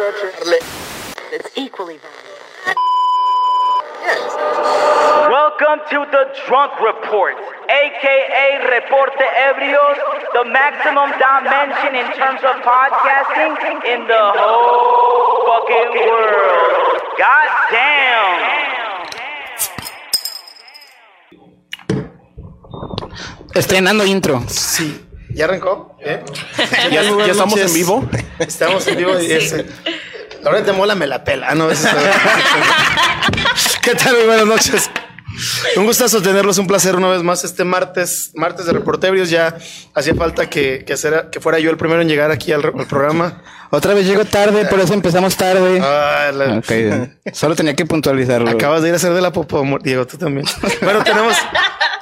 [0.00, 1.98] It's equally
[5.28, 7.34] Welcome to the Drunk Report,
[7.68, 9.98] aka Reporte Ebrios,
[10.34, 17.02] the maximum dimension in terms of podcasting in the whole fucking world.
[17.18, 18.58] God damn.
[23.52, 24.42] Estrenando intro.
[24.46, 25.07] Sí.
[25.38, 25.96] ¿Ya arrancó?
[26.00, 26.20] ¿Eh?
[26.90, 27.68] Ya, estamos noches.
[27.68, 28.10] en vivo.
[28.40, 29.54] Estamos en vivo y es...
[30.42, 31.46] La hora de mola me la pela.
[31.50, 31.94] Ah, no, eso es-
[33.82, 34.16] ¿Qué tal?
[34.16, 34.90] Muy buenas noches.
[35.76, 39.30] Un gustazo tenerlos, un placer una vez más este martes, martes de Reportebrios.
[39.30, 39.56] Ya
[39.94, 42.86] hacía falta que, que, hacer- que fuera yo el primero en llegar aquí al, al
[42.88, 43.40] programa.
[43.70, 45.80] Otra vez llego tarde, por eso empezamos tarde.
[45.80, 46.60] Ah, la-
[47.32, 48.50] solo tenía que puntualizarlo.
[48.50, 49.64] Acabas de ir a hacer de la popo.
[49.80, 50.46] Diego, tú también.
[50.82, 51.36] Bueno, tenemos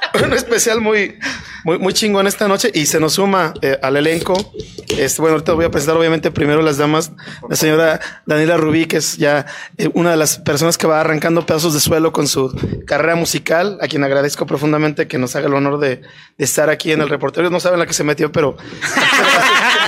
[0.24, 1.18] un especial muy,
[1.64, 4.52] muy, muy chingón esta noche y se nos suma eh, al elenco.
[4.88, 7.12] Este, bueno, ahorita voy a presentar obviamente primero las damas.
[7.48, 9.46] La señora Daniela Rubí, que es ya
[9.76, 12.54] eh, una de las personas que va arrancando pedazos de suelo con su
[12.86, 16.92] carrera musical, a quien agradezco profundamente que nos haga el honor de, de estar aquí
[16.92, 17.50] en el reportero.
[17.50, 18.56] No saben la que se metió, pero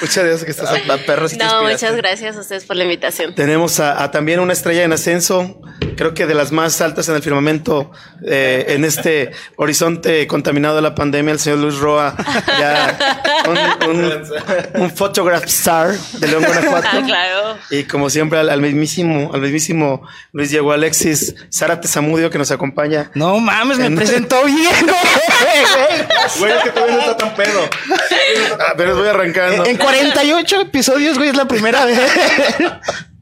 [0.00, 0.88] muchas gracias que estás aquí.
[1.06, 3.34] Perro, sí te No, muchas gracias a ustedes por la invitación.
[3.34, 5.60] Tenemos a, a también una estrella en ascenso,
[5.96, 7.90] creo que de las más altas en el firmamento,
[8.26, 12.14] eh, en este horizonte contaminado de la pandemia, el señor Luis Roa,
[12.58, 12.98] ya
[13.86, 14.22] un, un,
[14.82, 16.88] un photograph star de León, Guanajuato.
[16.92, 17.58] Ah, claro.
[17.70, 22.50] Y como siempre, al, al mismísimo, al mismísimo Luis Diego Alexis Zárate Zamudio que nos
[22.50, 23.10] acompaña.
[23.14, 24.58] No mames, me En- presentó bien,
[26.38, 26.52] güey.
[26.52, 27.60] Es que todavía no está tan pedo.
[28.76, 29.64] Pero voy arrancando.
[29.64, 31.98] En 48 episodios, güey, es la primera vez.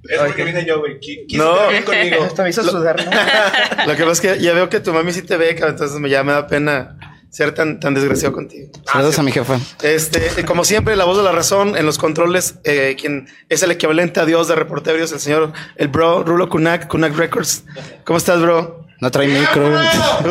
[0.09, 0.99] Es porque vine yo, güey.
[1.01, 1.69] Quise No.
[1.69, 2.29] bien conmigo.
[2.35, 3.11] Te hizo sudar, ¿no?
[3.87, 5.99] Lo que pasa es que ya veo que tu mami sí te ve, cabrón, entonces
[5.99, 6.97] me, ya me da pena
[7.29, 8.71] ser tan, tan desgraciado contigo.
[8.91, 9.59] Saludos a mi jefa.
[9.83, 13.71] Este, como siempre, la voz de la razón en los controles, eh, quien es el
[13.73, 17.65] equivalente a Dios de reporteros, el señor, el bro Rulo Kunak, Kunak Records.
[18.05, 18.87] ¿Cómo estás, bro?
[19.01, 19.67] No trae micro.
[19.79, 20.31] ¡Ahorita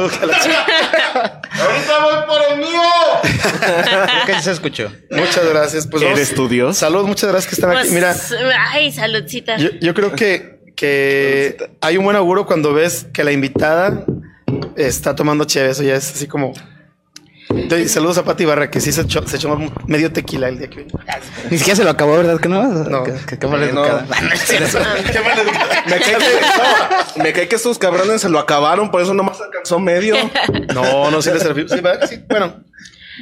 [2.03, 2.81] voy por el mío!
[4.25, 4.91] ¿Qué se escuchó?
[5.11, 5.87] muchas gracias.
[5.87, 6.77] Pues ¿Eres tu Dios?
[6.77, 7.93] Salud, muchas gracias que están Pues, aquí.
[7.95, 8.15] Mira,
[8.71, 9.57] ay, saludcita.
[9.57, 14.05] yo, yo creo que, que hay un buen auguro cuando ves que la invitada
[14.75, 15.71] está tomando chévere.
[15.71, 16.53] Eso ya es así como.
[17.47, 19.55] Doy- Saludos a Pati Barra, que sí se echó, se echó
[19.85, 20.99] medio tequila el día que vino.
[21.51, 22.63] Ni siquiera se lo acabó, ¿verdad que no?
[22.63, 23.03] No.
[23.03, 23.85] Que, que, que mala No.
[23.85, 24.07] educada.
[24.49, 25.69] Qué mal educado.
[25.85, 29.39] Me cae, que, no, me cae que estos cabrones se lo acabaron, por eso nomás
[29.41, 30.15] alcanzó medio.
[30.73, 31.67] No, no, sí le sirvió.
[31.69, 32.23] Sí, ¿verdad que sí?
[32.27, 32.63] Bueno,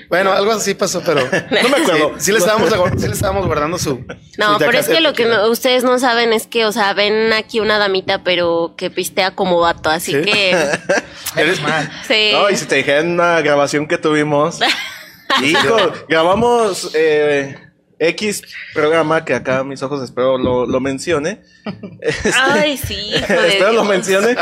[0.09, 2.13] bueno, algo así pasó, pero No me acuerdo.
[2.17, 4.05] Sí, sí le estábamos, sí le estábamos guardando su.
[4.37, 6.93] No, su pero es que lo que no- ustedes no saben es que, o sea,
[6.93, 10.21] ven aquí una damita, pero que pistea como vato, así Sí.
[10.21, 10.51] que
[11.35, 11.59] Eres-
[12.07, 12.31] sí.
[12.33, 14.59] No, y si te dije en una grabación que tuvimos.
[15.43, 15.77] Hijo,
[16.07, 17.57] grabamos eh,
[17.97, 18.43] X
[18.73, 21.41] programa que acá mis ojos espero lo, lo mencione.
[22.35, 24.35] Ay, sí, hijo de espero lo mencione.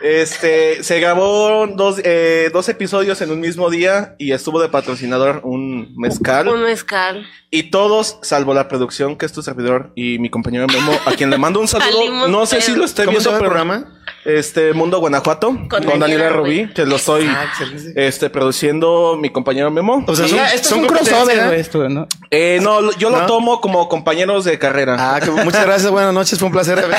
[0.00, 5.40] Este, se grabó dos, eh, dos episodios en un mismo día y estuvo de patrocinador
[5.42, 6.48] un mezcal.
[6.48, 7.26] Un mezcal.
[7.50, 11.30] Y todos, salvo la producción, que es tu servidor y mi compañero Memo, a quien
[11.30, 11.90] le mando un saludo.
[11.90, 13.92] Salimos no sé si lo esté ¿Cómo se viendo, el pero programa?
[14.24, 16.74] Este Mundo Guanajuato con, Daniela Daniela Rubí, Rubí.
[16.74, 17.46] que lo estoy Ah,
[17.94, 20.04] este produciendo mi compañero Memo.
[20.06, 22.08] O sea, son, Esto es un crossover, güey, esto, ¿no?
[22.30, 23.20] Eh, no, lo- yo ¿No?
[23.20, 24.96] lo tomo como compañeros de carrera.
[24.98, 26.84] Ah, que muchas gracias, buenas noches, fue un placer.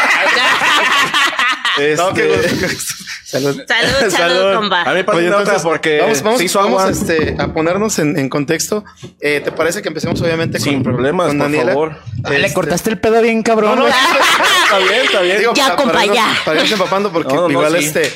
[1.79, 2.75] Este, No, gusto.
[3.27, 3.61] Salud.
[3.67, 4.81] Salud, salud, compa.
[4.83, 6.91] A mí Oye, otra entonces, porque vamos, vamos, se hizo vamos, agua.
[6.93, 8.85] este, a ponernos en, en contexto.
[9.19, 11.71] Eh, ¿Te parece que empecemos obviamente Sin con, problemas, con por Daniela?
[11.73, 11.97] favor.
[12.23, 13.79] Ah, le Este, cortaste el pedo bien cabrón.
[14.63, 15.39] Está bien, está bien.
[15.39, 16.41] Digo, Ya, para- compa, para irnos- ya.
[16.45, 17.85] Para irnos empapando, porque No, no, igual sí.
[17.85, 18.11] este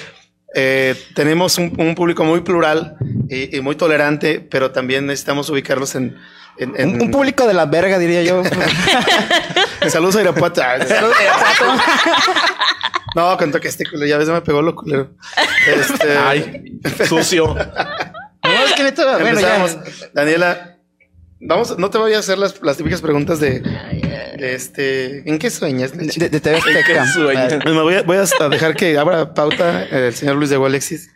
[0.56, 2.96] eh, tenemos un, un público muy plural
[3.30, 6.18] y, y muy tolerante, pero también necesitamos ubicarlos en.
[6.58, 8.44] en- en- Un, un público de la verga, diría yo.
[9.88, 10.62] Saludos a Irapuato.
[13.16, 15.12] No, con que este culo, ya ves, me pegó lo culero.
[15.68, 17.54] Este, Ay, sucio.
[17.54, 19.78] No, es que neta, bueno, empezamos.
[20.00, 20.08] ya.
[20.14, 20.78] Daniela,
[21.42, 25.50] vamos, no te voy a hacer las, las típicas preguntas de, de este, ¿en qué
[25.50, 25.92] sueñas?
[25.96, 27.06] De, de TV Azteca.
[27.66, 31.12] Me voy a, voy a dejar que abra pauta el señor Luis de Alexis.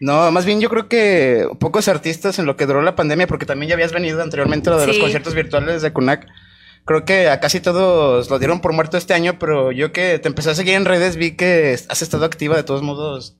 [0.00, 3.44] No, más bien yo creo que pocos artistas en lo que duró la pandemia, porque
[3.44, 6.26] también ya habías venido anteriormente a lo de los conciertos virtuales de Kunak.
[6.86, 10.28] Creo que a casi todos lo dieron por muerto este año, pero yo que te
[10.28, 13.36] empecé a seguir en redes vi que has estado activa de todos modos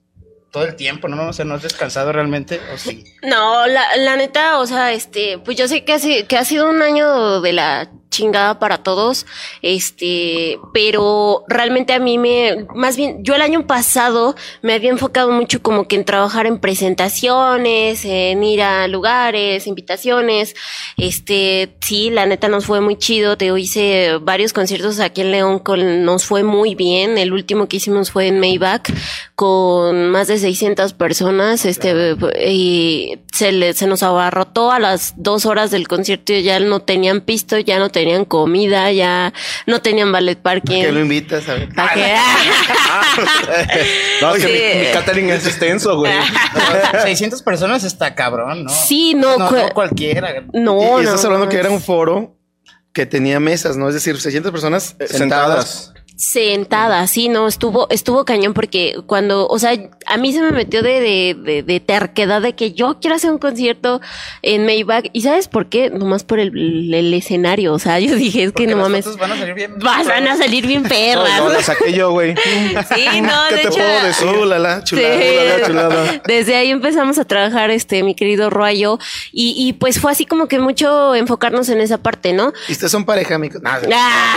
[0.51, 1.29] todo el tiempo, ¿no?
[1.29, 3.05] O sea, no has descansado realmente, ¿o sí?
[3.23, 6.69] No, la, la neta, o sea, este, pues yo sé que, ha que ha sido
[6.69, 9.25] un año de la chingada para todos,
[9.63, 15.31] este, pero realmente a mí me, más bien, yo el año pasado me había enfocado
[15.31, 20.55] mucho como que en trabajar en presentaciones, en ir a lugares, invitaciones,
[20.97, 25.59] este, sí, la neta nos fue muy chido, te hice varios conciertos aquí en León,
[25.59, 28.91] con, nos fue muy bien, el último que hicimos fue en Maybach,
[29.35, 35.45] con más de 600 personas, este, y se, le, se nos abarrotó a las dos
[35.45, 39.33] horas del concierto, ya no tenían pisto, ya no tenían comida, ya
[39.67, 40.81] no tenían ballet parking.
[40.83, 41.69] Que lo invitas a ver.
[41.73, 42.15] ¿Para qué?
[44.21, 44.77] No, es que Sí.
[44.79, 46.13] mi, mi catering es extenso, güey.
[47.03, 48.69] 600 personas está cabrón, ¿no?
[48.69, 50.43] Sí, no, No, cu- no cualquiera.
[50.53, 52.37] no, y, y estás no, hablando no, que era un foro
[52.93, 53.87] que tenía mesas, ¿no?
[53.87, 55.17] Es decir, 600 personas sentadas.
[55.17, 55.93] Sentadas.
[56.23, 59.71] Sentada, sí, no, estuvo, estuvo cañón porque cuando, o sea,
[60.11, 63.31] a mí se me metió de, de, de, de terquedad de que yo quiero hacer
[63.31, 64.01] un concierto
[64.41, 65.05] en Maybach.
[65.13, 65.89] ¿Y sabes por qué?
[65.89, 67.73] Nomás por el, el escenario.
[67.73, 69.17] O sea, yo dije, es que Porque no mames.
[69.17, 69.79] van a salir bien.
[69.79, 71.39] Van a salir bien No, perras.
[71.39, 72.35] no, la saqué yo, güey.
[72.95, 73.77] Sí, no, ¿Qué de te hecho.
[73.77, 74.27] puedo decir?
[74.27, 75.15] Uh, la, la, chulada.
[75.15, 75.23] Sí.
[75.29, 76.21] Chulada, chulada.
[76.27, 78.99] Desde ahí empezamos a trabajar, este, mi querido Royo,
[79.31, 82.53] y, y pues fue así como que mucho enfocarnos en esa parte, ¿no?
[82.67, 83.61] Y ustedes son pareja, amigos.
[83.61, 83.87] Nada.
[83.93, 84.35] Ah.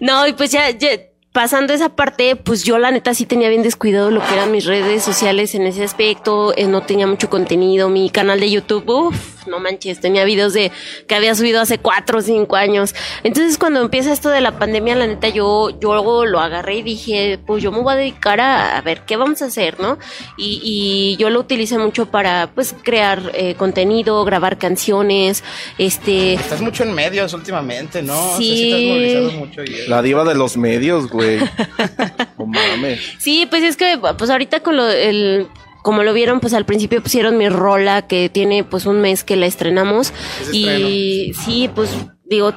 [0.00, 0.88] no, y pues ya, ya
[1.32, 4.64] pasando esa parte, pues yo la neta sí tenía bien descuidado lo que eran mis
[4.64, 9.39] redes sociales en ese aspecto, eh, no tenía mucho contenido, mi canal de YouTube, uff,
[9.46, 10.70] no manches, tenía videos de
[11.06, 12.94] que había subido hace cuatro o cinco años.
[13.22, 16.82] Entonces cuando empieza esto de la pandemia, la neta yo, yo luego lo agarré y
[16.82, 19.98] dije, pues yo me voy a dedicar a, a ver qué vamos a hacer, ¿no?
[20.36, 25.44] Y, y yo lo utilicé mucho para pues crear eh, contenido, grabar canciones,
[25.78, 26.34] este...
[26.34, 28.14] Estás mucho en medios últimamente, ¿no?
[28.14, 28.56] O sea, Sí.
[28.56, 29.64] sí te has movilizado mucho.
[29.64, 31.38] Y, La diva de los medios, güey.
[32.38, 33.00] No mames.
[33.18, 35.46] Sí, pues es que pues ahorita con lo el
[35.82, 39.36] como lo vieron, pues al principio pusieron mi rola que tiene pues un mes que
[39.36, 40.12] la estrenamos
[40.42, 41.90] Es y sí, pues
[42.24, 42.52] digo,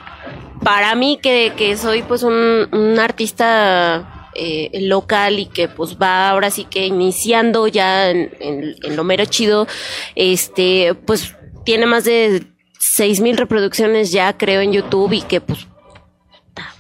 [0.64, 6.30] para mí que, que soy pues un, un artista eh, local y que pues va
[6.30, 9.68] ahora sí que iniciando ya en, en- en lo mero chido,
[10.16, 11.36] este, pues
[11.66, 12.44] tiene más de
[12.80, 15.68] seis mil reproducciones ya creo en YouTube y que pues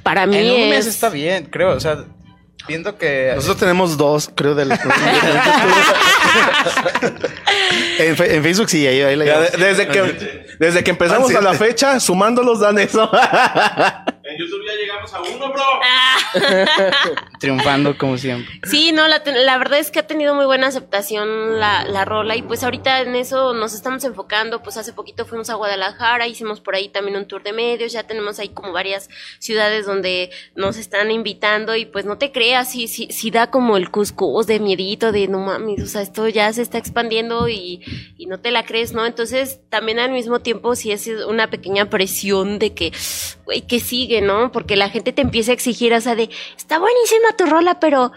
[0.03, 1.71] para mí en un mes es- está bien, creo.
[1.75, 2.05] O sea,
[2.67, 3.31] viendo que.
[3.35, 4.71] Nosotros tenemos dos, creo, del.
[7.99, 11.33] en, fe- en Facebook sí, ahí, ahí la Ya, de- desde que, desde que empezamos
[11.33, 13.09] Ah, a la fecha, sumándolos dan eso.
[14.25, 15.63] En YouTube ya llegamos a uno, bro.
[17.39, 18.57] triunfando como siempre.
[18.63, 22.41] Sí, no, la verdad es que ha tenido muy buena aceptación la, la rola y
[22.41, 26.75] pues ahorita en eso nos estamos enfocando, pues hace poquito fuimos a Guadalajara, hicimos por
[26.75, 29.09] ahí también un tour de medios, ya tenemos ahí como varias
[29.39, 33.75] ciudades donde nos están invitando y pues no te creas, sí, sí, sí da como
[33.75, 37.81] el cuscús de miedito, de no mames, o sea, esto ya se está expandiendo y,
[38.17, 39.05] y no te la crees, ¿no?
[39.05, 42.93] Entonces también al mismo tiempo sí es una pequeña presión de que,
[43.45, 44.51] güey, que sigue, ¿no?
[44.51, 48.11] Porque la gente te empieza a exigir, o sea, de, está buenísima tu rola, pero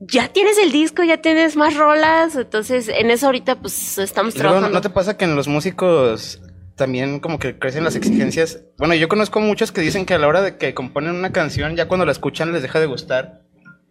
[0.00, 4.38] ya tienes el disco, ya tienes más rolas, entonces en eso ahorita pues estamos Y
[4.38, 4.74] luego, trabajando.
[4.78, 6.40] ¿no te pasa que en los músicos
[6.76, 8.62] también como que crecen las exigencias?
[8.78, 11.76] Bueno, yo conozco muchos que dicen que a la hora de que componen una canción,
[11.76, 13.42] ya cuando la escuchan les deja de gustar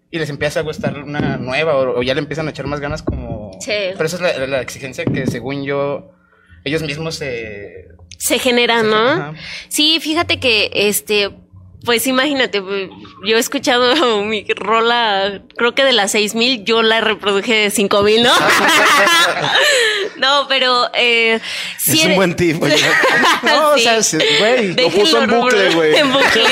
[0.10, 2.80] y les empieza a gustar una nueva o, o ya le empiezan a echar más
[2.80, 3.52] ganas como...
[3.60, 3.72] Sí.
[3.94, 6.10] Pero esa es la, la exigencia que según yo
[6.64, 7.88] ellos mismos se...
[8.18, 8.98] Se genera, ¿no?
[9.10, 9.34] Ajá.
[9.70, 11.30] Sí, fíjate que este,
[11.86, 12.62] pues imagínate,
[13.26, 18.24] yo he escuchado mi rola, creo que de las 6000, yo la reproduje de 5000,
[18.24, 18.32] ¿no?
[20.18, 21.40] no, pero eh,
[21.78, 22.62] sí Es un buen tip.
[22.62, 22.76] oye.
[23.44, 23.84] No, o Sí.
[23.84, 24.74] sea, sí, güey.
[24.76, 25.96] Lo puso en bucle, güey.
[25.96, 26.44] En bucle.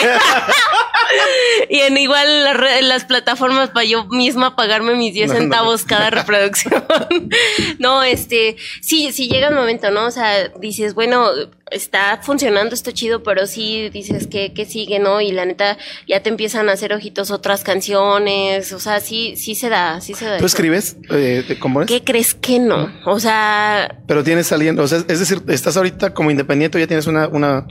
[1.70, 5.40] y en igual las, re- las plataformas para yo misma pagarme mis 10 No, no.
[5.40, 6.84] centavos cada reproducción.
[7.80, 10.06] no, este, sí, sí llega el momento, ¿no?
[10.06, 11.30] O sea, dices, bueno,
[11.72, 15.20] está funcionando esto chido, pero sí dices que, que sigue, ¿no?
[15.22, 15.78] Y la neta,
[16.08, 18.72] ya te empiezan a hacer ojitos otras canciones.
[18.74, 20.32] O sea, sí, sí se da, sí se da.
[20.38, 20.46] ¿Tú eso.
[20.46, 20.98] escribes?
[21.10, 21.88] Eh, ¿te compones?
[21.90, 22.92] ¿Qué crees que no?
[23.06, 27.08] O sea, Pero tienes saliendo, o sea, es decir, estás ahorita como independiente, ya tienes
[27.08, 27.68] una, una,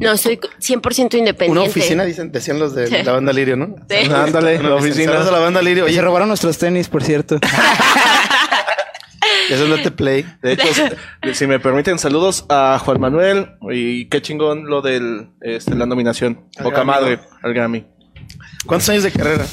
[0.00, 1.50] no, soy 100% independiente.
[1.50, 2.96] una oficina, dicen, decían los de Sí.
[3.04, 3.76] la banda Lirio, ¿no?
[3.88, 4.10] Sí.
[4.12, 5.20] Ándale, la oficina.
[5.20, 5.84] A la banda Lirio.
[5.84, 7.38] Oye, se robaron nuestros tenis, por cierto.
[9.50, 10.24] eso no te play.
[10.42, 10.64] De hecho,
[11.34, 16.44] si- me permiten, saludos a Juan Manuel y qué chingón lo del este, la nominación.
[16.56, 17.86] Al Poca Grammy, madre al Grammy.
[18.66, 19.44] ¿Cuántos años de carrera?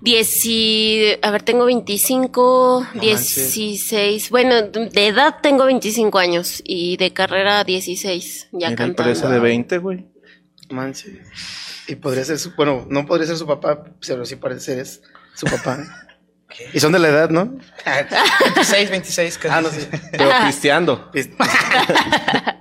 [0.00, 4.30] Dieci, a ver, tengo 25, No 16.
[4.30, 8.48] Bueno, de edad tengo 25 años y de carrera 16.
[8.52, 8.96] Ya Mira, cantando.
[8.96, 10.06] parece de 20, güey.
[10.70, 11.22] Manche.
[11.88, 15.02] Y podría ser su, bueno, no podría ser su papá, pero sí parece ser es
[15.34, 15.78] su papá.
[16.72, 17.44] Y son de la edad, ¿no?
[17.84, 19.38] 26, 26.
[19.38, 19.54] casi.
[19.54, 19.88] Ah, no sé.
[20.12, 21.10] Pero pisteando.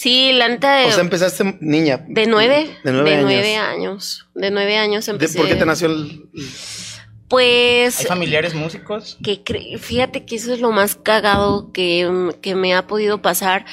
[0.00, 0.86] Sí, la neta.
[0.86, 2.02] O sea, empezaste niña.
[2.08, 2.74] de nueve.
[2.84, 3.26] De nueve años.
[3.26, 4.28] nueve años.
[4.34, 5.36] De nueve años ¿De empecé.
[5.36, 6.30] ¿Por qué te nació el.?
[7.28, 8.00] Pues.
[8.00, 9.18] ¿Hay familiares músicos?
[9.22, 9.42] que
[9.78, 13.66] fíjate que eso es lo más cagado que, que me ha podido pasar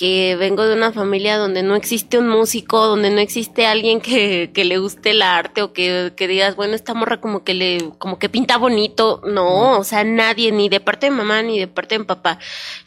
[0.00, 4.50] que vengo de una familia donde no existe un músico, donde no existe alguien que,
[4.54, 7.90] que le guste el arte o que, que digas, bueno, esta morra como que le,
[7.98, 9.20] como que pinta bonito.
[9.26, 12.38] No, o sea, nadie, ni de parte de mamá ni de parte de mi papá.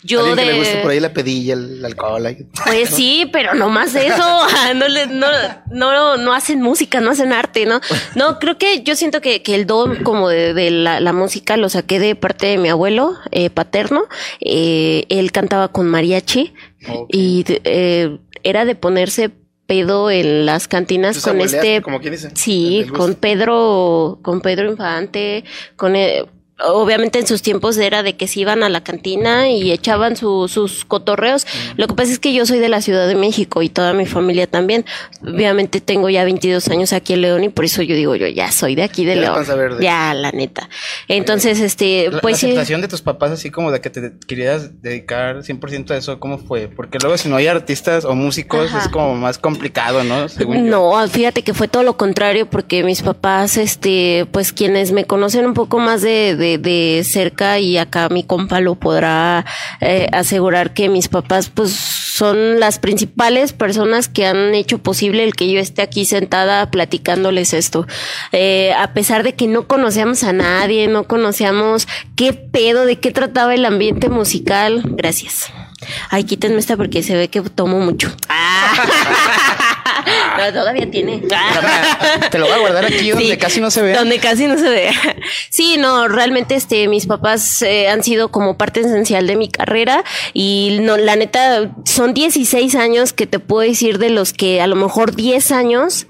[0.01, 0.41] Yo de.
[0.41, 2.25] que le guste por ahí la pedilla, el alcohol.
[2.25, 2.47] ahí.
[2.65, 4.23] Pues sí, pero no más eso.
[4.73, 5.27] No, le, no,
[5.69, 7.79] no, no hacen música, no hacen arte, ¿no?
[8.15, 11.57] No, creo que yo siento que, que el don como de, de la, la música
[11.57, 14.05] lo saqué de parte de mi abuelo eh, paterno.
[14.39, 16.53] Eh, él cantaba con mariachi
[17.09, 19.31] y eh, era de ponerse
[19.65, 25.45] pedo en las cantinas con este como quien dice, sí con Pedro con Pedro Infante
[25.75, 26.25] con eh,
[26.59, 30.47] obviamente en sus tiempos era de que se iban a la cantina y echaban su-
[30.47, 31.45] sus cotorreos.
[31.77, 34.05] Lo que pasa es que yo soy de la Ciudad de México y toda mi
[34.05, 34.85] familia también.
[35.23, 38.51] Obviamente tengo ya 22 años aquí en León y por eso yo digo yo ya
[38.51, 39.77] soy de aquí de Ya León.
[39.81, 40.69] Ya, la neta.
[41.07, 42.45] Entonces, este, La, pues la sí.
[42.47, 46.37] aceptación de tus papás, así como de que te querías dedicar 100% a eso, ¿cómo
[46.37, 46.67] fue?
[46.67, 48.83] Porque luego si no hay artistas o músicos Ajá.
[48.83, 50.29] es como más complicado, ¿no?
[50.29, 50.71] Según yo.
[50.71, 55.45] No, fíjate que fue todo lo contrario porque mis papás, este, pues quienes me conocen
[55.45, 59.45] un poco más de, de, de cerca y acá mi compa lo podrá
[59.81, 65.35] eh, asegurar que mis papás pues son las principales personas que han hecho posible el
[65.35, 67.87] que yo esté aquí sentada platicándoles esto.
[68.31, 73.11] Eh, a pesar de que no conocíamos a nadie, no conocíamos qué pedo, de qué
[73.11, 74.83] trataba el ambiente musical.
[74.85, 75.51] Gracias.
[76.09, 78.11] Ay, quítenme esta porque se ve que tomo mucho.
[80.37, 81.21] No, todavía tiene.
[82.31, 83.93] Te lo voy a guardar aquí donde Sí, casi no se ve.
[83.93, 84.89] Donde casi no se ve.
[85.49, 90.03] Sí, no, realmente este, mis papás eh, han sido como parte esencial de mi carrera
[90.33, 94.67] y no, la neta, son 16 años que te puedo decir de los que a
[94.67, 96.07] lo mejor 10 años,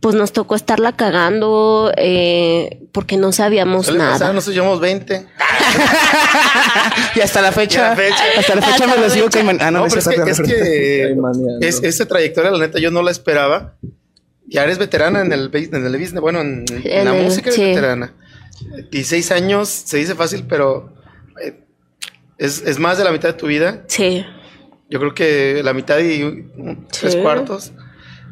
[0.00, 4.32] pues nos tocó estarla cagando eh, porque no sabíamos nada.
[4.32, 5.26] Nosotros llevamos 20.
[7.14, 8.02] y hasta la fecha, la
[8.38, 9.38] hasta la fecha Hasta me la lo sigo fecha.
[9.38, 9.64] queimando.
[9.64, 11.16] Ah, no, No, pero es que, es que
[11.66, 13.74] es, esa trayectoria, la neta, yo no la esperaba.
[14.48, 17.48] Ya eres veterana en el, en el business, bueno, en, en En la el- música
[17.50, 17.64] eres sí.
[17.64, 18.12] veterana.
[18.90, 20.94] 16 años, se dice fácil, pero
[21.42, 21.60] eh,
[22.38, 23.82] es, es más de la mitad de tu vida.
[23.88, 24.24] Sí.
[24.88, 27.18] Yo creo que la mitad y un- tres Sí.
[27.20, 27.72] cuartos.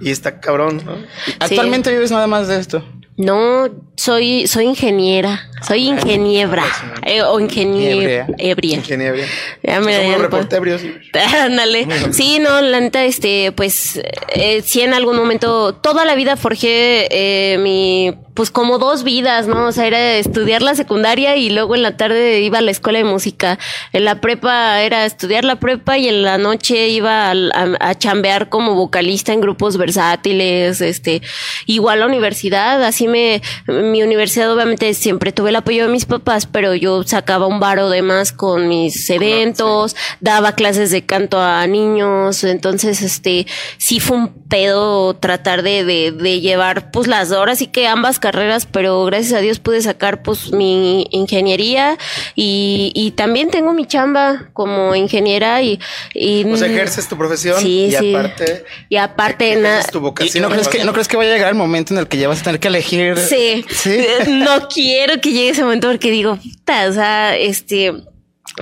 [0.00, 0.96] Y está cabrón, ¿no?
[1.40, 2.84] Actualmente vives nada más de esto.
[3.16, 6.64] No, soy, soy ingeniera, soy ingeniebra
[7.06, 8.26] eh, o ingeniebra.
[8.38, 8.74] ebria.
[8.78, 9.24] Ingeniería.
[9.62, 10.82] Ya me Somos darían por- reporte ebrios.
[11.40, 11.86] Ándale.
[12.12, 14.00] Sí, no, la neta, este, pues,
[14.34, 17.06] eh, sí en algún momento, toda la vida forjé
[17.54, 19.66] eh, mi, pues como dos vidas, ¿no?
[19.66, 22.98] O sea, era estudiar la secundaria y luego en la tarde iba a la escuela
[22.98, 23.58] de música.
[23.92, 27.34] En la prepa era estudiar la prepa y en la noche iba a,
[27.80, 31.22] a chambear como vocalista en grupos versátiles, este,
[31.66, 36.06] igual a la universidad, así me, mi universidad obviamente siempre tuve el apoyo de mis
[36.06, 41.40] papás, pero yo sacaba un varo de más con mis eventos, daba clases de canto
[41.40, 43.46] a niños, entonces este
[43.78, 48.20] sí fue un pedo tratar de, de, de llevar pues las horas y que ambas
[48.20, 51.98] carreras, pero gracias a Dios pude sacar pues mi ingeniería
[52.36, 55.80] y, y también tengo mi chamba como ingeniera y,
[56.14, 58.14] y sea, ejerces tu profesión Sí, y sí.
[58.14, 60.42] aparte y aparte nada tu ¿Y, y vocación.
[60.42, 62.28] no, crees que, no crees que vaya a llegar el momento en el que ya
[62.28, 63.16] vas a tener que elegir?
[63.18, 63.64] Sí.
[63.70, 63.98] Sí.
[64.28, 67.92] No quiero que llegue ese momento porque digo, puta, o sea, este.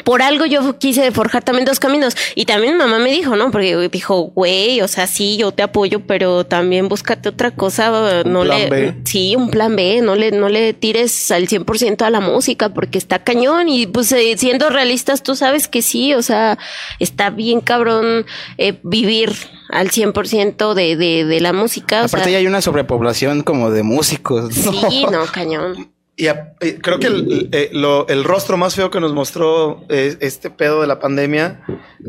[0.04, 2.16] Por algo yo quise forjar también dos caminos.
[2.34, 3.50] Y también mamá me dijo, ¿no?
[3.50, 8.22] Porque dijo, güey, o sea, sí, yo te apoyo, pero también búscate otra cosa.
[8.24, 8.70] No plan le.
[8.70, 8.94] B.
[9.04, 10.00] Sí, un plan B.
[10.02, 13.68] No le, no le tires al 100% a la música porque está cañón.
[13.68, 16.58] Y pues eh, siendo realistas, tú sabes que sí, o sea,
[16.98, 18.24] está bien cabrón
[18.56, 19.34] eh, vivir
[19.68, 22.02] al 100% de, de, de la música.
[22.02, 24.54] O Aparte sea, ya hay una sobrepoblación como de músicos.
[24.54, 25.92] Sí, no, cañón.
[26.22, 29.84] Y a- eh, creo que el, eh, lo- el rostro más feo que nos mostró
[29.88, 31.62] eh, este pedo de la pandemia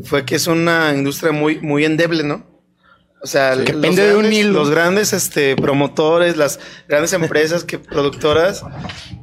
[0.04, 2.46] fue que es una industria muy, muy endeble, ¿no?
[3.24, 4.54] O sea, Que de un grandes- hilo.
[4.60, 8.64] Los grandes este, promotores, las grandes empresas que productoras.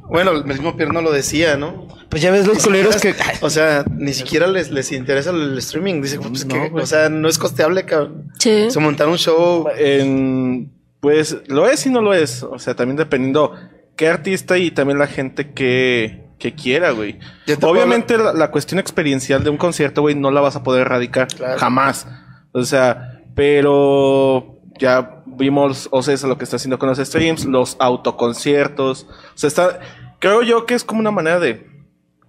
[0.09, 1.87] Bueno, el mismo Pierno lo decía, ¿no?
[2.09, 3.15] Pues ya ves los culeros que...
[3.39, 6.01] O sea, ni siquiera les, les interesa el streaming.
[6.01, 8.29] Dice, pues que, o sea, no es costeable, cabrón.
[8.39, 8.63] Sí.
[8.63, 9.67] O sea, montar un show.
[9.77, 10.69] En,
[10.99, 12.43] pues lo es y no lo es.
[12.43, 13.53] O sea, también dependiendo
[13.95, 17.19] qué artista y también la gente que, que quiera, güey.
[17.61, 21.27] Obviamente la, la cuestión experiencial de un concierto, güey, no la vas a poder erradicar
[21.27, 21.59] Claro.
[21.59, 22.07] jamás.
[22.51, 27.45] O sea, pero ya vimos, o sea, eso lo que está haciendo con los streams,
[27.45, 29.07] los autoconciertos.
[29.35, 29.79] O sea, está,
[30.19, 31.67] creo yo que es como una manera de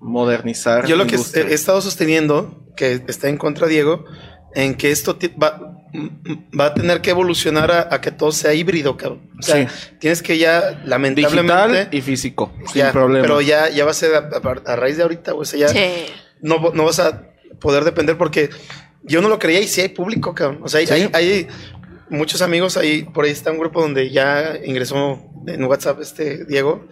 [0.01, 0.87] modernizar.
[0.87, 4.05] Yo lo que he he estado sosteniendo, que está en contra Diego,
[4.55, 5.72] en que esto va-
[6.59, 9.31] va a tener que evolucionar a, a que todo sea híbrido, cabrón.
[9.39, 9.69] O sea,
[9.99, 11.53] tienes que ya, lamentablemente.
[11.53, 13.23] Digital y físico, sin problema.
[13.23, 15.69] Pero ya, ya va a ser a, a- a raíz de ahorita, o sea, ya
[15.69, 16.07] Sí.
[16.41, 17.23] no, no vas a
[17.61, 18.51] poder depender porque
[19.03, 20.61] yo no lo creía y sí hay público, cabrón.
[20.63, 21.49] O sea, hay, hay, hay
[22.09, 26.87] muchos amigos ahí, por ahí está un grupo donde ya ingresó en WhatsApp este Diego.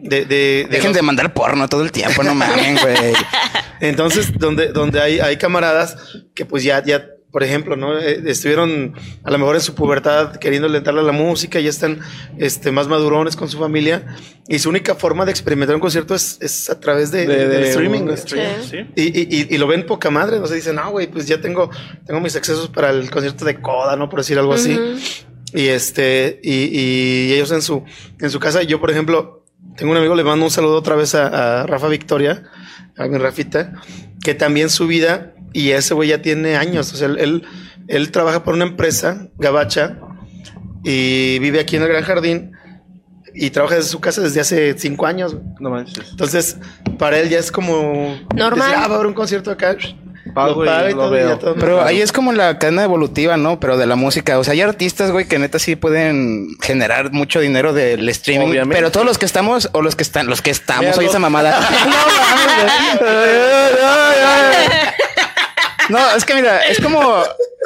[0.00, 3.14] De, de, de Dejen los- de mandar porno todo el tiempo, no mamen, güey.
[3.80, 5.96] entonces, donde, donde hay, hay camaradas
[6.34, 7.98] que pues ya, ya, por ejemplo, ¿no?
[7.98, 12.00] Eh, estuvieron a lo mejor en su pubertad queriendo entrarle a la música, ya están
[12.38, 14.16] este, más madurones con su familia
[14.48, 17.62] y su única forma de experimentar un concierto es, es a través de, De- del
[17.62, 18.62] de streaming.
[18.70, 18.76] Sí.
[18.96, 21.70] Y, y, lo ven poca madre, no se dicen, no, güey, pues ya tengo,
[22.06, 24.08] tengo mis accesos para el concierto de Coda, ¿no?
[24.08, 24.78] Por decir algo así.
[25.54, 27.82] Y este, y, y ellos en su,
[28.20, 29.37] en su casa, yo, por ejemplo,
[29.78, 32.42] tengo un amigo, le mando un saludo otra vez a, a Rafa Victoria,
[32.96, 33.74] a mi Rafita,
[34.22, 37.46] que también su vida, y ese güey ya tiene años, o sea, él, él,
[37.86, 40.00] él trabaja por una empresa, Gabacha,
[40.82, 42.52] y vive aquí en el Gran Jardín,
[43.34, 45.36] y trabaja desde su casa desde hace cinco años.
[45.60, 46.10] No manches.
[46.10, 46.56] Entonces,
[46.98, 48.18] para él ya es como...
[48.34, 48.68] Normal.
[48.68, 49.76] decir, ah, va a haber un concierto acá.
[50.34, 51.28] Pago y paga lo todo, veo.
[51.28, 51.54] ya todo.
[51.54, 53.60] Pero ahí es como la cadena evolutiva, ¿no?
[53.60, 54.38] Pero de la música.
[54.38, 58.48] O sea, hay artistas, güey, que neta sí pueden generar mucho dinero del streaming.
[58.48, 58.76] Obviamente.
[58.76, 61.58] Pero todos los que estamos, o los que están, los que estamos, oye esa mamada.
[61.84, 64.68] no, mames, güey.
[65.88, 67.00] No, es que mira, es como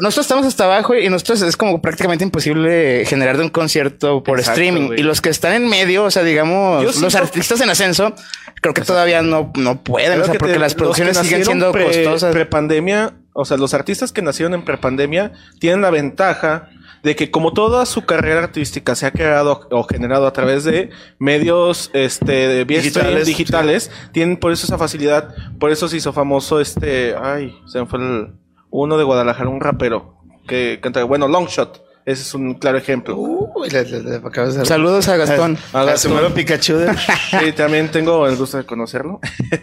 [0.00, 4.38] nosotros estamos hasta abajo y nosotros es como prácticamente imposible generar de un concierto por
[4.38, 4.86] Exacto, streaming.
[4.88, 5.00] güey.
[5.00, 8.14] Y los que están en medio, o sea, digamos, Yo los artistas en ascenso,
[8.60, 11.72] creo que todavía no, no pueden, o sea, que porque te- las producciones siguen siendo
[11.72, 12.32] pre- costosas.
[12.32, 16.68] Prepandemia, o sea, los artistas que nacieron en prepandemia tienen la ventaja
[17.02, 20.90] de que como toda su carrera artística se ha creado o generado a través de
[21.18, 27.14] medios este Digitales, digitales, tienen por eso esa facilidad, por eso se hizo famoso este,
[27.20, 28.34] ay, se me fue el
[28.70, 33.16] uno de Guadalajara, un rapero que canta, bueno, Longshot, ese es un claro ejemplo.
[33.16, 35.56] Uy, le- le- le acabas de- Saludos a Gastón.
[35.72, 36.32] A A Gastón.
[36.34, 36.76] Pikachu.
[36.76, 39.20] de- Sí, también tengo el gusto de conocerlo.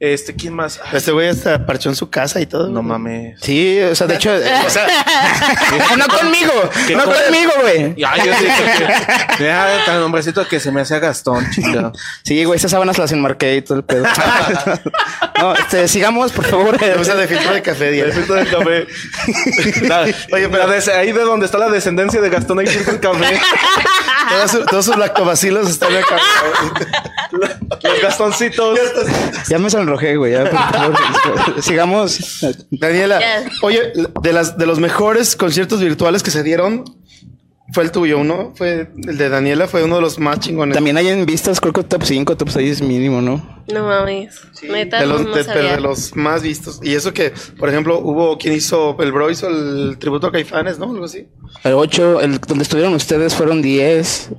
[0.00, 0.80] este, ¿quién más?
[0.82, 2.68] Ay, Este güey hasta parchó en su casa y todo.
[2.70, 3.38] no mames.
[3.42, 4.30] Sí, o sea, de hecho,
[4.66, 4.86] o sea,
[5.98, 6.52] no conmigo,
[6.86, 7.22] ¿Qué no cosa?
[7.24, 7.94] conmigo, güey.
[7.96, 8.46] Ya, yo dije
[9.36, 9.44] que.
[9.44, 11.92] Deja tan nombrecito que se me hacía Gastón, chica.
[12.24, 14.04] Sí, güey, esas sábanas las enmarqué y todo el pedo.
[15.38, 16.78] no, este, sigamos, por favor.
[16.98, 18.06] Usa de filtro de café, Diego.
[18.08, 18.86] El filtro del café.
[19.86, 20.00] La-
[20.32, 23.00] Oye, pero- la des- ahí de donde está la descendencia de Gastón, ahí filtra el
[23.00, 23.38] café.
[24.70, 26.16] Todos sus lactobacilos están acá.
[27.70, 28.78] Los Gastoncitos.
[29.48, 30.32] Ya me sonrojé, güey.
[30.32, 31.62] ya, por favor.
[31.62, 32.44] sigamos.
[32.70, 33.20] Daniela,
[33.62, 36.84] oye, de las de los mejores conciertos virtuales que se dieron
[37.72, 38.52] fue el tuyo, ¿no?
[38.56, 40.74] Fue el de Daniela, fue uno de los más chingones.
[40.74, 43.62] También hay en vistas, creo que top 5, top 6 mínimo, ¿no?
[43.72, 44.40] No mames.
[44.62, 45.62] Neta, de los, no de, sabía.
[45.62, 46.80] pero de los más vistos.
[46.82, 50.80] Y eso que, por ejemplo, hubo quien hizo, el bro hizo el tributo a Caifanes,
[50.80, 50.86] ¿no?
[50.90, 51.28] Algo así.
[51.62, 54.30] El 8, el donde estuvieron ustedes fueron 10,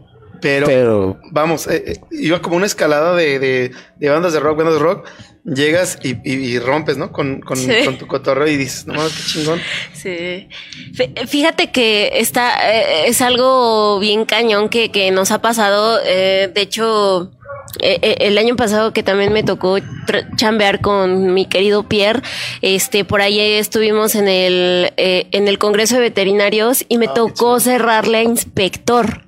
[0.42, 4.58] Pero, pero vamos, eh, eh, iba como una escalada de, de, de bandas de rock,
[4.58, 5.08] bandas de rock.
[5.44, 7.12] Llegas y, y- y rompes, ¿no?
[7.12, 7.72] Con, con, Sí.
[7.84, 9.60] con tu cotorreo y dices, no mames, qué chingón.
[9.94, 10.48] Sí.
[10.94, 16.00] Fí- Fíjate que está, eh, es algo bien cañón que, que nos ha pasado.
[16.06, 17.32] eh, de hecho,
[17.80, 19.78] eh, eh, el año pasado que también me tocó
[20.36, 22.22] chambear con mi querido Pierre,
[22.62, 27.60] este, por ahí estuvimos en el, eh, en el Congreso de Veterinarios y me tocó
[27.60, 29.24] cerrarle a Inspector.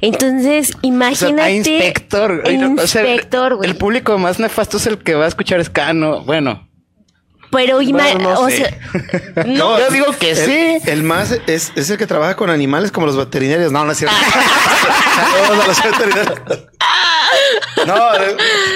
[0.00, 1.52] Entonces, o sea, imagínate.
[1.52, 2.42] inspector.
[2.52, 5.92] No, o sea, Inspector, el público más nefasto es el que va a escuchar ska,
[5.92, 6.66] no, bueno.
[7.52, 8.58] Pero ima- no o sé.
[8.58, 10.78] sea, no, Yo digo que El, sí.
[10.88, 13.72] el más es, es el que trabaja con animales como los veterinarios.
[13.72, 14.14] No, no es cierto.
[15.16, 16.38] Saludos a los veterinarios.
[17.86, 17.96] No,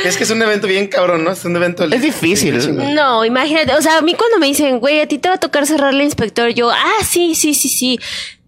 [0.05, 1.31] es que es un evento bien cabrón, ¿no?
[1.33, 1.85] Es un evento.
[1.85, 2.59] Es difícil.
[2.95, 5.41] No, imagínate, o sea, a mí cuando me dicen, güey, a ti te va a
[5.41, 8.01] tocar cerrarle inspector, yo, ah, sí, sí, sí, sí.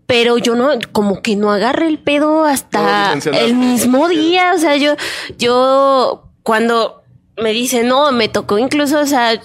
[0.06, 4.52] Pero yo no, como que no agarré el pedo hasta el mismo día.
[4.54, 4.94] O sea, yo,
[5.36, 7.02] yo, cuando
[7.36, 9.40] me dicen, no, me tocó incluso, o sea,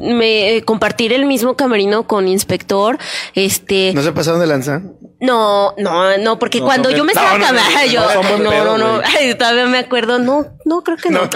[0.00, 2.98] me eh, compartir el mismo camerino con inspector,
[3.34, 4.82] este, ¿No se pasaron de lanza?
[5.20, 8.00] no, no, no, porque No, cuando yo me estaba no, no, no, cam- no, yo,
[8.44, 11.20] no, pedo, no, ay, todavía me acuerdo, no, no, creo que no.
[11.20, 11.30] No, no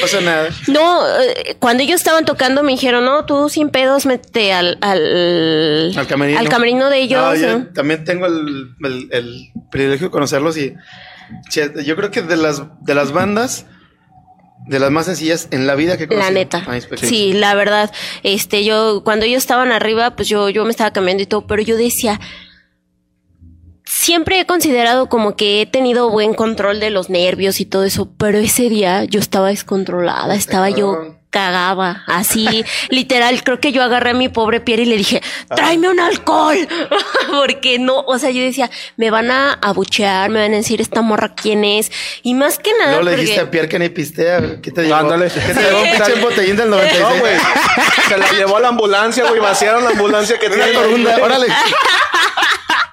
[0.00, 0.48] pasa nada.
[0.68, 5.92] No, eh, cuando ellos estaban tocando me dijeron, no, tú sin pedos métete al, al,
[5.96, 6.38] Al camerino.
[6.40, 7.22] al camerino de ellos.
[7.22, 7.66] No, yo ¿no?
[7.68, 10.74] también tengo el, el- el privilegio de conocerlos y
[11.84, 13.66] yo creo que de las, de las bandas,
[14.66, 16.24] de las más sencillas en la vida que conocí.
[16.26, 16.64] La neta.
[16.66, 16.78] Ah.
[16.96, 17.92] Sí, la verdad.
[18.22, 21.62] Este, yo, cuando ellos estaban arriba, pues yo, yo me estaba cambiando y todo, pero
[21.62, 22.20] yo decía,
[23.84, 28.10] siempre he considerado como que he tenido buen control de los nervios y todo eso,
[28.18, 31.16] pero ese día yo estaba descontrolada, estaba yo.
[31.36, 32.02] Cagaba.
[32.06, 35.22] Así, literal, creo que yo agarré a mi pobre Pierre y le dije,
[35.54, 36.56] tráeme un alcohol.
[37.30, 41.02] Porque no, o sea, yo decía, me van a abuchear, me van a decir esta
[41.02, 41.92] morra quién es.
[42.22, 44.60] Y más que nada, Luego le porque- dijiste a Pierre que ni pistea.
[44.62, 44.96] ¿Qué te llevó?
[44.96, 45.28] Ándale.
[45.28, 47.02] ¿Qué te llevó un pinche botellín del 96?
[47.02, 47.34] No, güey.
[48.08, 49.40] Se la llevó a la ambulancia, güey.
[49.40, 51.46] Vaciaron la ambulancia que corunda, órale.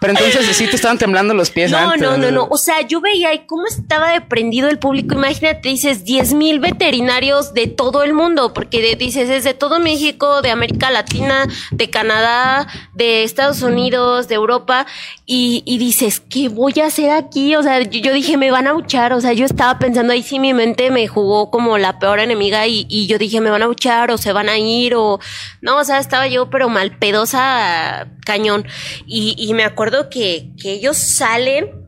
[0.04, 2.02] Pero entonces sí te estaban temblando los pies No, antes.
[2.02, 2.48] no, no, no.
[2.50, 5.16] O sea, yo veía ahí cómo estaba deprendido el público.
[5.16, 9.80] Imagínate, dices 10 mil veterinarios de todo el mundo, porque de- dices es de todo
[9.80, 14.86] México, de América Latina, de Canadá, de Estados Unidos, de Europa,
[15.26, 17.56] y, y dices, ¿qué voy a hacer aquí?
[17.56, 19.13] O sea, yo, yo dije, me van a buchar.
[19.13, 22.68] O sea, yo estaba pensando ahí sí mi mente me jugó como la peor enemiga
[22.68, 25.22] y, y yo dije, me van a buchar o se van a ir o...
[25.62, 28.66] No, o sea, estaba yo pero mal pedosa cañón.
[29.06, 31.84] Y, y me acuerdo que, que ellos salen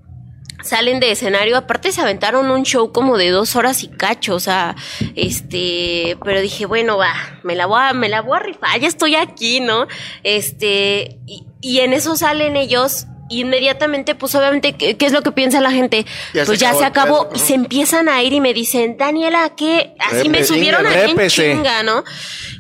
[0.66, 4.40] salen de escenario, aparte se aventaron un show como de dos horas y cacho, o
[4.40, 4.76] sea,
[5.16, 7.14] este, pero dije, bueno, va,
[7.44, 9.88] me la voy a, me la voy a rifar, ya estoy aquí, ¿no?
[10.24, 11.20] Este,
[11.62, 15.72] y, en eso salen ellos, inmediatamente, pues obviamente, ¿qué, qué es lo que piensa la
[15.72, 16.06] gente?
[16.34, 18.98] Ya se pues ya acabó se acabó, y se empiezan a ir y me dicen,
[18.98, 19.96] Daniela, ¿qué?
[20.00, 21.54] Así me subieron a répese.
[21.54, 22.04] chinga, ¿no?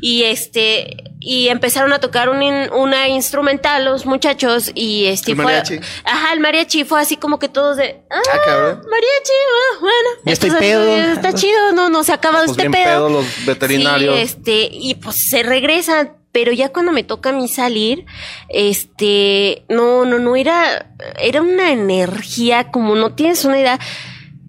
[0.01, 5.37] Y este, y empezaron a tocar un in- una instrumental los muchachos, y este El
[5.37, 5.79] fue- mariachi.
[6.03, 8.01] Ajá, el mariachi fue así como que todos de.
[8.11, 8.81] Ah, Ah, cabrón.
[8.89, 10.09] mariachi, ah, bueno.
[10.25, 10.95] Ya estoy Entonces, pedo.
[10.95, 12.83] eh, Está chido, no, no se acaba Pues este bien pedo.
[12.85, 14.15] pedo los veterinarios.
[14.15, 16.17] Sí, este, y pues se regresan.
[16.35, 18.05] Pero ya cuando me toca a mí salir,
[18.49, 23.79] este, no, no, no, era, era una energía como no tienes una idea.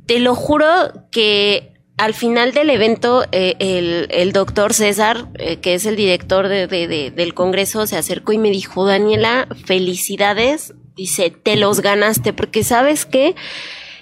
[0.06, 0.66] Te lo juro
[1.12, 6.48] que al final del evento, eh, el, el doctor César, eh, que es el director
[6.48, 10.74] de- de- de- del Congreso, se acercó y me dijo, Daniela, felicidades.
[10.96, 13.36] Dice, te los ganaste, porque sabes qué,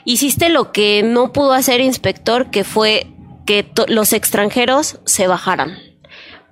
[0.06, 3.08] hiciste lo que no pudo hacer inspector, que fue
[3.46, 5.76] que los extranjeros se bajaran.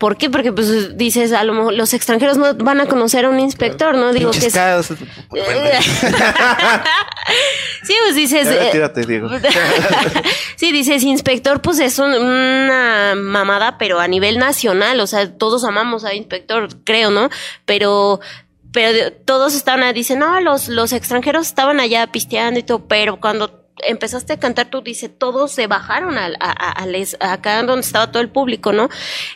[0.03, 0.29] ¿Por qué?
[0.31, 3.95] Porque pues dices, a lo mejor los extranjeros no van a conocer a un inspector,
[3.95, 4.12] ¿no?
[4.12, 4.53] Digo que es...
[7.85, 8.49] Sí, pues dices...
[8.49, 9.29] Eh, tírate, Diego.
[10.57, 15.62] sí, dices, inspector, pues es un- una mamada, pero a nivel nacional, o sea, todos
[15.65, 17.29] amamos a inspector, creo, ¿no?
[17.65, 18.19] Pero,
[18.73, 23.62] pero todos estaban, dicen, no, los, los extranjeros estaban allá pisteando y todo, pero cuando
[23.89, 28.13] empezaste a cantar, tú dices, todos se bajaron a, a- al es- acá donde estaba
[28.13, 28.89] todo el público, ¿no?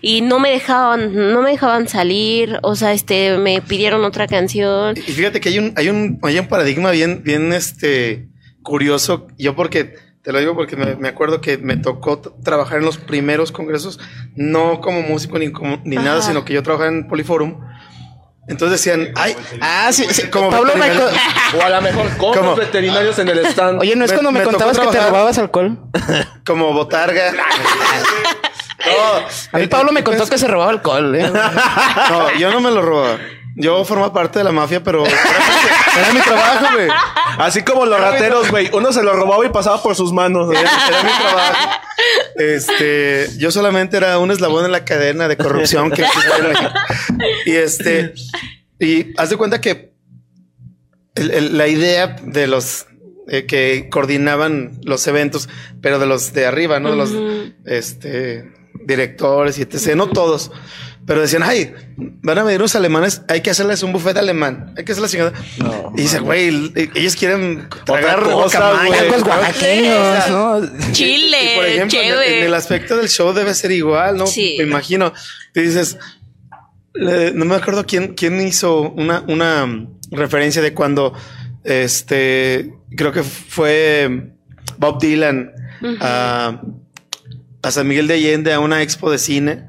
[0.02, 4.96] Y no me dejaban, no me dejaban salir, o sea, este, me pidieron otra canción.
[4.96, 8.28] Y fíjate que hay un, hay un, hay un paradigma bien, bien este
[8.62, 9.26] curioso.
[9.38, 12.98] Yo porque te lo digo porque me, me acuerdo que me tocó trabajar en los
[12.98, 13.98] primeros congresos,
[14.34, 17.60] no como músico ni como, ni nada, sino que yo trabajaba en Poliforum.
[18.48, 20.28] Entonces decían, ay, Ah, sí, sí.
[20.28, 20.86] Como Pablo me
[21.58, 22.50] O a lo mejor con ¿Cómo?
[22.50, 23.80] los veterinarios en el stand.
[23.80, 25.78] Oye, ¿no es cuando me, contabas que te robabas alcohol?
[26.46, 27.32] como botarga.
[28.86, 31.14] no, A mí Pablo me contó que se robaba alcohol.
[31.16, 31.28] ¿eh?
[31.28, 33.18] No, yo no me lo robaba.
[33.58, 36.88] Yo formaba parte de la mafia, pero era, mi trabajo, güey.
[37.38, 38.68] Así como los rateros, güey.
[38.74, 40.50] Uno se lo robaba y pasaba por sus manos.
[40.50, 41.70] Era, era mi trabajo.
[42.36, 46.04] Este, yo solamente era un eslabón en la cadena de corrupción que.
[47.46, 48.12] Y este,
[48.78, 49.94] y haz de cuenta que
[51.14, 52.86] el- el- la idea de los
[53.28, 55.48] eh, que coordinaban los eventos,
[55.80, 56.90] pero de los de arriba, ¿no?
[56.90, 57.10] De los
[57.64, 58.52] este,
[58.84, 59.94] directores y etc.
[59.96, 60.52] No todos.
[61.06, 64.84] Pero decían, ay, van a venir unos alemanes, hay que hacerles un buffet alemán, hay
[64.84, 65.32] que hacer la chingada.
[65.96, 68.24] y dice, güey, ellos quieren tragar.
[68.24, 68.52] Tacos
[70.30, 70.60] ¿no?
[70.92, 72.38] Chile, Y, por ejemplo, en, chévere.
[72.40, 74.26] en el aspecto del show debe ser igual, ¿no?
[74.26, 74.56] Sí.
[74.58, 75.12] Me imagino.
[75.52, 75.96] Te dices,
[76.92, 81.12] le- no me acuerdo quién, quién hizo una, una mm, referencia de cuando,
[81.62, 84.32] este, creo que fue
[84.78, 85.52] Bob Dylan
[86.00, 86.60] a,
[87.62, 89.66] a San Miguel de Allende a una expo de cine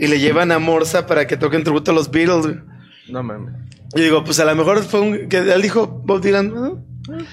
[0.00, 2.46] y le llevan a Morsa para que toquen tributo a los Beatles.
[2.46, 2.56] güey.
[3.08, 3.54] No mames.
[3.94, 6.70] Y digo, pues a lo mejor fue un, que él dijo Bob Dylan, "Ah,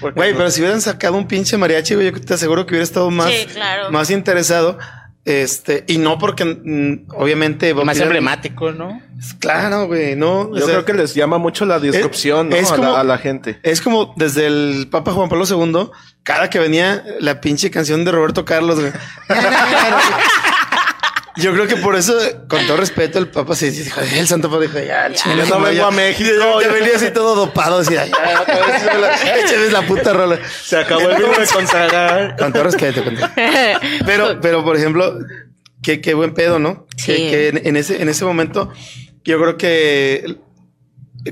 [0.00, 0.38] ¿Por qué Güey, no?
[0.38, 3.30] pero si hubieran sacado un pinche mariachi, güey, yo te aseguro que hubiera estado más,
[3.30, 3.90] Sí, claro.
[3.90, 4.78] más interesado.
[5.26, 9.02] Este, y no porque, mm, obviamente, Bob Más Dylan- emblemático, ¿no?
[9.40, 10.42] Claro, güey, no.
[10.42, 12.54] o Yo sea, creo que les llama mucho la disrupción, ¿no?
[12.56, 13.58] es a, la, a la gente.
[13.64, 15.90] es como desde el Papa Juan Pablo II,
[16.22, 18.92] cada que venía la pinche canción de Roberto Carlos, güey.
[21.36, 22.14] Yo creo que por eso,
[22.48, 25.70] con todo respeto, el Papa se dijo, el Santo Padre dijo, ya, Yo no vengo
[25.72, 25.86] ya".
[25.88, 26.60] a México.
[26.62, 30.38] Ya venía así todo dopado, decía, ya, échame la- échame la puta rola.
[30.64, 32.36] Se acabó el vino de consagrar.
[32.38, 33.28] Con todo respeto, con todo-
[34.06, 35.18] Pero, pero por ejemplo,
[35.82, 36.86] qué, qué buen pedo, ¿no?
[36.96, 37.12] Sí.
[37.12, 38.72] Que, que en, en ese, en ese momento,
[39.24, 40.38] yo creo que,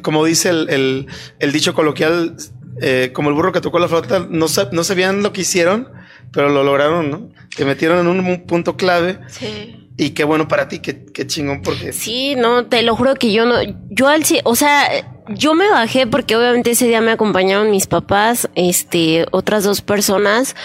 [0.02, 1.06] como dice el, el,
[1.38, 2.36] el dicho coloquial,
[2.82, 5.88] eh, como el burro que tocó la flauta, no, sab- no sabían lo que hicieron,
[6.32, 7.30] pero lo lograron, ¿no?
[7.56, 9.80] Que metieron en un, un punto clave Sí.
[9.96, 13.32] Y qué bueno para ti, qué, qué chingón, porque Sí, no, te lo juro que
[13.32, 13.56] yo no,
[13.90, 14.88] yo al, o sea,
[15.28, 20.56] yo me bajé porque obviamente ese día me acompañaron mis papás, este, otras dos personas,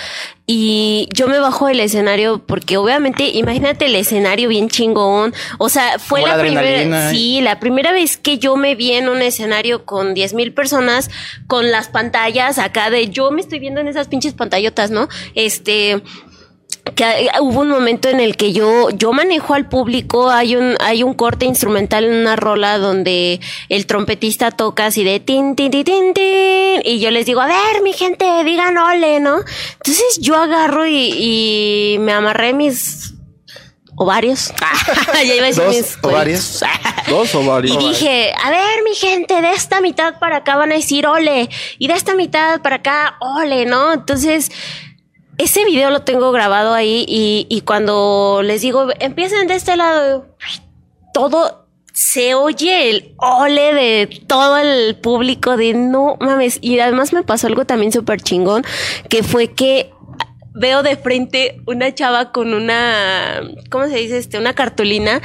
[0.48, 6.00] y yo me bajo del escenario porque obviamente, imagínate el escenario bien chingón, o sea,
[6.00, 7.10] fue Como la la primera, adrenalina.
[7.12, 11.12] sí, la primera vez que yo me vi en un escenario con diez mil personas,
[11.46, 15.08] con las pantallas acá de, yo me estoy viendo en esas pinches pantallotas, ¿no?
[15.36, 16.02] Este,
[16.96, 21.04] que hubo un momento en el que yo yo manejo al público hay un hay
[21.04, 23.40] un corte instrumental en una rola donde
[23.70, 27.48] el trompetista toca así de tin tin tin tin tin y yo les digo a
[27.48, 29.40] ver mi gente digan ole no
[29.74, 31.14] entonces yo agarro y,
[31.96, 33.14] y me amarré mis
[33.96, 34.54] ovarios
[35.14, 36.64] ya iba a decir Dos mis ovarios.
[37.10, 40.76] Dos o y dije, a ver, mi gente, de esta mitad para acá van a
[40.76, 41.50] decir ole.
[41.80, 43.94] Y de esta mitad para acá, ole, ¿no?
[43.94, 44.52] Entonces,
[45.40, 50.28] ese video lo tengo grabado ahí y, y cuando les digo, empiecen de este lado,
[51.14, 56.60] todo se oye el ole de todo el público de no mames.
[56.62, 58.64] Y además me pasó algo también súper chingón,
[59.10, 59.92] que fue que
[60.54, 64.18] veo de frente una chava con una, ¿cómo se dice?
[64.18, 65.22] Este, una cartulina.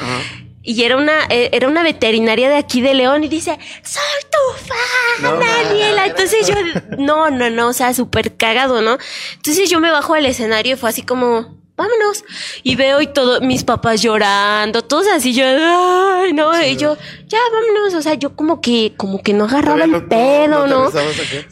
[0.66, 4.64] Y era una, eh, era una veterinaria de aquí de León y dice, soy tu
[4.64, 6.06] fan, Daniela.
[6.06, 6.54] Entonces yo,
[6.98, 8.96] no, no, no, o sea, súper cagado, ¿no?
[9.36, 12.24] Entonces yo me bajo del escenario y fue así como, vámonos.
[12.62, 17.38] Y veo y todo, mis papás llorando, todos así, yo, ay, no, y yo, ya,
[17.52, 17.94] vámonos.
[17.94, 20.90] O sea, yo como que, como que no agarraba el pedo, no-.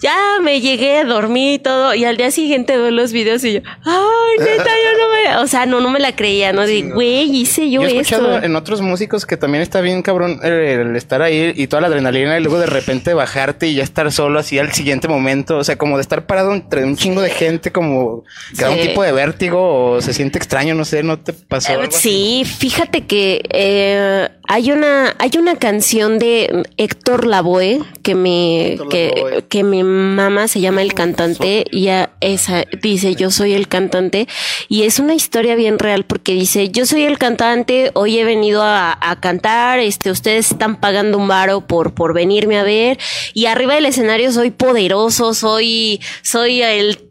[0.01, 1.95] Ya me llegué, dormí y todo.
[1.95, 5.47] Y al día siguiente veo los videos y yo, ay, neta, yo no me, o
[5.47, 6.67] sea, no, no me la creía, ¿no?
[6.67, 8.17] De, güey, hice yo, Yo he esto.
[8.17, 11.89] escuchado en otros músicos que también está bien cabrón el, estar ahí y toda la
[11.89, 15.59] adrenalina y luego de repente bajarte y ya estar solo así al siguiente momento.
[15.59, 18.25] O sea, como de estar parado entre un chingo de gente, como
[18.57, 21.73] que da un tipo de vértigo o se siente extraño, no sé, ¿no te pasó?
[21.73, 22.43] Eh, algo así?
[22.45, 29.13] Sí, fíjate que eh, hay una hay una canción de Héctor Lavoe que me que,
[29.17, 29.45] Lavoe.
[29.49, 34.27] que mi mamá se llama el cantante y a- esa dice yo soy el cantante
[34.69, 38.63] y es una historia bien real porque dice yo soy el cantante hoy he venido
[38.63, 42.99] a, a cantar este ustedes están pagando un varo por por venirme a ver
[43.35, 47.09] y arriba del escenario soy poderoso soy soy el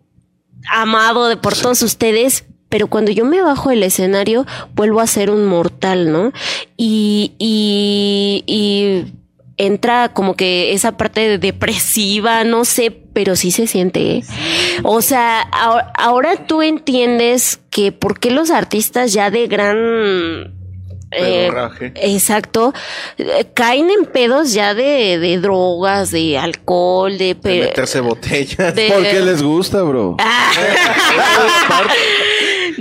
[0.71, 5.29] amado de por todos ustedes, pero cuando yo me bajo del escenario vuelvo a ser
[5.29, 6.31] un mortal, ¿no?
[6.77, 9.13] Y, y, y
[9.57, 14.17] entra como que esa parte de depresiva, no sé, pero sí se siente.
[14.17, 14.23] ¿eh?
[14.83, 20.55] O sea, ahora, ahora tú entiendes que por qué los artistas ya de gran...
[21.11, 21.51] eh,
[21.95, 22.73] exacto,
[23.17, 28.73] eh, caen en pedos ya de, de drogas, de alcohol, de, De meterse botellas.
[28.73, 30.15] de- ¿Por qué les gusta, bro?
[30.19, 30.51] Ah.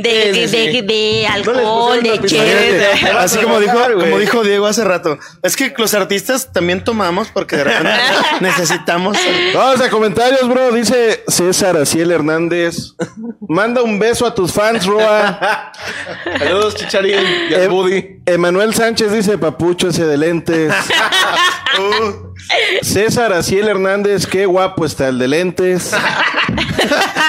[0.00, 2.86] de, de, de, de alcohol, de chévere.
[3.18, 5.18] Así como dijo, como dijo Diego hace rato.
[5.42, 7.90] Es que los artistas también tomamos porque de repente
[8.40, 9.16] necesitamos.
[9.54, 10.72] Vamos a comentarios, bro.
[10.72, 12.94] Dice César Aciel Hernández.
[13.48, 15.72] Manda un beso a tus fans, Roa.
[16.38, 17.14] Saludos, Chicharín
[17.50, 18.20] y Eh, al Buddy.
[18.26, 20.72] Emanuel Sánchez dice papucho ese de lentes.
[21.78, 22.29] Uh,
[22.82, 25.92] César Aciel Hernández, qué guapo está el de lentes.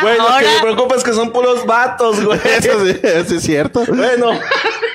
[0.02, 2.40] Güey, lo que me preocupa es que son puros vatos, güey.
[2.58, 3.84] Eso sí, eso es cierto.
[3.88, 4.32] Bueno,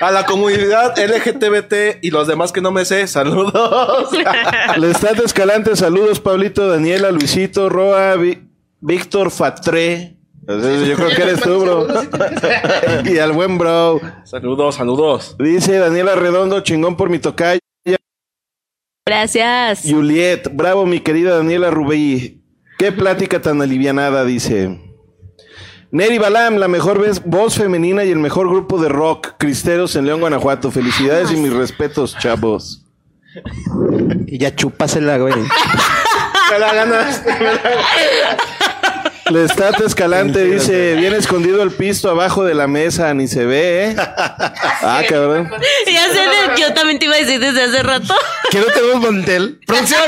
[0.01, 4.09] a la comunidad LGTBT y los demás que no me sé, saludos.
[4.77, 8.49] Lestat Escalante, saludos, Pablito, Daniela, Luisito, Roa, Vi-
[8.81, 9.31] Víctor.
[9.31, 11.87] Entonces, Yo creo que eres tú, bro.
[13.05, 14.01] y al buen bro.
[14.25, 15.35] saludos, saludos.
[15.39, 17.59] Dice Daniela Redondo, chingón por mi tocayo.
[19.07, 19.81] Gracias.
[19.89, 22.41] Juliet, bravo, mi querida Daniela Rubí.
[22.77, 24.79] Qué plática tan alivianada, dice.
[25.89, 30.05] Neri Balam, la mejor vez- voz femenina y el mejor grupo de rock cristeros en
[30.05, 30.69] León, Guanajuato.
[30.71, 32.83] Felicidades y mis respetos, chavos.
[34.27, 35.33] Y ya chúpasela, güey.
[36.51, 37.29] Me la ganaste.
[37.39, 37.61] me la
[39.31, 43.95] Lestat Escalante dice, bien escondido el pisto abajo de la mesa, ni se ve, ¿eh?
[43.97, 45.49] Ah, cabrón.
[45.85, 48.13] Ya sé, de- yo también te iba a decir desde hace rato.
[48.51, 49.59] Que no tenemos mantel.
[49.67, 50.01] Producción.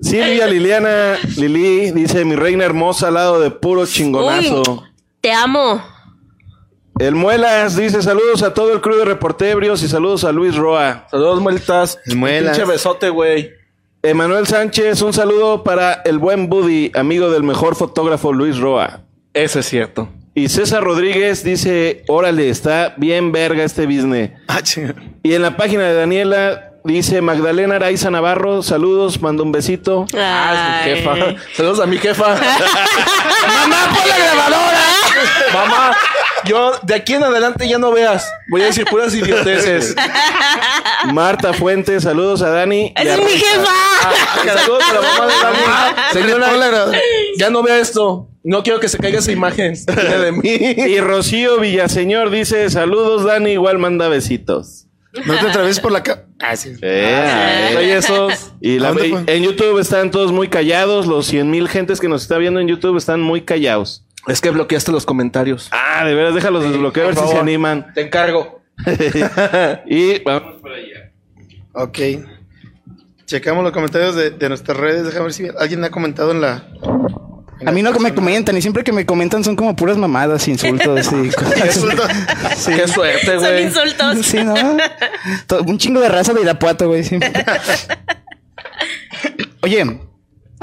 [0.00, 4.62] Silvia Liliana Lili dice, mi reina hermosa al lado de puro chingonazo.
[4.62, 4.80] Uy,
[5.20, 5.84] te amo.
[6.98, 11.06] El Muelas dice, saludos a todo el crew de Reportebrios y saludos a Luis Roa.
[11.10, 11.98] Saludos, muelitas.
[12.14, 12.56] Muelas.
[12.56, 13.50] Pinche besote, güey.
[14.04, 19.00] Emanuel Sánchez, un saludo para el buen Buddy, amigo del mejor fotógrafo Luis Roa.
[19.32, 20.10] Eso es cierto.
[20.34, 24.30] Y César Rodríguez dice, órale, está bien verga este business.
[24.46, 24.60] Ah.
[25.22, 30.04] Y en la página de Daniela dice Magdalena Araiza Navarro, saludos, mando un besito.
[30.14, 31.36] Ah, es mi jefa.
[31.54, 32.28] Saludos a mi jefa.
[33.46, 34.80] ¡Mamá, pon la grabadora!
[35.54, 35.96] Mamá,
[36.46, 38.30] Yo, de aquí en adelante ya no veas.
[38.50, 39.94] Voy a decir puras idioteces.
[41.12, 42.92] Marta Fuentes, saludos a Dani.
[42.96, 43.46] y ¡Esa a es mi Rosa.
[43.46, 44.58] jefa!
[44.60, 46.12] Saludos a la mamá de Dani.
[46.12, 46.86] Señora,
[47.38, 48.28] ya no vea esto.
[48.42, 50.40] No quiero que se caiga esa imagen de mí.
[50.86, 54.86] Y Rocío Villaseñor dice, saludos Dani, igual manda besitos.
[55.26, 56.24] No te atreves por la ca...
[56.40, 56.72] Ah, sí.
[56.82, 58.52] Eh, Soy esos.
[58.60, 58.90] Y la-
[59.28, 61.06] en YouTube están todos muy callados.
[61.06, 64.04] Los 100 mil gentes que nos está viendo en YouTube están muy callados.
[64.26, 65.68] Es que bloqueaste los comentarios.
[65.70, 67.92] Ah, de veras, déjalos desbloquear a ver Por si se animan.
[67.94, 68.62] Te encargo.
[69.86, 71.10] Y vamos para allá.
[71.72, 71.98] Ok.
[73.26, 75.04] Checamos los comentarios de, de nuestras redes.
[75.04, 76.64] Déjame ver si alguien ha comentado en la.
[77.66, 81.06] A mí no me comentan y siempre que me comentan son como puras mamadas, insultos
[81.12, 82.66] y cosas.
[82.66, 83.62] Qué suerte, Son güey.
[83.64, 84.26] insultos.
[84.26, 84.54] Sí, ¿no?
[85.64, 87.04] Un chingo de raza de Irapuato, güey.
[87.04, 87.18] sí.
[89.62, 89.98] Oye,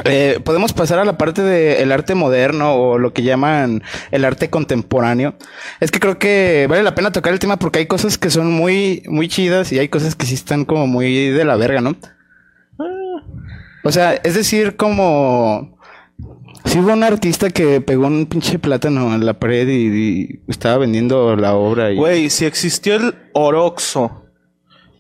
[0.06, 4.50] eh, podemos pasar a la parte del arte moderno o lo que llaman el arte
[4.50, 5.36] contemporáneo.
[5.80, 8.52] Es que creo que vale la pena tocar el tema porque hay cosas que son
[8.52, 11.96] muy, muy chidas y hay cosas que sí están como muy de la verga, ¿no?
[13.84, 15.80] O sea, es decir, como...
[16.66, 21.36] Si hubo un artista que pegó un pinche plátano en la pared y, estaba vendiendo
[21.36, 21.96] la obra y...
[21.96, 24.26] Güey, si existió el Oroxo,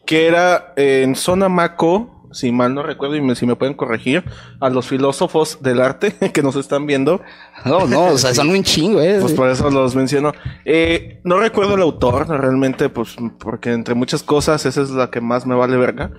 [0.07, 4.23] que era en zona Maco, si mal no recuerdo y me- si me pueden corregir,
[4.59, 7.21] a los filósofos del arte que nos están viendo,
[7.65, 9.17] No, no, o sea, son un chingo, ¿eh?
[9.21, 10.33] pues por eso los menciono.
[10.65, 15.21] Eh, no recuerdo el autor, realmente, pues porque entre muchas cosas esa es la que
[15.21, 16.11] más me vale verga.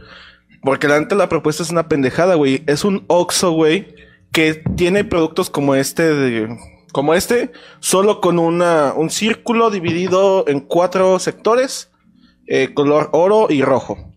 [0.63, 2.63] Porque la neta la propuesta es una pendejada, güey.
[2.69, 3.97] Es un Oxxo, güey,
[4.33, 6.57] que tiene productos como este de...
[6.93, 11.91] Como este, solo con una, un círculo dividido en cuatro sectores,
[12.47, 14.13] eh, color oro y rojo.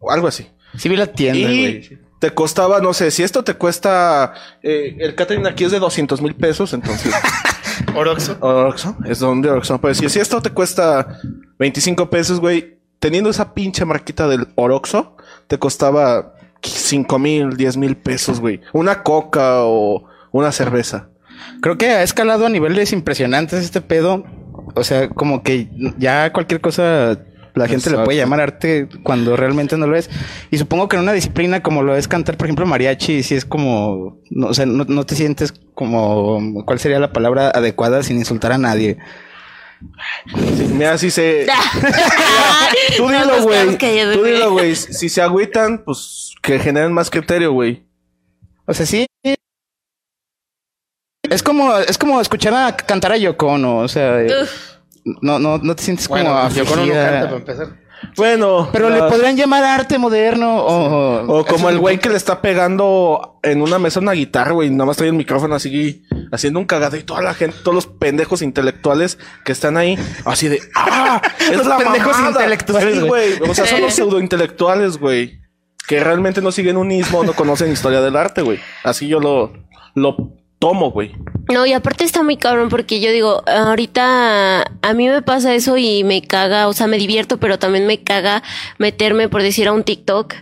[0.00, 0.48] O algo así.
[0.76, 1.98] Sí vi la tienda, Y güey.
[2.18, 6.20] te costaba, no sé, si esto te cuesta, eh, el catering aquí es de 200
[6.22, 7.12] mil pesos, entonces...
[7.94, 8.36] Oroxo.
[8.40, 11.18] Oroxo, es donde Oroxo puede decir, si esto te cuesta
[11.58, 17.96] 25 pesos, güey, teniendo esa pinche marquita del Oroxo, te costaba 5 mil, 10 mil
[17.96, 18.60] pesos, güey.
[18.72, 21.08] Una coca o una cerveza.
[21.60, 24.24] Creo que ha escalado a niveles impresionantes este pedo.
[24.74, 27.18] O sea, como que ya cualquier cosa
[27.58, 30.08] la gente le puede llamar arte cuando realmente no lo es.
[30.50, 33.44] Y supongo que en una disciplina como lo es cantar, por ejemplo, mariachi, si es
[33.44, 38.16] como, no, o sea, no, no te sientes como, ¿cuál sería la palabra adecuada sin
[38.16, 38.98] insultar a nadie?
[40.56, 41.46] Sí, mira, si se...
[42.96, 43.76] Tú dilo, güey.
[43.76, 44.74] Tú dilo, güey.
[44.74, 47.84] Si se agüitan, pues que generen más criterio, güey.
[48.66, 49.06] O sea, sí.
[51.22, 54.77] Es como, es como escuchar a cantar a Yoko Ono, o sea, Uf.
[55.04, 57.88] No, no, no te sientes como Bueno, yo con para empezar.
[58.16, 58.68] Bueno.
[58.72, 61.38] Pero le ah, podrían llamar arte moderno o...
[61.38, 64.86] O como el güey que le está pegando en una mesa una guitarra, güey, nada
[64.86, 68.42] más trae el micrófono así haciendo un cagado y toda la gente, todos los pendejos
[68.42, 71.20] intelectuales que están ahí, así de ¡Ah!
[71.38, 72.30] Es Los la pendejos mamada".
[72.30, 73.32] intelectuales, Sí, güey.
[73.48, 75.40] O sea, son los pseudo intelectuales, güey.
[75.86, 78.60] Que realmente no siguen un ismo, no conocen historia del arte, güey.
[78.84, 79.52] Así yo lo,
[79.94, 81.14] lo tomo, güey.
[81.52, 85.76] No, y aparte está muy cabrón porque yo digo, ahorita a mí me pasa eso
[85.76, 88.42] y me caga, o sea, me divierto, pero también me caga
[88.78, 90.34] meterme, por decir, a un TikTok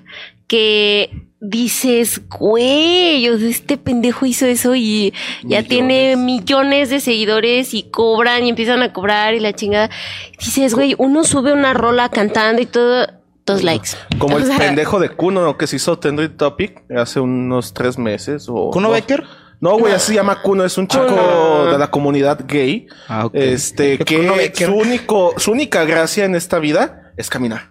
[0.49, 5.13] que dices, güey, este pendejo hizo eso y
[5.45, 9.91] ya tiene millones de seguidores y cobran y empiezan a cobrar y la chingada.
[10.39, 13.07] Dices, güey, uno sube una rola cantando y todo,
[13.45, 13.91] dos likes.
[14.19, 15.57] Como O el sea, pendejo de Kuno ¿no?
[15.57, 18.47] que se hizo Trending Topic hace unos tres meses.
[18.49, 18.95] O, ¿Kuno no.
[18.95, 19.25] Becker?
[19.61, 22.87] No, güey, así se llama Kuno, es un chico de la comunidad gay.
[23.09, 23.35] Ah, ok.
[23.35, 27.71] Este, que su único, su única gracia en esta vida es caminar.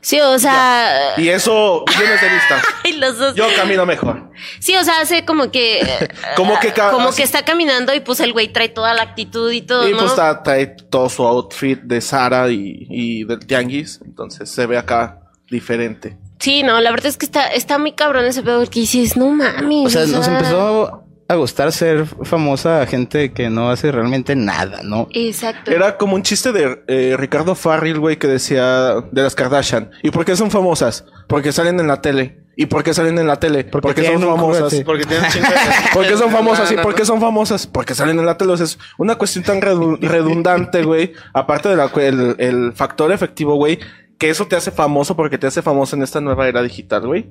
[0.00, 3.34] Sí, o sea, Y eso, millones de los dos.
[3.36, 4.30] Yo camino mejor.
[4.58, 5.80] Sí, o sea, hace como que.
[6.36, 9.50] Como que Como así- que está caminando y pues el güey trae toda la actitud
[9.52, 9.98] y todo, Y ¿no?
[9.98, 14.00] pues está- trae todo su outfit de Sara y, y del Tianguis.
[14.04, 16.18] Entonces se ve acá diferente.
[16.40, 19.30] Sí, no, la verdad es que está, está muy cabrón ese pedo porque dices, no
[19.30, 19.86] mames.
[19.86, 21.01] O sea, nos empezó
[21.32, 25.08] a gustar ser famosa a gente que no hace realmente nada, ¿no?
[25.12, 25.70] Exacto.
[25.70, 29.90] Era como un chiste de eh, Ricardo Farrell, güey, que decía de las Kardashian.
[30.02, 31.04] ¿Y por qué son famosas?
[31.28, 32.38] Porque salen en la tele.
[32.54, 33.64] ¿Y por qué salen en la tele?
[33.64, 34.82] Porque Porque, son famosas.
[34.84, 35.40] Porque tienen de-
[35.94, 36.70] ¿Por qué son famosas?
[36.70, 37.66] ¿Y Lana, por qué son famosas?
[37.66, 38.52] Porque salen en la tele.
[38.52, 41.12] O sea, es una cuestión tan redu- redundante, güey.
[41.32, 43.78] Aparte del el, el factor efectivo, güey.
[44.22, 47.28] Que eso te hace famoso porque te hace famoso en esta nueva era digital, güey.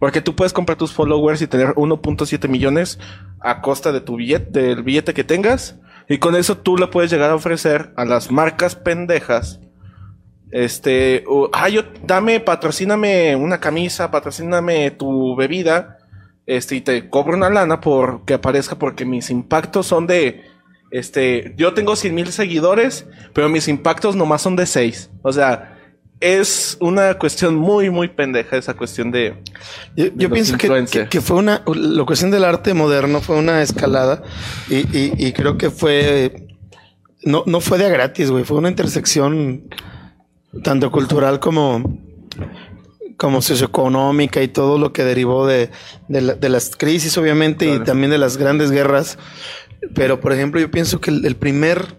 [0.00, 2.98] Porque tú puedes comprar tus followers y tener 1.7 millones
[3.38, 5.78] a costa de tu billete, del billete que tengas.
[6.08, 9.60] Y con eso tú le puedes llegar a ofrecer a las marcas pendejas.
[10.50, 15.98] Este, uh, ah, yo, dame, patrocíname una camisa, patrocíname tu bebida
[16.46, 20.42] este, y te cobro una lana por que aparezca porque mis impactos son de
[20.90, 25.10] Este, yo tengo 100 mil seguidores, pero mis impactos nomás son de 6.
[25.22, 25.71] O sea,
[26.22, 29.42] es una cuestión muy, muy pendeja esa cuestión de...
[29.96, 30.68] Yo, de yo pienso que,
[31.02, 34.22] que- que fue una, la cuestión del arte moderno fue una escalada
[34.70, 36.46] y, y- y creo que fue,
[37.24, 39.64] no, no fue de a gratis, güey, fue una intersección
[40.62, 41.98] tanto cultural como,
[43.16, 45.70] como socioeconómica y todo lo que derivó de,
[46.08, 49.18] de, la- de las crisis, obviamente, y también de las grandes guerras.
[49.94, 51.96] Pero, por ejemplo, yo pienso que el, el primer,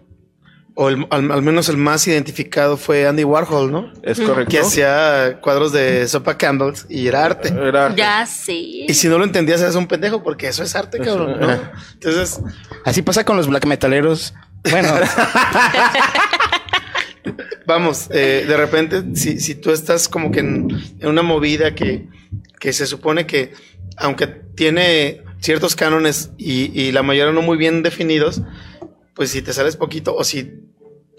[0.75, 3.93] o el- al, al menos el más identificado fue Andy Warhol, ¿no?
[4.01, 4.49] Es correcto.
[4.51, 7.49] Que hacía cuadros de sopa Campbell's y era arte.
[7.49, 8.53] Era- Ya sé.
[8.53, 11.39] Y si no lo entendías, eres un pendejo, porque eso es arte, cabrón.
[11.39, 11.59] ¿no?
[11.93, 12.41] Entonces,
[12.85, 14.33] Así pasa con los black metaleros.
[14.71, 14.93] Bueno,
[17.65, 20.67] vamos, eh, de repente, si, si tú estás como que en,
[20.99, 22.07] en una movida que,
[22.59, 23.53] que se supone que,
[23.97, 28.41] aunque tiene ciertos cánones y, y la mayoría no muy bien definidos,
[29.15, 30.51] pues si te sales poquito o si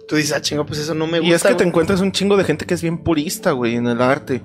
[0.08, 1.30] tú dices, ah, chingo, pues eso no me gusta.
[1.30, 1.68] Y es que te güey".
[1.68, 4.42] encuentras un chingo de gente que es bien purista, güey, en el arte.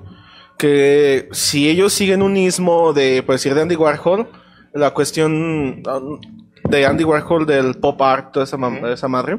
[0.58, 4.28] Que si ellos siguen un ismo de, por decir, de Andy Warhol,
[4.74, 6.20] la cuestión um,
[6.68, 9.38] de Andy Warhol del pop art, toda esa, mam- esa madre.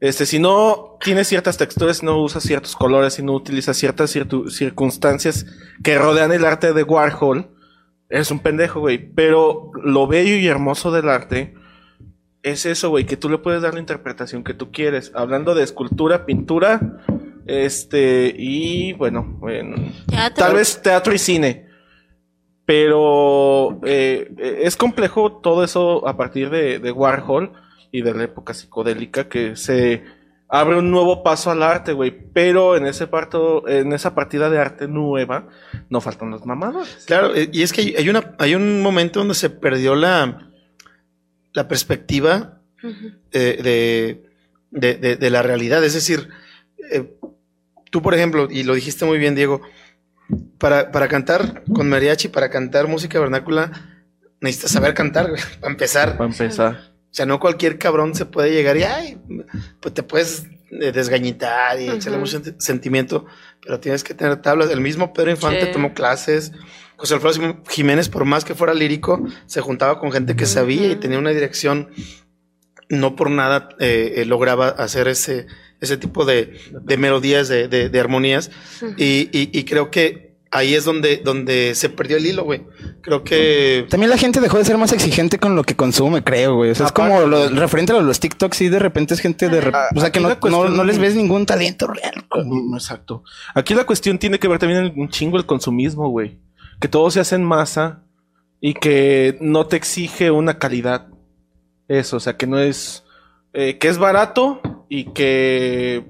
[0.00, 4.10] Este, si no tiene ciertas texturas, no usa ciertos colores, si no utiliza ciertas
[4.48, 5.46] circunstancias
[5.84, 7.50] que rodean el arte de Warhol,
[8.08, 8.98] eres un pendejo, güey.
[9.14, 11.54] Pero lo bello y hermoso del arte
[12.42, 15.12] es eso, güey, que tú le puedes dar la interpretación que tú quieres.
[15.14, 16.80] Hablando de escultura, pintura,
[17.46, 19.76] este, y bueno, bueno,
[20.34, 21.66] tal vez teatro y cine.
[22.64, 27.52] Pero eh, eh, es complejo todo eso a partir de, de Warhol
[27.90, 30.04] y de la época psicodélica que se
[30.48, 32.10] abre un nuevo paso al arte, güey.
[32.32, 35.48] Pero en ese parto, en esa partida de arte nueva,
[35.90, 37.04] no faltan los mamadores.
[37.06, 40.51] Claro, eh, y es que hay- hay, una, hay un momento donde se perdió la,
[41.52, 42.60] la perspectiva
[43.32, 44.30] eh, de,
[44.70, 45.84] de, de- de la realidad.
[45.84, 46.28] Es decir,
[46.90, 47.14] eh,
[47.90, 49.60] tú, por ejemplo, y lo dijiste muy bien, Diego,
[50.58, 53.70] para, para cantar con mariachi, para cantar música vernácula,
[54.40, 56.16] necesitas saber cantar, güey, para empezar.
[56.16, 56.92] Para empezar.
[57.10, 59.18] O sea, no cualquier cabrón se puede llegar y, ay,
[59.80, 63.26] pues te puedes eh, desgañitar y echarle mucho senti- sentimiento,
[63.60, 64.70] pero tienes que tener tablas.
[64.70, 65.72] El mismo Pedro Infante Sí.
[65.72, 66.52] tomó clases.
[67.02, 70.94] José Alfredo Jiménez, por más que fuera lírico, se juntaba con gente que sabía y
[70.94, 71.88] tenía una dirección.
[72.88, 75.46] No por nada eh, eh, lograba hacer ese,
[75.80, 78.50] ese tipo de, de melodías, de, de- de armonías.
[78.96, 82.62] y, y- y creo que ahí es donde, donde se perdió el hilo, güey.
[83.00, 86.54] Creo que también la gente dejó de ser más exigente con lo que consume, creo,
[86.56, 86.70] güey.
[86.70, 89.60] O sea, es como lo, referente a los TikToks y de repente es gente de...
[89.60, 92.26] rep- Ah, o sea, que no, cuestión- no, no les ves ningún talento real.
[92.30, 92.74] güey.
[92.74, 93.24] Exacto.
[93.54, 96.38] Aquí la cuestión tiene que ver también en un chingo el consumismo, güey.
[96.82, 98.02] Que todo se hace en masa
[98.60, 101.06] y que no te exige una calidad.
[101.86, 103.04] Eso, o sea, que no es.
[103.52, 106.04] eh, que es barato y que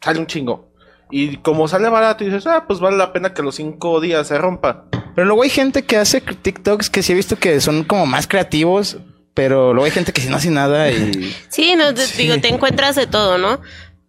[0.00, 0.72] sale un chingo.
[1.10, 4.38] Y como sale barato, dices, ah, pues vale la pena que los cinco días se
[4.38, 4.86] rompa.
[5.14, 8.26] Pero luego hay gente que hace TikToks que sí he visto que son como más
[8.26, 8.98] creativos,
[9.34, 11.34] pero luego hay gente que sí no hace nada y...
[11.48, 13.60] Sí, no, te, digo, te encuentras de todo, ¿no?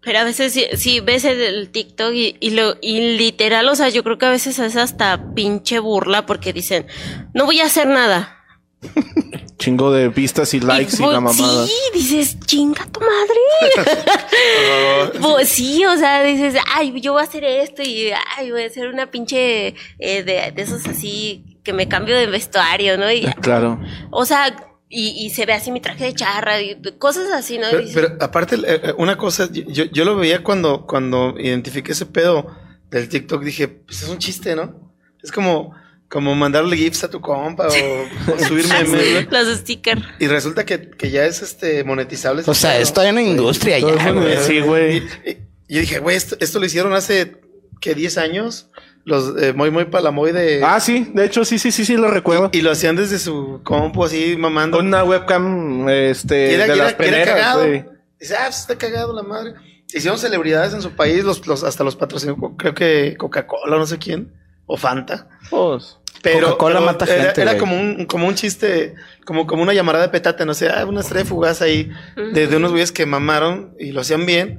[0.04, 3.76] Pero a veces sí, sí ves el, el TikTok y, y lo y literal, o
[3.76, 6.88] sea, yo creo que a veces es hasta pinche burla porque dicen,
[7.34, 8.40] no voy a hacer nada.
[9.60, 11.66] Chingo de vistas y likes y, pues, la mamada.
[11.66, 13.40] Sí, dices, chinga tu madre.
[15.22, 18.68] pues sí, o sea, dices, ay, yo voy a hacer esto y ay, voy a
[18.68, 19.68] hacer una pinche
[20.00, 23.10] eh, de, de esos así que me cambio de vestuario, ¿no?
[23.10, 23.80] Y, Claro.
[24.12, 24.54] o sea,
[24.94, 27.68] y, y se ve así mi traje de charra y cosas así, ¿no?
[27.72, 31.94] Pero, dices, pero aparte, eh, eh, una cosa, yo, yo lo veía cuando, cuando identifiqué
[31.94, 32.48] ese pedo
[32.92, 34.94] del TikTok, dije, pues es un chiste, ¿no?
[35.24, 35.74] Es como,
[36.08, 39.28] como mandarle gifs a tu compa o, o subir memes, güey.
[39.32, 40.04] los stickers.
[40.20, 42.44] Y resulta que, que ya es este monetizable.
[42.46, 44.38] O sea, esto hay una industria ya, güey.
[44.46, 44.98] Sí, güey.
[45.26, 45.30] Y,
[45.68, 47.42] y yo dije, güey, esto, esto lo hicieron hace,
[47.82, 47.96] ¿qué?
[47.96, 48.70] 10 años.
[49.06, 50.62] Los eh, Muy Muy Palamoy de...
[50.64, 52.50] Ah, sí, de hecho, sí, sí, sí, sí, lo recuerdo.
[52.54, 54.78] y lo hacían desde su compu así mamando.
[54.78, 57.64] Con una webcam, este, Y era, de y era- las y era cagado.
[58.20, 59.54] Dice, ah, pues está cagado la madre.
[59.94, 63.98] Hicieron celebridades en su país, los, los, hasta los patrocinó, creo que Coca-Cola, no sé
[64.00, 64.32] quién,
[64.66, 65.28] o Fanta.
[65.52, 68.96] Pues, Pero, Coca-Cola pero mata era, gente, era como un, como un chiste,
[69.26, 71.92] como, como una llamada de petate, no sé, ah, una estrella fugaz ahí
[72.34, 74.58] de, de unos güeyes que mamaron y lo hacían bien,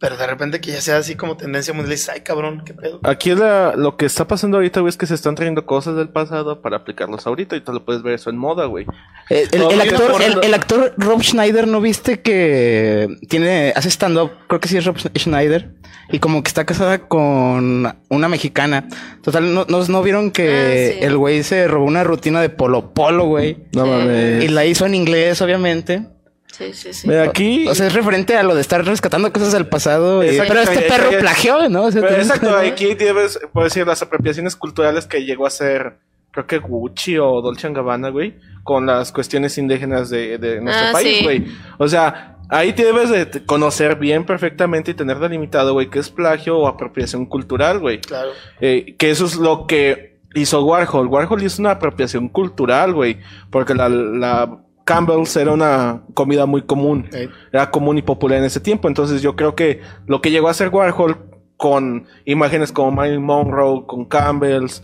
[0.00, 3.00] pero de repente que ya sea así como tendencia mundial, dices, ay cabrón, qué pedo.
[3.02, 6.08] Aquí la- lo que está pasando ahorita, güey, es que se están trayendo cosas del
[6.08, 8.86] pasado para aplicarlos ahorita y tú lo puedes ver eso en moda, güey.
[9.30, 13.88] Eh, El, No, el mira, actor, el, actor Rob Schneider, ¿no viste que tiene, hace
[13.90, 14.30] stand-up?
[14.46, 15.74] Creo que sí es Rob Schneider.
[16.10, 18.88] Y como que está casada con una mexicana.
[19.22, 20.48] Total, ¿no, no, no vieron que
[20.94, 21.04] Ah, sí.
[21.04, 23.64] el güey se robó una rutina de polo polo, güey?
[23.74, 24.42] No mames.
[24.42, 26.06] Y la hizo en inglés, obviamente.
[26.52, 27.06] Sí, sí, sí.
[27.08, 27.68] Mira, aquí.
[27.68, 30.22] O sea, es referente a lo de estar rescatando cosas del pasado.
[30.22, 31.84] eh, Exacto, pero este perro plagió, ¿no?
[31.84, 35.50] O sea, Pero tenemos- exacto, aquí debes, puedo decir, las apropiaciones culturales que llegó a
[35.50, 35.98] ser,
[36.32, 40.92] creo que Gucci o Dolce Gabbana, güey, con las cuestiones indígenas de, de nuestro Ah,
[40.92, 41.24] país, sí.
[41.24, 41.46] güey.
[41.78, 46.10] O sea, ahí te debes de conocer bien perfectamente y tener delimitado, güey, qué es
[46.10, 48.00] plagio o apropiación cultural, güey.
[48.00, 48.30] Claro.
[48.60, 51.06] Eh, que eso es lo que hizo Warhol.
[51.08, 53.18] Warhol hizo una apropiación cultural, güey,
[53.50, 54.58] porque la, la
[54.88, 58.88] Campbell's era una comida muy común Eh, era común y popular en ese tiempo.
[58.88, 61.16] Entonces yo creo que lo que llegó a hacer Warhol
[61.56, 64.82] con imágenes como Marilyn Monroe, con Campbell's,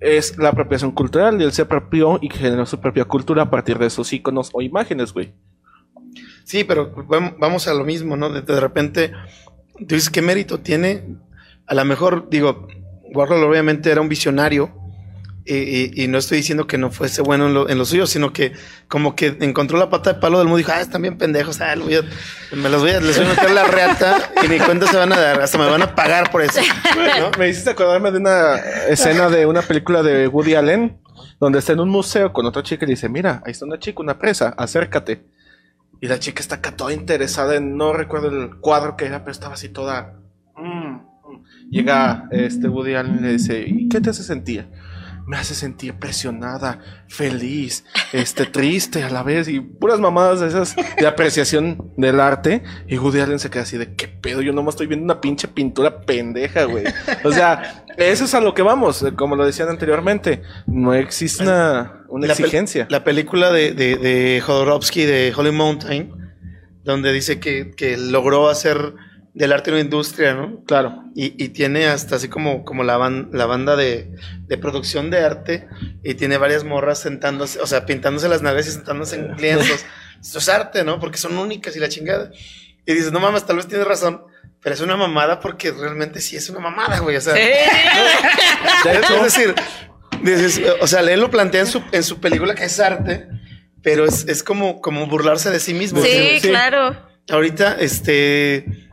[0.00, 3.78] es la apropiación cultural y él se apropió y generó su propia cultura a partir
[3.78, 5.32] de esos iconos o imágenes, güey.
[6.44, 8.28] Sí, pero vam- vamos a lo mismo, ¿no?
[8.30, 9.12] De, de repente,
[9.78, 11.16] tú dices, ¿qué mérito tiene?
[11.66, 12.66] A lo mejor, digo,
[13.14, 14.70] Warhol obviamente era un visionario
[15.46, 18.06] y, y- y no estoy diciendo que no fuese bueno en lo, en lo suyo,
[18.06, 18.52] sino que
[18.88, 21.60] como que encontró la pata de palo del mundo y dijo, ah, están bien pendejos,
[21.60, 24.96] ah, me los voy a, les voy a meter la reata y ni cuenta se
[24.96, 26.60] van a dar, hasta me van a pagar por eso.
[27.38, 28.56] Me hiciste acordarme de una
[28.88, 30.98] escena de una película de Woody Allen,
[31.40, 34.00] donde está en un museo con otra chica y dice, mira, ahí está una chica,
[34.02, 35.24] una presa, acércate.
[36.00, 39.32] Y la chica está acá toda interesada en, no recuerdo el cuadro que era, pero
[39.32, 40.14] estaba así toda...
[40.56, 41.44] mm, mm.
[41.70, 44.68] Llega este Woody Allen y le dice, ¿y qué te hace sentir?
[45.26, 50.76] Me hace sentir presionada, feliz, este, triste a la vez y puras mamadas de esas
[50.76, 52.62] de apreciación del arte.
[52.86, 54.40] Y Woody Allen se queda así de, ¿qué pedo?
[54.40, 56.84] Yo nomás estoy viendo una pinche pintura pendeja, güey.
[57.24, 60.42] O sea, eso es a lo que vamos, eh, como lo decían anteriormente.
[60.68, 62.86] No existe una, una La pel- exigencia.
[62.88, 66.12] La película de, de, de Jodorowsky de Holy Mountain,
[66.84, 68.94] donde dice que, que logró hacer
[69.36, 70.64] del arte una industria, ¿no?
[70.64, 71.04] Claro.
[71.14, 74.10] Y, y tiene hasta así como, como la, ban- la banda de,
[74.48, 75.68] de producción de arte
[76.02, 79.84] y tiene varias morras sentándose, o sea, pintándose las naves y sentándose en lienzos.
[80.20, 80.98] Esto es arte, ¿no?
[80.98, 82.30] Porque son únicas y la chingada.
[82.86, 84.22] Y dices, no mames, tal vez tienes razón,
[84.62, 87.16] pero es una mamada porque realmente sí es una mamada, güey.
[87.16, 89.54] O sea, es decir,
[90.22, 93.28] dices, o sea, él lo plantea en su, en su película que es arte,
[93.82, 96.00] pero es, es como, como burlarse de sí mismo.
[96.02, 96.48] Sí, Sí.
[96.48, 96.96] claro.
[97.28, 98.85] Ahorita, este.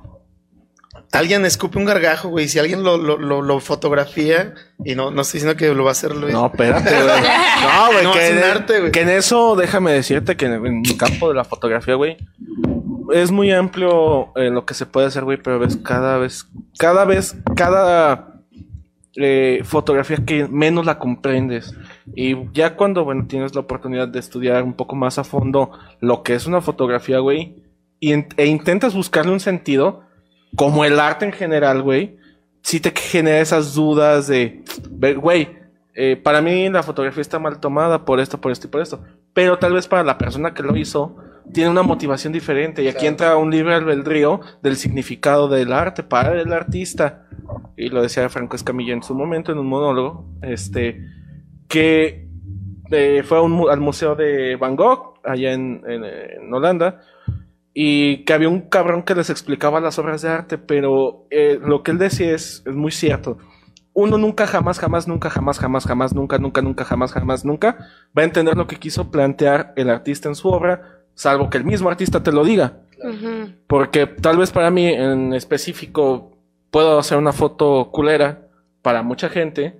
[1.13, 2.47] Alguien escupe un gargajo, güey.
[2.47, 4.53] Si alguien lo, lo, lo, lo fotografía,
[4.83, 6.33] y no, no estoy diciendo que lo va a hacer Luis.
[6.33, 7.05] No, espérate, güey.
[7.63, 8.91] No, güey, No, que, es un en- arte, güey.
[8.91, 12.17] que en eso, déjame decirte que en, en el campo de la fotografía, güey,
[13.13, 16.47] es muy amplio eh, lo que se puede hacer, güey, pero ves cada vez,
[16.79, 18.41] cada vez, cada
[19.15, 21.75] eh, fotografía que menos la comprendes.
[22.15, 26.23] Y ya cuando, bueno, tienes la oportunidad de estudiar un poco más a fondo lo
[26.23, 27.61] que es una fotografía, güey,
[27.99, 30.01] y e intentas buscarle un sentido,
[30.55, 32.17] como el arte en general, güey,
[32.61, 34.63] sí te genera esas dudas de,
[35.17, 35.49] güey,
[35.95, 39.03] eh, para mí la fotografía está mal tomada por esto, por esto y por esto.
[39.33, 41.15] Pero tal vez para la persona que lo hizo,
[41.51, 42.83] tiene una motivación diferente.
[42.83, 47.27] Y aquí entra un libre albedrío del significado del arte para el artista.
[47.75, 51.03] Y lo decía Franco Escamilla en su momento, en un monólogo, este,
[51.67, 52.27] que
[52.91, 57.01] eh, fue un al museo de Van Gogh, allá en, en- en Holanda,
[57.73, 61.81] y que había un cabrón que les explicaba las obras de arte, pero eh, lo
[61.81, 63.37] que él decía es, es muy cierto.
[63.93, 67.77] Uno nunca, jamás, jamás, nunca, jamás, jamás, jamás, nunca, nunca, nunca, jamás, jamás, nunca
[68.17, 71.65] va a entender lo que quiso plantear el artista en su obra, salvo que el
[71.65, 72.79] mismo artista te lo diga.
[73.67, 76.37] Porque tal vez para mí en específico
[76.71, 78.47] puedo hacer una foto culera
[78.81, 79.77] para mucha gente.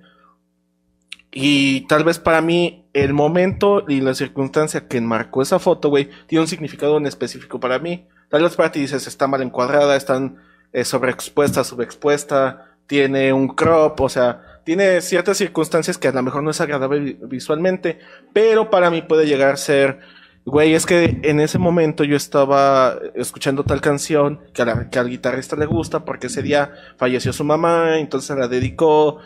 [1.32, 6.08] Y tal vez para mí el momento y la circunstancia que enmarcó esa foto, güey,
[6.26, 8.06] tiene un significado en específico para mí.
[8.30, 10.36] Tal vez para ti dices, está mal encuadrada, están
[10.72, 16.42] eh, sobreexpuesta, subexpuesta, tiene un crop, o sea, tiene ciertas circunstancias que a lo mejor
[16.42, 17.98] no es agradable vi- visualmente,
[18.32, 20.00] pero para mí puede llegar a ser,
[20.44, 24.98] güey, es que en ese momento yo estaba escuchando tal canción que, a la- que
[24.98, 29.18] al guitarrista le gusta porque ese día falleció su mamá, entonces se la dedicó,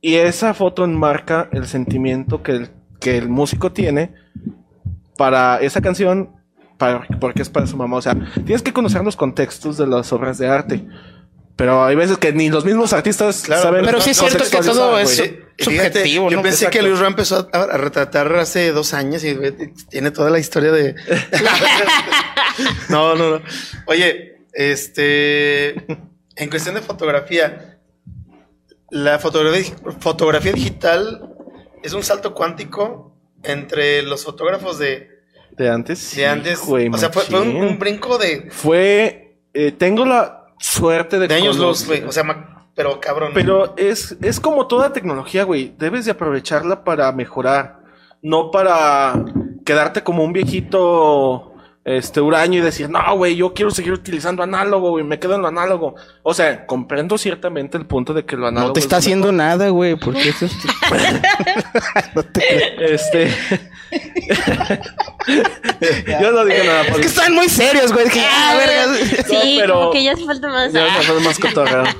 [0.00, 2.70] y esa foto enmarca el sentimiento que el,
[3.00, 4.14] que el músico tiene
[5.16, 6.30] para esa canción,
[6.76, 7.96] para, porque es para su mamá.
[7.96, 10.86] O sea, tienes que conocer los contextos de las obras de arte.
[11.56, 13.84] Pero hay veces que ni los mismos artistas Claro, saben.
[13.84, 15.16] pero sí es cierto que todo es-.
[15.16, 15.22] Sí,
[15.58, 16.42] fíjate, subjetivo, Yo ¿no?
[16.44, 16.86] pensé que Exacto.
[16.88, 19.36] Luis Ram empezó a, a retratar hace dos años y
[19.90, 20.94] tiene toda la historia de.
[22.88, 23.40] no, no, no.
[23.86, 25.70] Oye, este.
[26.36, 27.80] En cuestión de fotografía,
[28.90, 31.34] la fotografía, fotografía digital
[31.82, 33.12] es un salto cuántico
[33.42, 35.08] entre los fotógrafos de,
[35.56, 36.16] De antes.
[36.16, 36.60] de antes.
[36.60, 39.38] o sea, fue, fue un, brinco de, Fue.
[39.54, 41.28] eh, tengo la suerte de.
[41.28, 42.02] de años luz, güey.
[42.04, 42.24] O sea,
[42.74, 43.32] pero cabrón.
[43.34, 45.74] Pero es, es como toda tecnología, güey.
[45.78, 47.80] Debes de aprovecharla para mejorar.
[48.22, 49.24] No para
[49.64, 51.54] quedarte como un viejito
[51.84, 55.42] este uranio y decir, no, güey, yo quiero seguir utilizando análogo, güey, me quedo en
[55.42, 55.94] lo análogo.
[56.22, 58.68] O sea, comprendo ciertamente el punto de que lo análogo.
[58.68, 59.02] No te es está mejor.
[59.04, 59.96] haciendo nada, güey.
[59.96, 60.52] Porque eso es...
[62.14, 63.30] No te- Este.
[66.20, 66.82] yo no dije nada.
[66.82, 68.04] Es que están muy serios, güey.
[68.04, 68.94] Dije, ah, verga.
[69.26, 70.72] Sí, No, pero- como que ya hace falta más.
[70.72, 71.84] Ya me fue más cotorreo.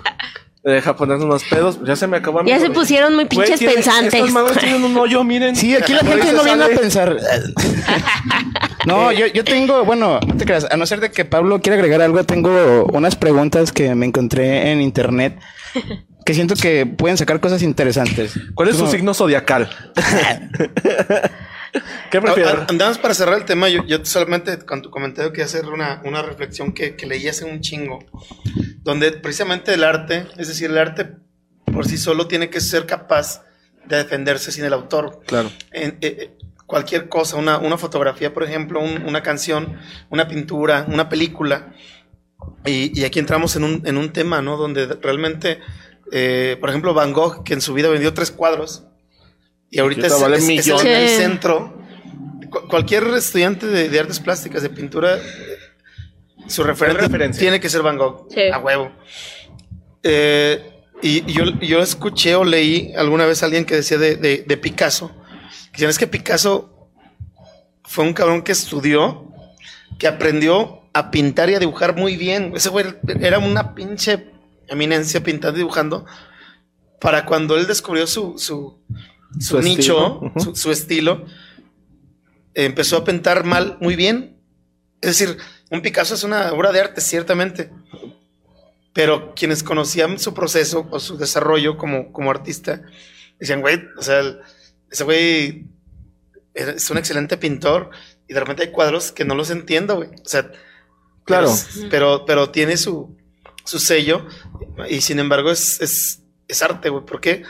[0.72, 1.78] Deja ponernos unos pedos.
[1.84, 4.30] Ya se me acabó Ya se pusieron muy Güey, pinches tiene- pensantes.
[4.30, 5.56] Madres tienen un hoyo, miren.
[5.56, 6.78] Sí, aquí la Por ahí gente se no viene a sale.
[6.78, 7.16] pensar.
[8.86, 11.76] No, yo, yo tengo, bueno, no te creas, a no ser de que Pablo quiera
[11.76, 15.38] agregar algo, tengo unas preguntas que me encontré en internet
[16.24, 18.32] que siento que pueden sacar cosas interesantes.
[18.54, 19.68] ¿Cuál es su Como- signo zodiacal?
[22.10, 22.54] ¿Qué prefieres?
[22.68, 23.68] Andamos para cerrar el tema.
[23.68, 27.44] Yo, yo solamente con tu comentario quería hacer una, una reflexión que, que leí hace
[27.44, 27.98] un chingo.
[28.82, 31.16] Donde precisamente el arte, es decir, el arte
[31.72, 33.44] por sí solo tiene que ser capaz
[33.84, 35.20] de defenderse sin el autor.
[35.26, 35.50] Claro.
[35.72, 39.78] En- eh, eh, cualquier cosa, una, una fotografía, por ejemplo, un- una canción,
[40.10, 41.74] una pintura, una película.
[42.64, 44.56] Y, y aquí entramos en un, en un tema, ¿no?
[44.56, 45.60] Donde realmente,
[46.12, 48.84] eh, por ejemplo, Van Gogh, que en su vida vendió tres cuadros.
[49.70, 50.84] Y ahorita es, vale es- es millones.
[50.84, 51.78] en el centro.
[52.50, 55.18] Cu- cualquier estudiante de, de artes plásticas, de pintura,
[56.46, 57.40] su referente referencia.
[57.40, 58.28] tiene que ser Van Gogh.
[58.32, 58.48] Sí.
[58.52, 58.90] A huevo.
[60.02, 64.44] Eh, y, yo, yo escuché o leí alguna vez a alguien que decía de, de-
[64.46, 65.12] de Picasso.
[65.72, 66.88] Que es que Picasso
[67.84, 69.32] fue un cabrón que estudió,
[69.98, 72.52] que aprendió a pintar y a dibujar muy bien.
[72.56, 72.86] Ese güey
[73.20, 74.30] era una pinche
[74.66, 76.04] eminencia pintando y dibujando.
[77.00, 78.80] Para cuando él descubrió su, su,
[79.40, 81.26] su Su nicho, estilo, su, su estilo,
[82.54, 84.36] empezó a pintar mal, muy bien.
[85.00, 85.36] Es decir,
[85.70, 87.70] un Picasso es una obra de arte, ciertamente.
[88.92, 92.82] Pero quienes conocían su proceso o su desarrollo como, como artista,
[93.38, 94.40] decían, güey, o sea, el-
[94.90, 95.66] ese güey
[96.54, 97.90] es un excelente pintor
[98.26, 100.08] y de repente hay cuadros que no los entiendo, güey.
[100.24, 100.50] O sea,
[101.24, 101.52] Claro.
[101.74, 103.14] Pero, pero, pero tiene su,
[103.64, 104.26] su sello
[104.88, 107.04] y sin embargo es, es, es arte, güey.
[107.04, 107.42] ¿Por qué?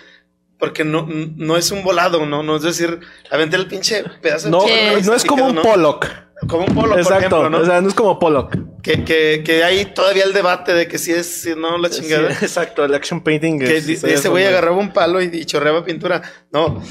[0.58, 2.42] Porque no, no es un volado, ¿no?
[2.42, 3.00] No es decir,
[3.30, 5.62] aventé el pinche pedazo de No, chile, no es y como un ¿no?
[5.62, 6.06] Pollock.
[6.48, 7.16] Como un por Exacto.
[7.18, 7.58] ejemplo, ¿no?
[7.58, 8.56] O sea, no es como Pollock.
[8.82, 12.32] que, que, que hay todavía el debate de que si es, si no, la chingada.
[12.34, 13.58] Sí, exacto, el action painting.
[13.58, 16.22] que es- es- ese güey agarraba un palo y, y chorreaba pintura.
[16.52, 16.82] No,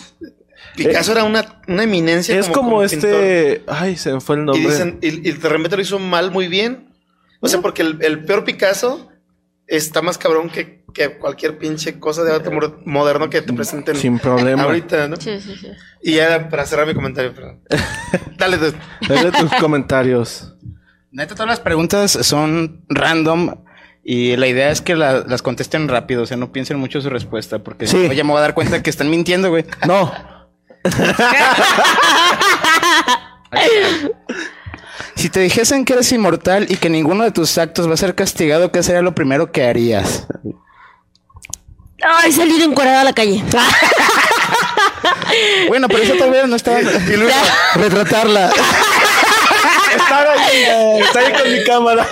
[0.76, 2.36] Picasso era una, una eminencia.
[2.36, 3.64] Eh, Es como, este.
[3.68, 4.70] Ay, se me fue el Y, nombre.
[4.72, 6.94] dicen, y, y de repente lo hizo mal, muy bien.
[7.40, 9.10] O sea, porque el, el peor Picasso
[9.66, 13.96] está más cabrón que, que cualquier pinche cosa de arte mo- moderno que te presenten
[13.96, 14.64] Sin problema.
[14.64, 15.16] ahorita, ¿no?
[15.18, 15.68] Sí, sí, sí.
[16.02, 17.62] Y ya para cerrar mi comentario, perdón.
[18.38, 18.74] Dale, tú.
[19.08, 20.56] Dale tus comentarios.
[21.12, 23.56] Neta, todas las preguntas son random
[24.04, 27.10] y la idea es que la- las contesten rápido, o sea, no piensen mucho su
[27.10, 27.98] respuesta, porque Sí.
[28.10, 29.66] oye, me voy a dar cuenta que están mintiendo, güey.
[29.88, 30.12] No.
[35.16, 38.14] Si te dijesen que eres inmortal y que ninguno de tus actos va a ser
[38.14, 40.28] castigado, ¿qué sería lo primero que harías?
[42.04, 43.44] Ay, salir encuadrada a la calle.
[45.68, 46.80] Bueno, pero eso todavía no estaba...
[47.76, 48.50] Retratarla.
[49.96, 51.02] Estar ahí.
[51.02, 52.08] Está ahí con mi cámara.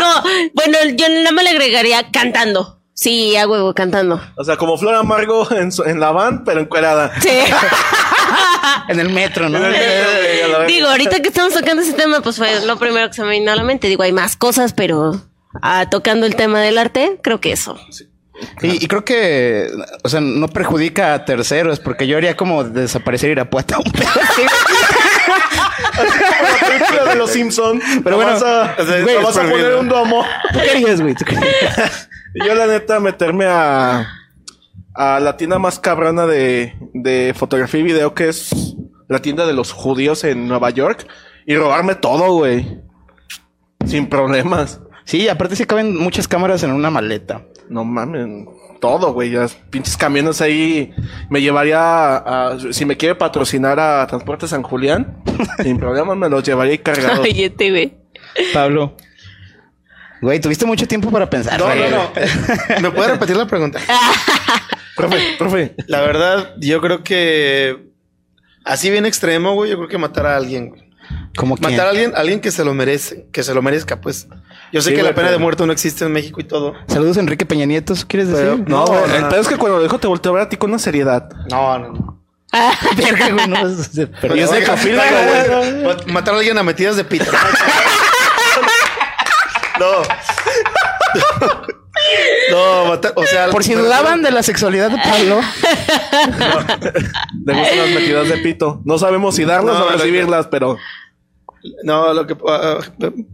[0.00, 0.22] No,
[0.54, 2.80] bueno, yo nada más le agregaría cantando.
[2.94, 4.20] Sí, a huevo, cantando.
[4.36, 7.12] O sea, como Flor Amargo en, su- en la van, pero encuerada.
[7.20, 7.30] Sí.
[8.88, 9.58] En el metro, ¿no?
[10.66, 13.52] Digo, ahorita que estamos tocando ese tema, pues fue lo primero que se me vino
[13.52, 13.86] a la mente.
[13.88, 15.20] Digo, hay más cosas, pero
[15.60, 17.78] ah, tocando el tema del arte, creo que eso.
[18.62, 19.68] Y, y creo que,
[20.02, 23.78] o sea, no perjudica a terceros, porque yo haría como desaparecer Irapuato.
[25.98, 26.06] un
[26.60, 27.80] la película de los Simpson.
[28.02, 30.24] Pero bueno, vas a, güey, vas poner un domo.
[30.52, 31.14] ¿Tú qué harías, güey?
[32.46, 34.08] Yo, la neta, meterme a,
[34.94, 38.74] a la tienda más cabrona de, de fotografía y video, que es
[39.08, 41.06] la tienda de los judíos en Nueva York,
[41.46, 42.80] y robarme todo, güey.
[43.86, 44.80] Sin problemas.
[45.04, 47.44] Sí, aparte sí caben muchas cámaras en una maleta.
[47.68, 48.46] No mames,
[48.80, 49.30] todo, güey.
[49.30, 50.92] Las pinches camiones ahí.
[51.30, 55.22] Me llevaría a, a- si me quiere patrocinar a Transporte San Julián,
[55.62, 57.24] sin problemas me los llevaría ahí cargados.
[57.24, 57.96] Ay, este, güey.
[58.52, 58.96] Pablo.
[60.20, 61.58] Güey, tuviste mucho tiempo para pensar.
[61.58, 62.10] No, no, no.
[62.80, 63.80] ¿Me puede repetir la pregunta?
[64.96, 65.74] profe, profe.
[65.88, 67.88] La verdad, yo creo que
[68.64, 70.91] así bien extremo, güey, yo creo que matar a alguien, güey.
[71.36, 71.70] ¿Cómo quién?
[71.72, 74.28] Matar a alguien, alguien que se lo merece, que se lo merezca, pues.
[74.72, 76.74] Yo sé Sí, que la pena pero- de muerte no existe en México y todo.
[76.88, 78.44] Saludos, Enrique Peña Nieto, ¿quieres decir?
[78.64, 79.28] Pero- No, No, el no.
[79.28, 81.28] pedo es que cuando lo dijo te volteó a ver a ti con una seriedad.
[81.50, 82.22] No, no, no.
[82.96, 83.56] Verga, güey, no
[84.20, 86.12] pero Yo sé que.
[86.12, 87.24] Matar a alguien a metidas de pito.
[89.80, 90.02] No.
[92.50, 95.40] No, matar, o sea, Por si dudaban de la sexualidad de Pablo,
[97.46, 98.82] Le gustan las metidas de pito.
[98.84, 100.76] No sabemos si darlas No, o no, recibirlas, pero.
[101.84, 102.78] No, lo que ah,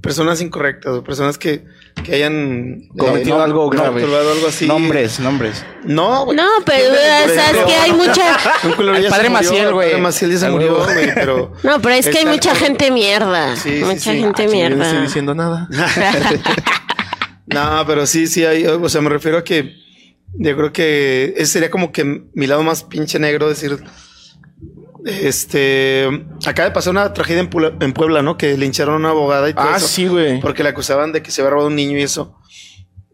[0.03, 1.65] personas incorrectas, o personas que,
[2.05, 4.03] que hayan Cometido algo grave.
[4.03, 4.67] algo así.
[4.67, 5.65] Nombres, nombres.
[5.85, 6.37] No, güey.
[6.37, 8.37] No, pero Siempre o sea, es que hay mucha...
[8.99, 9.89] El padre Maciel, el güey.
[9.91, 11.15] padre Maciel ya se murió, güey.
[11.15, 11.53] pero...
[11.63, 13.57] No, pero es que hay mucha gente mierda.
[13.57, 14.19] Sí, sí, mucha sí.
[14.19, 14.87] gente Ah, yo no mierda.
[14.87, 15.69] estoy diciendo nada.
[17.47, 19.75] No, pero sí, sí hay, o sea, me refiero a que
[20.35, 22.05] yo creo que ese sería como que
[22.35, 23.79] mi lado más pinche negro, decir,
[25.05, 26.09] este,
[26.47, 28.37] acaba de pasar una tragedia en Puebla, en Puebla, ¿no?
[28.37, 30.41] Que lincharon a una abogada y todo Ah, eso, sí, güey.
[30.41, 32.37] porque le acusaban de que se había robado un niño y eso.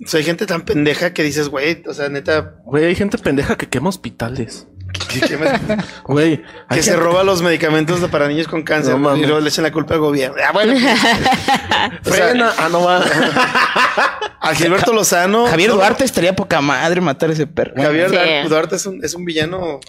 [0.05, 3.17] O sea, hay gente tan pendeja que dices, güey, o sea, neta, Güey, hay gente
[3.19, 4.67] pendeja que quema hospitales.
[5.09, 5.49] Que, que me-
[6.05, 9.49] Güey, hay que se roba los medicamentos para niños con cáncer No y luego le
[9.49, 10.37] echan la culpa al gobierno.
[10.47, 12.53] Ah, bueno, o sea, Frena.
[12.59, 13.03] Ah, no va.
[14.41, 15.47] a Gilberto Lozano.
[15.47, 17.75] Javier no, Duarte estaría poca madre matar a ese perro.
[17.77, 18.49] Javier Sí.
[18.49, 19.81] Duarte es un, es un villano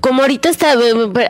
[0.00, 0.74] Como ahorita está,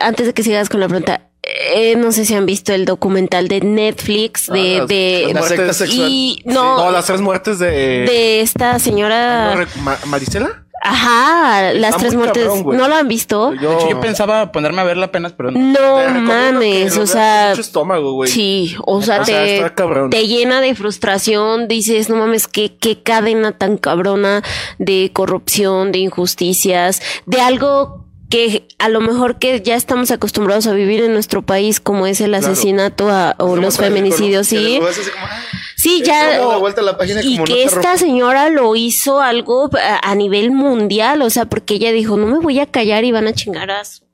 [0.01, 3.47] antes de que sigas con la pregunta, eh, no sé si han visto el documental
[3.49, 7.69] de Netflix de, Ah, de La y no, No, las tres muertes de.
[7.71, 10.62] de esta señora, no, ¿Maricela?
[10.83, 12.77] Ajá, las Está tres muertes, cabrón.
[12.77, 13.53] ¿no lo han visto?
[13.55, 16.09] Yo, Yo pensaba ponerme a verla apenas, pero no.
[16.09, 18.29] No mames, o sea, mucho estómago, güey.
[18.29, 19.71] Sí, o sea, O te,
[20.09, 24.43] te llena de frustración, dices, no mames, qué, qué cadena tan cabrona
[24.77, 30.73] de corrupción, de injusticias, de algo que a lo mejor que ya estamos acostumbrados a
[30.73, 34.79] vivir en nuestro país, como es el asesinato a- o Como los feminicidios, sí.
[34.79, 34.89] como,
[35.83, 36.35] Sí, ya.
[36.35, 39.99] echamos la vuelta a la página y como que esta señora lo hizo algo a,
[40.09, 43.27] a nivel mundial, o sea, porque ella dijo, no me voy a callar y van
[43.27, 44.05] a chingar a su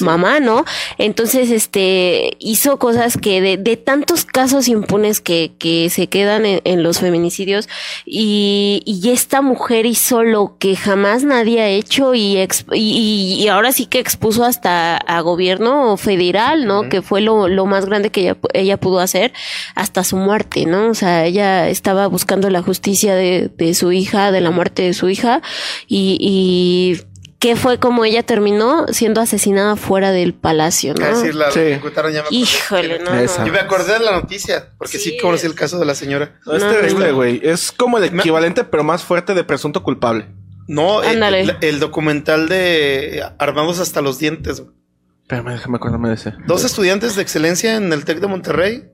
[0.00, 0.64] mamá, ¿no?
[0.98, 6.60] Entonces, este, hizo cosas que de, de tantos casos impunes que, que se quedan en,
[6.64, 7.68] en los feminicidios
[8.04, 13.48] y, y esta mujer hizo lo que jamás nadie ha hecho y, exp- y, y
[13.48, 16.88] ahora sí que expuso hasta a gobierno federal, ¿no?
[16.88, 19.32] Que fue lo, lo más grande que ella, ella pudo hacer
[19.74, 20.88] hasta su muerte, ¿no?
[20.90, 24.94] O sea, ella estaba buscando la justicia de, de su hija, de la muerte de
[24.94, 25.42] su hija
[25.86, 27.00] y, y
[27.38, 31.20] que fue como ella terminó siendo asesinada fuera del palacio, ¿no?
[31.20, 31.60] Sí, la Sí.
[31.60, 32.36] ejecutaron, ya me acordé.
[32.36, 33.14] Híjole, no.
[33.14, 33.46] No.
[33.46, 36.38] Yo me acordé de la noticia, porque sí, Sí, conocí el caso de la señora.
[36.46, 37.14] No, es No, terrible, no.
[37.14, 37.40] güey.
[37.44, 40.26] Es como el equivalente, pero más fuerte de presunto culpable.
[40.66, 41.40] No, el, Ándale.
[41.42, 44.60] el- el documental de Armados hasta los dientes.
[44.60, 44.74] güey.
[45.22, 46.34] Espérame, déjame acordarme de ese.
[46.46, 48.84] Dos estudiantes de excelencia en el TEC de Monterrey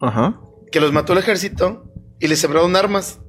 [0.00, 0.40] Ajá.
[0.72, 1.84] que los mató el ejército
[2.18, 3.20] y les sembraron armas.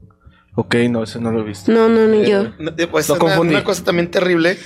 [0.56, 1.72] Ok, no, ese no lo he visto.
[1.72, 2.52] No, no, ni yo.
[2.60, 3.54] No, eh, Pues Lo una, confundí.
[3.56, 4.58] una cosa también terrible.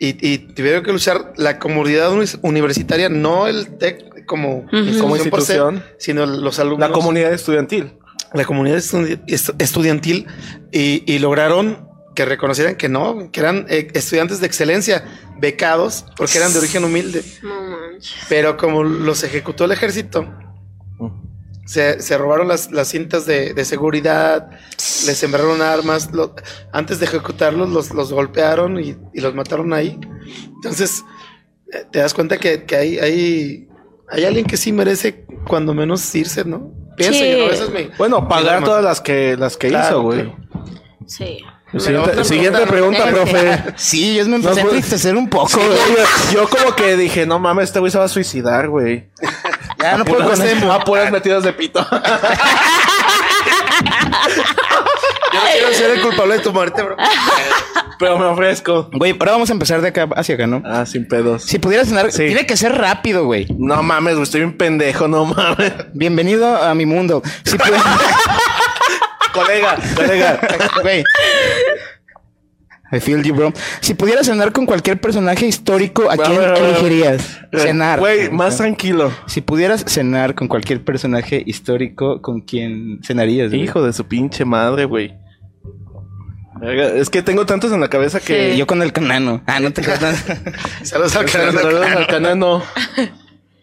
[0.00, 4.98] Y, y tuvieron que luchar la comunidad uni- universitaria, no el TEC como, Ujú.
[5.00, 6.88] Como institución sino los alumnos.
[6.88, 7.92] La comunidad estudiantil.
[8.32, 10.26] la comunidad estudi- estu- estudiantil
[10.72, 15.04] y, y lograron que reconocieran que no, que eran eh, estudiantes de excelencia,
[15.38, 17.22] becados, porque eran de origen humilde.
[17.42, 18.14] No manches.
[18.28, 20.28] Pero como los ejecutó el ejército,
[21.66, 24.50] se, se robaron las, las cintas de, de seguridad,
[25.06, 26.34] les sembraron armas, lo-
[26.72, 29.98] antes de ejecutarlos los, los golpearon y, y los mataron ahí.
[30.56, 31.02] Entonces,
[31.72, 33.68] eh, te das cuenta que, que hay, hay,
[34.08, 36.72] hay alguien que sí merece cuando menos irse, ¿no?
[36.96, 37.30] Pienso Sí.
[37.32, 37.52] yo, ¿no?
[37.52, 40.22] Es mi- Bueno, pagar todas las que, las que Claro, hizo, güey.
[40.22, 40.36] claro.
[41.06, 41.38] Sí.
[41.78, 43.62] Siguiente, pregunta, profe.
[43.76, 45.48] Sí, yo me empecé No, a pues- entristecer un poco.
[45.48, 45.58] Sí,
[46.32, 49.08] yo, yo como que dije, no mames, este güey se va a suicidar, güey.
[49.80, 50.22] Ya no puedo.
[50.72, 51.84] A puras metidas de pito.
[55.32, 56.96] Yo no quiero ser el culpable de tu muerte, bro.
[57.98, 58.88] Pero me ofrezco.
[58.92, 60.62] Güey, ahora vamos a empezar de acá hacia acá, ¿no?
[60.64, 61.42] Ah, sin pedos.
[61.42, 62.26] Si pudieras cenar, Sí.
[62.26, 63.46] tiene que ser rápido, güey.
[63.58, 65.72] No mames, güey, estoy un pendejo, no mames.
[65.92, 67.22] Bienvenido a mi mundo.
[67.44, 67.82] Si pudieras...
[69.34, 70.40] colega, colega.
[70.82, 71.04] Güey.
[72.92, 73.52] I feel you, bro.
[73.80, 77.40] Si pudieras cenar con cualquier personaje histórico, ¿a quién elegirías?
[77.52, 77.98] Cenar.
[77.98, 79.10] Güey, más tranquilo.
[79.26, 83.50] Si pudieras cenar con cualquier personaje histórico, ¿con quién cenarías?
[83.50, 83.62] güey?
[83.62, 85.16] Hijo de su pinche madre, güey.
[86.62, 88.56] Es que tengo tantos en la cabeza que...
[88.56, 89.42] Yo con el canano.
[89.46, 90.24] Ah, no te creas.
[90.82, 91.28] Saludos al.
[91.28, 92.62] Saludos al canano.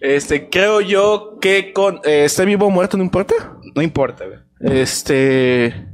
[0.02, 2.02] Este, creo yo que con...
[2.04, 2.98] Eh, ¿Esté vivo o muerto?
[2.98, 3.34] ¿No importa?
[3.76, 4.40] No importa, güey.
[4.64, 5.88] Este...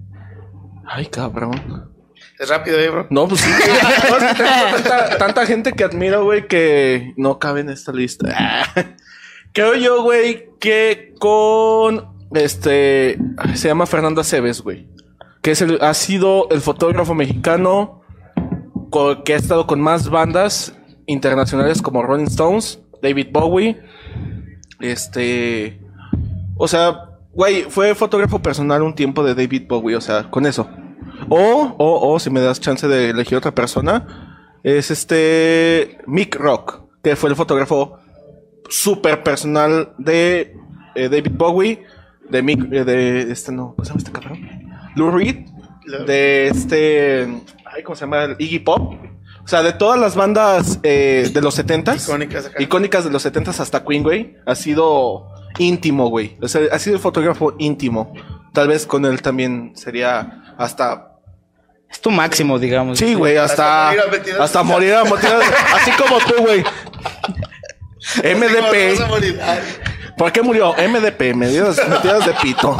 [0.86, 1.92] Ay, cabrón.
[2.40, 3.08] Es rápido, eh, bro.
[3.10, 3.50] No, pues sí.
[4.84, 8.28] tanta, tanta gente que admiro, güey, que no cabe en esta lista.
[9.54, 13.18] Creo yo, güey, que con este
[13.56, 14.88] se llama Fernando Aceves, güey.
[15.42, 18.02] Que es el, ha sido el fotógrafo mexicano
[19.26, 23.82] que ha estado con más bandas internacionales como Rolling Stones, David Bowie.
[24.80, 25.82] Este.
[26.56, 27.07] O sea,
[27.38, 30.68] güey, fue fotógrafo personal un tiempo de David Bowie, o sea, con eso.
[31.30, 36.82] O, o, o, si me das chance de elegir otra persona, es este Mick Rock,
[37.04, 38.00] que fue el fotógrafo
[38.70, 40.56] súper personal de
[40.96, 41.84] eh, David Bowie,
[42.28, 44.40] de Mick, eh, de este no, ¿cómo se llama este cabrón?
[44.96, 45.46] Lou Reed,
[46.08, 47.22] de este,
[47.72, 48.36] ay, ¿cómo se llama?
[48.40, 48.96] Iggy Pop.
[49.44, 52.62] O sea, de todas las bandas eh, de los 70s, Icónicas acá.
[52.62, 56.38] icónicas de los 70s hasta Queen, güey, ha sido íntimo, güey.
[56.42, 58.14] O sea, ha sido el fotógrafo íntimo.
[58.54, 61.12] Tal vez con él también sería hasta
[61.90, 62.98] Es tu máximo, digamos.
[62.98, 63.92] Sí, güey, hasta,
[64.40, 66.64] Hasta morir a así como tú, güey.
[68.24, 69.00] MDP.
[70.18, 70.74] ¿Por qué murió?
[70.74, 72.76] MDP, medidas, metidas de pito.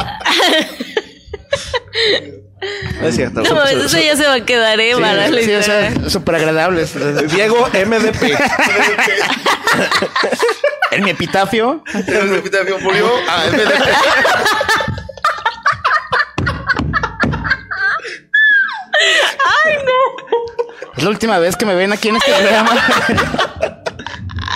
[3.00, 3.42] No es cierto.
[3.42, 4.92] No, eso ya se va a quedar, ¿eh?
[4.94, 6.84] para la Sí, o sea, súper agradable.
[7.28, 8.22] Diego MDP.
[10.90, 11.82] En mi epitafio.
[12.06, 13.10] el epitafio murió.
[13.28, 13.72] Ah, MDP.
[20.96, 22.70] Es la última vez que me ven aquí en este programa.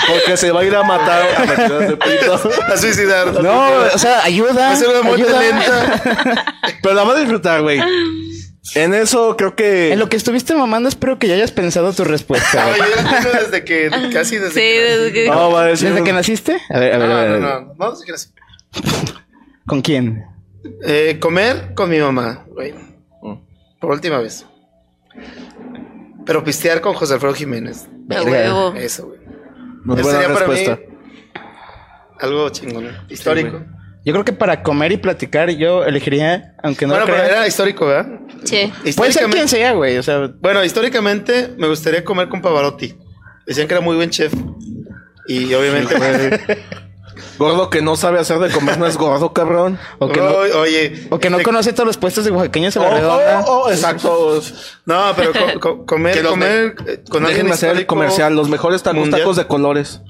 [0.09, 1.47] Porque se va a ir a matar a
[1.79, 2.41] de pito.
[2.67, 3.33] A suicidar.
[3.41, 4.53] No, o sea, ayuda.
[4.53, 5.41] Va a ser una muerte ayuda.
[5.41, 6.45] lenta.
[6.83, 7.81] Pero la va a disfrutar, güey.
[8.75, 9.93] En eso creo que.
[9.93, 12.65] En lo que estuviste mamando, espero que ya hayas pensado tu respuesta.
[12.65, 14.81] Ay, yo la tengo desde que, casi desde Sí, que.
[14.83, 15.89] desde que- No, va a decir.
[15.91, 16.59] ¿Desde que naciste?
[16.71, 17.41] A ver, a ver, No, a no, ver.
[17.41, 18.29] no, no, desde que nací.
[19.67, 20.25] ¿Con quién?
[20.85, 22.73] Eh, comer con mi mamá, güey.
[23.81, 24.47] Por última vez.
[26.25, 27.89] Pero pistear con José Alfredo Jiménez.
[28.11, 28.75] A huevo.
[28.77, 29.19] Eso, güey.
[29.85, 30.93] Muy Eso buena sería para mí respuesta.
[32.21, 32.93] algo chingón, ¿eh?
[33.09, 33.61] histórico.
[34.05, 37.47] Yo creo que para comer y platicar yo elegiría, aunque no bueno, pero creas- era
[37.47, 38.19] histórico, ¿verdad?
[38.45, 38.73] Sí.
[38.97, 39.97] Puede ser quien sea, güey.
[39.99, 42.97] O sea, Bueno, históricamente me gustaría comer con Pavarotti.
[43.47, 44.33] Decían que era muy buen chef.
[45.29, 45.95] Y obviamente.
[47.39, 49.79] Gordo que no sabe hacer de comer no es gordo, cabrón.
[49.99, 52.75] o que no, Oye, oye, o que no este- conoce todos los puestos de oaxaqueños
[52.77, 53.45] en la redonda.
[53.47, 54.41] oh, oh, exacto.
[54.87, 57.95] No, pero co- co- comer, Que los comer eh, con alguien Déjenme hacer el histórico
[57.95, 58.35] comercial.
[58.35, 59.21] Los mejores tacos, mundial.
[59.21, 60.01] tacos de colores.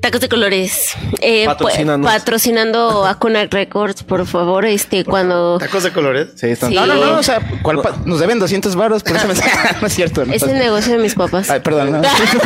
[0.00, 0.94] Tacos de colores.
[1.20, 5.58] Eh, pues, patrocinando a Kunak Records, por favor, este, cuando...
[5.58, 6.28] Tacos de colores.
[6.36, 6.70] Sí, están.
[6.70, 6.74] Sí.
[6.74, 9.34] No, no, no, o sea, ¿cuál pa- nos deben 200 varos, por eso me...
[9.80, 10.24] no es cierto.
[10.24, 10.32] ¿no?
[10.32, 11.50] Es el negocio de mis papás.
[11.50, 11.92] Ay, perdón.
[11.92, 12.00] no.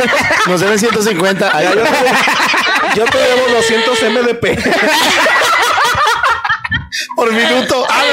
[0.47, 1.49] Nos deben 150.
[1.53, 4.45] Ay, yo, te, yo te debo 200 MDP.
[7.15, 7.85] por minuto.
[7.89, 8.03] Ah.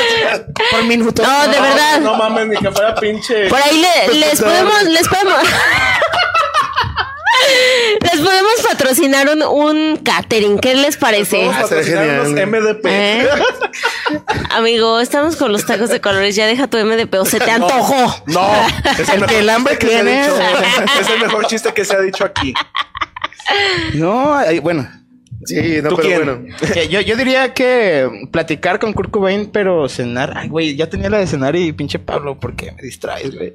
[0.71, 1.23] Por minuto.
[1.23, 2.01] No, de verdad.
[2.01, 3.49] No mames, ni que fuera pinche.
[3.49, 5.35] Por ahí le- les podemos, les podemos.
[8.03, 10.59] Les podemos patrocinar un, un catering.
[10.59, 11.49] ¿Qué les parece?
[11.49, 12.47] A Ah, patrocinar unos.
[12.47, 12.87] MDP.
[12.87, 13.29] ¿Eh?
[14.51, 16.37] Amigo, estamos con los tacos de colores.
[16.37, 18.23] Ya deja tu MDP o se te antojó.
[18.27, 18.51] No,
[18.99, 20.23] es El que el hambre que se ha tiene.
[20.23, 20.37] dicho.
[21.01, 22.55] Es el mejor chiste que se ha dicho aquí.
[23.95, 24.89] No, bueno.
[25.45, 26.25] Sí, no, ¿Tú pero quién?
[26.25, 26.57] bueno.
[26.77, 30.35] Eh, Yo, yo diría que platicar con Kurt Cobain, pero cenar.
[30.37, 33.53] Ay, güey, ya tenía la de cenar y pinche Pablo, porque me distraes, güey.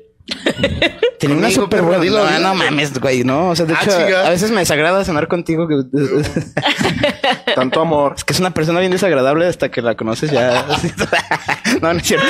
[1.20, 2.04] Tenía una super buena.
[2.06, 3.50] No, no mames, güey, no.
[3.50, 5.68] O sea, de Ah, hecho, a veces me desagrada cenar contigo.
[5.68, 5.84] que-
[7.56, 8.14] Tanto amor.
[8.18, 10.66] Es que es una persona bien desagradable hasta que la conoces ya.
[11.82, 12.26] no, no es cierto.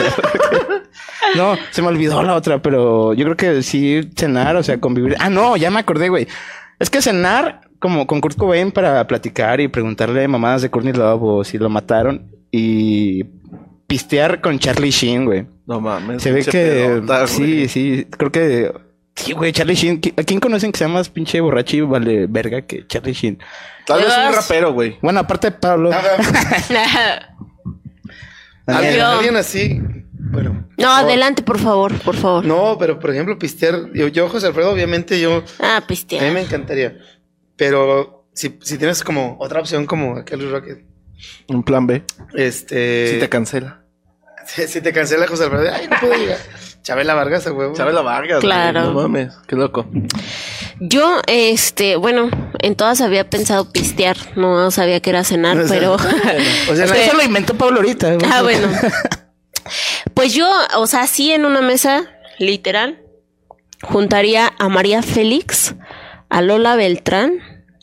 [1.35, 5.15] No, se me olvidó la otra, pero yo creo que sí cenar, o sea, convivir.
[5.19, 6.27] Ah, no, ya me acordé, güey.
[6.79, 11.21] Es que cenar como con Kurt Cobain para platicar y preguntarle mamadas de Courtney Love
[11.23, 13.23] o si lo mataron y
[13.88, 15.47] pistear con Charlie Sheen, güey.
[15.65, 16.21] No mames.
[16.21, 17.27] Se ve que pedota, güey.
[17.27, 18.71] sí, sí, creo que
[19.15, 20.01] sí, güey, Charlie Sheen.
[20.01, 23.39] ¿Qui- ¿A quién conocen que sea más pinche borracho y vale verga que Charlie Sheen?
[23.85, 24.97] Tal vez un rapero, güey.
[25.01, 25.91] Bueno, aparte de Pablo.
[28.65, 29.07] Alguien, Yo.
[29.07, 29.81] alguien así.
[30.29, 30.67] Bueno.
[30.77, 32.43] No, adelante, por favor, por favor.
[32.45, 33.91] No, pero por ejemplo, pistear.
[33.93, 35.43] Yo, yo, José Alfredo, obviamente, yo.
[35.59, 36.97] Ah, A mí me encantaría.
[37.55, 40.83] Pero si, si tienes como otra opción como aquel Rocket,
[41.47, 42.03] Un plan B.
[42.36, 43.13] este.
[43.13, 43.82] Si te cancela.
[44.45, 46.38] si, si te cancela José Alfredo, ay, no puedo llegar.
[46.84, 47.74] Chabela Vargas, huevo.
[47.76, 48.39] Chabela Vargas.
[48.39, 48.82] Claro.
[48.82, 48.93] güey.
[48.93, 49.34] No mames.
[49.45, 49.88] Qué loco.
[50.80, 55.93] Yo, este, bueno, en todas había pensado pistear, no sabía que era cenar, pero...
[56.72, 58.18] O sea, Es que eso lo inventó Pablo ahorita.
[58.32, 58.70] ah, bueno.
[60.13, 62.05] Pues yo, o sea, sí en una mesa,
[62.39, 63.01] literal,
[63.82, 65.76] juntaría a María Félix,
[66.30, 67.39] a Lola Beltrán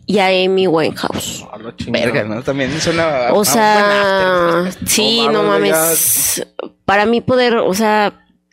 [0.07, 1.45] y a Amy Winehouse.
[1.53, 2.05] A la chingada.
[2.05, 2.43] Verga, ¿no?
[2.43, 3.33] También suena.
[3.33, 4.89] O sea, buen after.
[4.89, 6.47] sí, No no mames.
[6.85, 8.13] Para mí poder, o sea,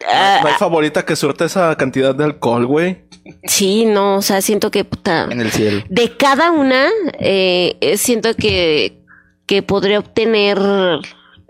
[0.10, 3.06] ah, No hay favorita que surte esa cantidad de alcohol, güey.
[3.43, 5.28] sí, no, o sea, siento que puta.
[5.30, 5.84] En el cielo.
[5.89, 6.88] de cada una,
[7.20, 9.04] eh, eh, siento que,
[9.45, 10.58] que podría obtener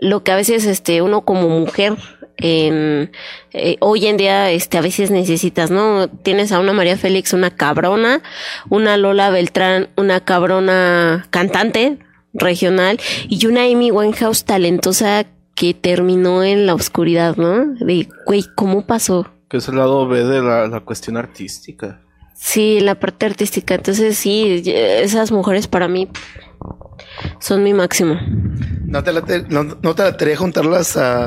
[0.00, 1.94] lo que a veces este, uno como mujer
[2.36, 3.12] en,
[3.52, 6.08] eh, hoy en día este, a veces necesitas, ¿no?
[6.08, 8.22] Tienes a una María Félix, una cabrona,
[8.68, 11.98] una Lola Beltrán, una cabrona cantante
[12.34, 17.74] regional y una Amy Winehouse talentosa que terminó en la oscuridad, ¿no?
[17.74, 19.28] De, güey, ¿cómo pasó?
[19.48, 22.00] Que es el lado B de la, la cuestión artística.
[22.34, 23.76] Sí, la parte artística.
[23.76, 26.08] Entonces, sí, esas mujeres para mí
[27.40, 28.18] son mi máximo.
[28.86, 31.26] ¿No te, late- no, no te latería juntarlas a,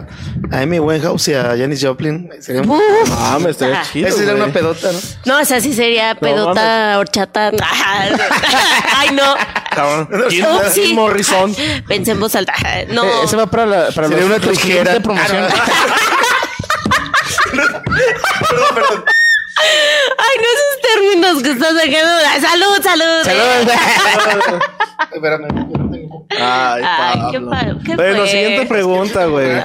[0.51, 2.29] a Amy Winehouse y a Janis Joplin?
[2.39, 2.79] Sería, Uf.
[3.11, 4.07] Ah, me estaría chido.
[4.07, 4.99] esa sería una pedota, ¿no?
[5.25, 7.51] No, esa sí sería pedota, horchata.
[8.95, 9.33] Ay, no.
[9.73, 10.07] Cabrón.
[10.29, 10.93] Jim, Oh, sí.
[10.93, 11.55] Morrison.
[11.87, 12.53] Pensé en voz alta.
[12.89, 13.03] No.
[13.03, 14.93] Eh, ese va para, la, para Sería los, una tijera.
[14.93, 15.45] de promoción.
[20.17, 22.47] Ay, no esos términos que estás sacando.
[22.47, 24.61] Salud, salud.
[25.13, 27.49] Espérame, yo no tengo- Ay, Ay, qué Pablo.
[27.49, 28.27] pa- qué Bueno, fue?
[28.27, 29.61] siguiente pregunta, güey.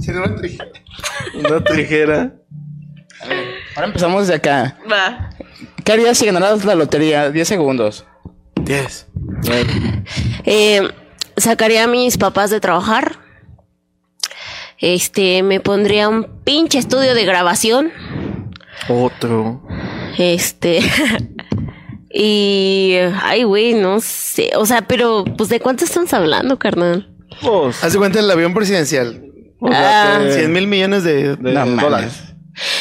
[0.00, 0.68] Sería una tijera.
[1.34, 2.32] Una tijera.
[3.76, 4.76] Ahora empezamos de acá.
[4.90, 5.30] Va.
[5.84, 7.30] ¿Qué harías si ganaras la lotería?
[7.30, 8.04] 10 segundos.
[8.56, 9.06] 10.
[10.44, 10.88] Eh,
[11.36, 13.18] sacaría a mis papás de trabajar.
[14.78, 17.92] Este, me pondría un pinche estudio de grabación.
[18.88, 19.62] Otro.
[20.18, 20.80] Este.
[22.12, 22.96] y.
[23.22, 24.50] Ay, güey, no sé.
[24.56, 27.08] O sea, pero, pues, ¿de cuánto estamos hablando, carnal?
[27.40, 29.24] Pues, Haz de cuenta el avión presidencial.
[29.60, 30.18] o sea Ah.
[30.24, 31.80] que- 100 mil millones de, de No mames.
[31.80, 32.12] dólares.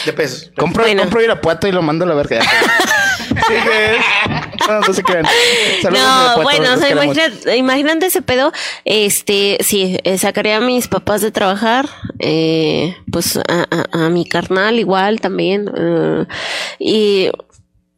[0.06, 0.52] de pesos.
[0.58, 1.04] Compro, Bueno.
[1.04, 2.40] compro Irapuato y lo mando a la verga.
[4.68, 5.26] no, no se crean.
[5.82, 6.04] Saludos,
[6.38, 8.52] no, bueno, o sea, imagínate, imagínate ese pedo.
[8.86, 14.26] Este, sí, eh, sacaría a mis papás de trabajar, eh, pues a, a- a mi
[14.28, 16.26] carnal igual también, eh,
[16.80, 17.30] y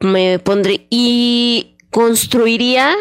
[0.00, 2.94] me pondré, y construiría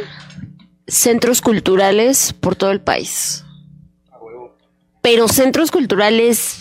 [0.88, 3.43] centros culturales por todo el país.
[5.01, 6.59] Pero centros culturales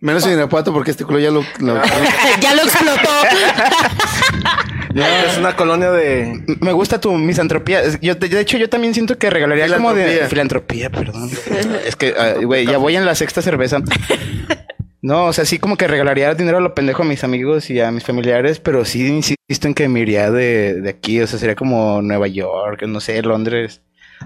[0.00, 1.44] Menos en Irapuato porque este culo ya lo...
[1.58, 1.82] lo-
[2.40, 3.08] ya lo explotó.
[5.28, 6.42] Es una colonia de.
[6.60, 7.82] Me gusta tu misantropía.
[8.00, 10.90] Yo, de de hecho, yo también siento que regalaría como de Filantropía.
[10.90, 11.30] filantropía, perdón.
[11.86, 13.80] es que, ah, güey, ya voy en la sexta cerveza.
[15.00, 17.80] No, o sea, sí como que regalaría dinero a lo pendejo a mis amigos y
[17.80, 21.20] a mis familiares, pero sí insisto en que me iría de, de aquí.
[21.20, 23.80] O sea, sería como Nueva York, no sé, Londres.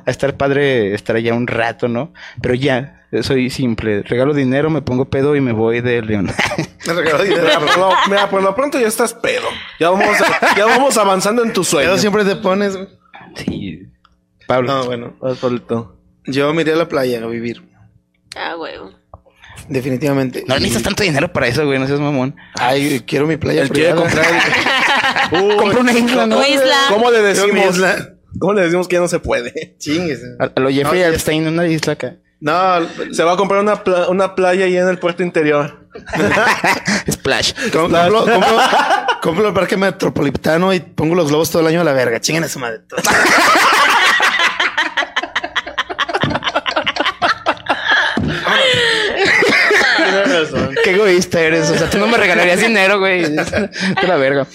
[0.07, 2.13] A estar padre estar allá un rato, ¿no?
[2.41, 4.03] Pero ya, soy simple.
[4.03, 6.31] Regalo dinero, me pongo pedo y me voy de León.
[6.87, 7.43] Me regaló dinero.
[7.45, 9.47] Mira, por lo, mira, por lo pronto ya estás pedo.
[9.79, 10.17] Ya vamos,
[10.57, 11.91] ya vamos avanzando en tu sueño.
[11.91, 12.77] Pero siempre te pones...
[12.77, 12.89] güey.
[13.37, 13.83] sí.
[14.49, 14.73] Pablo.
[14.73, 15.17] No, bueno.
[15.21, 15.97] Vas, Pablito.
[16.27, 17.63] Yo me iría a la playa a vivir.
[18.37, 18.91] ah, huevo.
[19.69, 20.45] Definitivamente.
[20.49, 22.35] No necesitas tanto dinero para eso, güey, no seas mamón.
[22.59, 24.27] Ay, quiero mi playa Él quiere comprar.
[25.33, 26.45] Uy, Compra una isla, ¿no?
[26.45, 26.77] Isla.
[26.89, 27.77] ¿Cómo le decimos?
[27.77, 28.15] isla.
[28.39, 29.77] ¿Cómo le decimos que ya no se puede?
[29.79, 30.21] Chingues.
[30.39, 32.17] A, lo Jeffrey No, Epstein, una isla acá.
[32.41, 32.53] No,
[33.13, 35.87] Se va a comprar una, pla- una playa ahí en el puerto interior.
[37.11, 37.53] Splash.
[37.71, 38.59] com- compro, compro,
[39.23, 42.21] compro el parque metropolitano y pongo los globos todo el año a la verga.
[42.21, 42.81] Chingan a su madre.
[50.85, 51.71] Qué egoísta eres.
[51.71, 53.23] O sea, tú no me regalarías dinero, güey.
[53.23, 54.47] De la verga.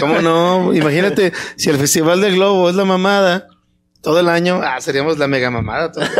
[0.00, 0.74] ¿Cómo no?
[0.74, 3.48] Imagínate, si el Festival del Globo es la mamada
[4.02, 5.90] todo el año, ah, seríamos la mega mamada.
[5.92, 6.04] todo.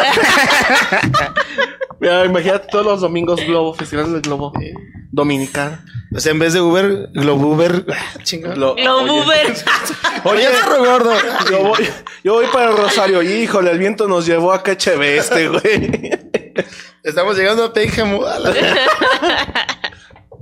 [2.01, 4.53] Mira, imagínate todos los domingos Globo, Festival del Globo.
[5.13, 5.79] Dominicano.
[6.15, 8.55] O sea, en vez de Uber, Globo Uber, ah, chinga.
[8.57, 9.55] Lo- Lo oye, Uber.
[10.25, 11.13] Oye, perro gordo.
[11.51, 11.89] Yo voy,
[12.25, 13.23] yo voy para el Rosario.
[13.23, 16.11] Híjole, el viento nos llevó a KHB este, güey.
[17.03, 18.23] Estamos llegando a Pénjamo.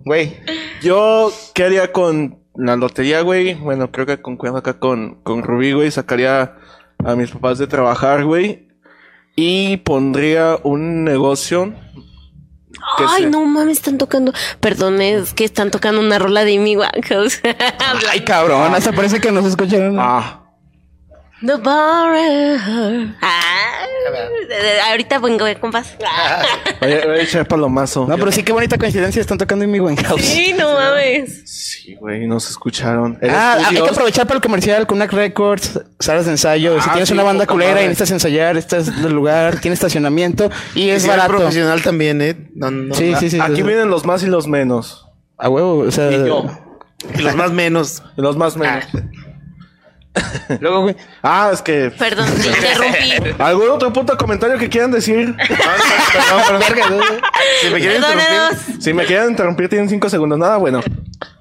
[0.04, 0.36] Güey.
[0.82, 3.54] Yo, ¿qué haría con la lotería, güey?
[3.54, 5.90] Bueno, creo que concuerdo acá con, con Rubí, güey.
[5.90, 6.56] Sacaría
[7.04, 8.68] a mis papás de trabajar, güey.
[9.36, 11.72] Y pondría un negocio.
[12.98, 14.32] que Ay, se- no mames, están tocando.
[14.60, 17.40] Perdón, es que están tocando una rola de Amy Winehouse.
[18.10, 18.74] Ay, cabrón.
[18.74, 19.96] Hasta parece que nos escucharon.
[20.00, 20.40] Ah,
[21.44, 22.14] The bar.
[23.22, 23.81] Ah,
[24.90, 25.96] ahorita vengo, compas.
[26.04, 26.42] Ah.
[26.80, 28.06] voy a, echar palomazo.
[28.06, 29.20] No, pero sí, qué bonita coincidencia.
[29.20, 30.20] Están tocando en mi Winehouse.
[30.22, 31.42] Sí, no mames.
[31.44, 33.18] Sí, güey, nos escucharon.
[33.20, 36.80] El Ah, hay que aprovechar para el comercial con Records, salas de ensayo.
[36.80, 37.84] si Ah, tienes sí, una banda culera madre.
[37.84, 41.30] y necesitas ensayar, este es el lugar, tiene estacionamiento y es si barato.
[41.36, 42.36] profesional también, ¿eh?
[42.54, 43.40] No, no, Sí, sí, sí.
[43.40, 45.06] Aquí vienen los más y los menos.
[45.38, 46.10] A huevo, o sea.
[46.12, 46.46] Y yo.
[47.18, 48.02] Y los más menos.
[48.16, 48.84] Los más menos.
[50.60, 50.96] Luego, güey.
[51.22, 51.90] Ah, es que.
[51.98, 53.34] Perdón, te interrumpí.
[53.42, 55.34] ¿Algún otro punto comentario que quieran decir?
[57.60, 58.82] Si me quieren interrumpir.
[58.82, 60.38] Si me quieren interrumpir, tienen cinco segundos.
[60.38, 60.80] Nada, bueno.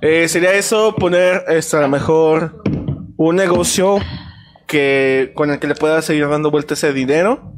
[0.02, 2.62] Eh, sería eso, poner este, a lo mejor
[3.18, 4.00] un negocio
[4.68, 7.54] que con el que le pueda seguir dando vuelta ese dinero.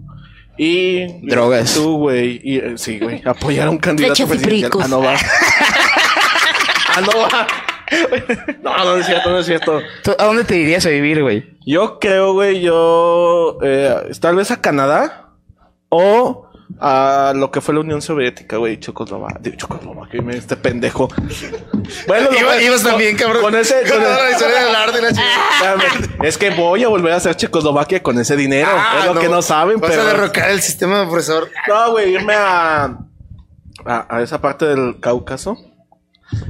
[0.57, 1.73] Y Drogas.
[1.73, 2.39] Tú, güey.
[2.43, 3.21] y, eh, Sí, güey.
[3.25, 4.71] Apoyar a un candidato presidencial.
[4.81, 5.15] Ah, no va.
[6.95, 7.47] ah, no va.
[8.61, 9.81] No, no es cierto, no es cierto.
[10.03, 11.57] ¿Tú ¿A dónde te irías a vivir, güey?
[11.65, 13.57] Yo creo, güey, yo...
[13.61, 15.29] eh, tal vez a Canadá.
[15.89, 16.47] O
[16.79, 21.07] a lo que fue la Unión Soviética, güey, Checoslovaquia, digo, Checoslovaquia, me- este pendejo.
[22.07, 23.43] Bueno, Iba- ibas también, cabrón.
[23.43, 25.83] Con ese, con Con la el- historia del arte y la chingada.
[25.83, 28.69] Espérame, es que voy a volver a hacer Checoslovaquia con ese dinero.
[28.71, 30.01] Ah, es lo que no saben, Vas pero.
[30.01, 31.47] a derrocar el sistema, profesor.
[31.67, 32.97] No, güey, irme a,
[33.85, 34.07] a.
[34.17, 35.57] a esa parte del Cáucaso.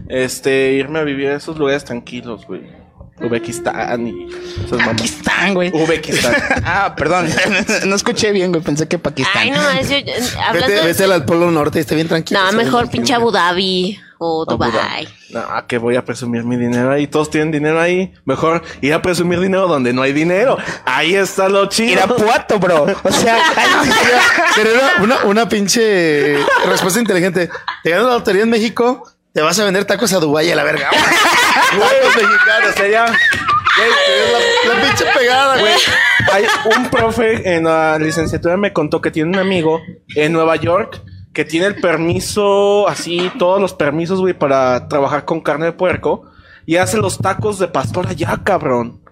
[0.10, 2.62] Este, irme a vivir a esos lugares tranquilos, güey.
[3.22, 4.28] Uzbekistán y
[4.66, 4.88] esas mamás.
[4.88, 5.70] Pakistán, güey.
[5.74, 6.34] Uzbekistán.
[6.66, 7.30] Ah, perdón.
[7.86, 8.64] no escuché bien, güey.
[8.64, 9.44] Pensé que Pakistán.
[9.44, 9.98] Ay, no, es yo,
[10.42, 12.40] hablando Vete, de- vete al Polo Norte, está bien tranquilo.
[12.44, 14.72] No, mejor pinche Abu Dhabi o Dubai.
[14.72, 15.08] Dhabi.
[15.30, 17.06] No, que voy a presumir mi dinero ahí.
[17.08, 18.14] Todos tienen dinero ahí.
[18.26, 20.58] Mejor ir a presumir dinero donde no hay dinero.
[20.86, 21.92] Ahí está lo chido.
[21.94, 22.86] Irapuato, bro.
[23.04, 23.38] O sea,
[24.56, 27.50] Pero una, una, una pinche respuesta inteligente.
[27.84, 30.64] Te ganas la lotería en México, te vas a vender tacos a Dubái a la
[30.64, 30.90] verga.
[31.74, 32.76] Huevos mexicanos.
[32.76, 33.06] sería.
[33.06, 33.90] Güey,
[34.32, 35.74] la, la pinche pegada, güey.
[36.32, 36.46] Hay
[36.78, 39.82] un profe en la licenciatura me contó que tiene un amigo
[40.16, 41.02] en Nueva York
[41.34, 46.26] que tiene el permiso, así, todos los permisos, güey, para trabajar con carne de puerco
[46.68, 49.03] y hace los tacos de pastor allá, cabrón.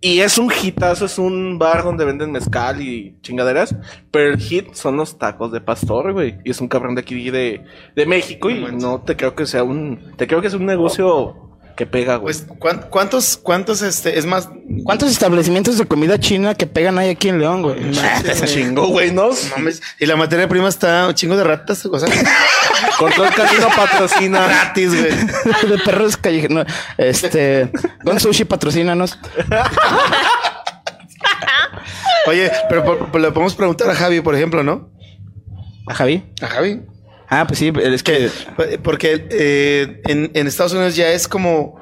[0.00, 3.74] Y es un hitazo, es un bar donde venden mezcal y chingaderas,
[4.12, 6.38] pero el hit son los tacos de pastor, güey.
[6.44, 7.64] Y es un cabrón de aquí de,
[7.96, 11.44] de México y no te creo que sea un, te creo que es un negocio
[11.76, 12.34] que pega, güey.
[12.34, 14.48] Pues, ¿cuán- ¿cuántos, cuántos, este, es más?
[14.84, 17.76] ¿cuántos establecimientos de comida china que pegan ahí aquí en León, güey?
[17.90, 19.30] Es chingo, güey, ¿no?
[19.56, 22.08] Mames, y la materia prima está un chingo de ratas, o sea,
[22.98, 24.46] Control Canino patrocina.
[24.46, 25.70] gratis, güey.
[25.70, 26.54] de perros callejeros.
[26.54, 26.64] No,
[26.98, 27.70] este.
[28.04, 29.18] Don Sushi, patrocínanos.
[32.26, 34.90] Oye, pero por- por- le podemos preguntar a Javi, por ejemplo, ¿no?
[35.86, 36.24] ¿A Javi?
[36.42, 36.82] A Javi.
[37.30, 38.30] Ah, pues sí, es que.
[38.82, 41.78] Porque eh, en, en Estados Unidos ya es como,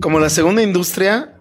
[0.00, 1.34] como la segunda industria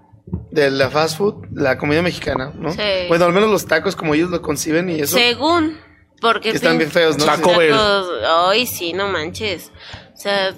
[0.52, 2.72] de la fast food, la comida mexicana, ¿no?
[2.72, 2.80] Sí.
[3.10, 5.18] Bueno, al menos los tacos como ellos lo conciben y eso.
[5.18, 5.78] Según,
[6.22, 7.26] porque Que están bien feos, ¿no?
[7.26, 7.74] Taco Bell.
[7.74, 8.08] tacos-
[8.50, 9.72] Ay, sí, no manches.
[10.14, 10.52] O sea,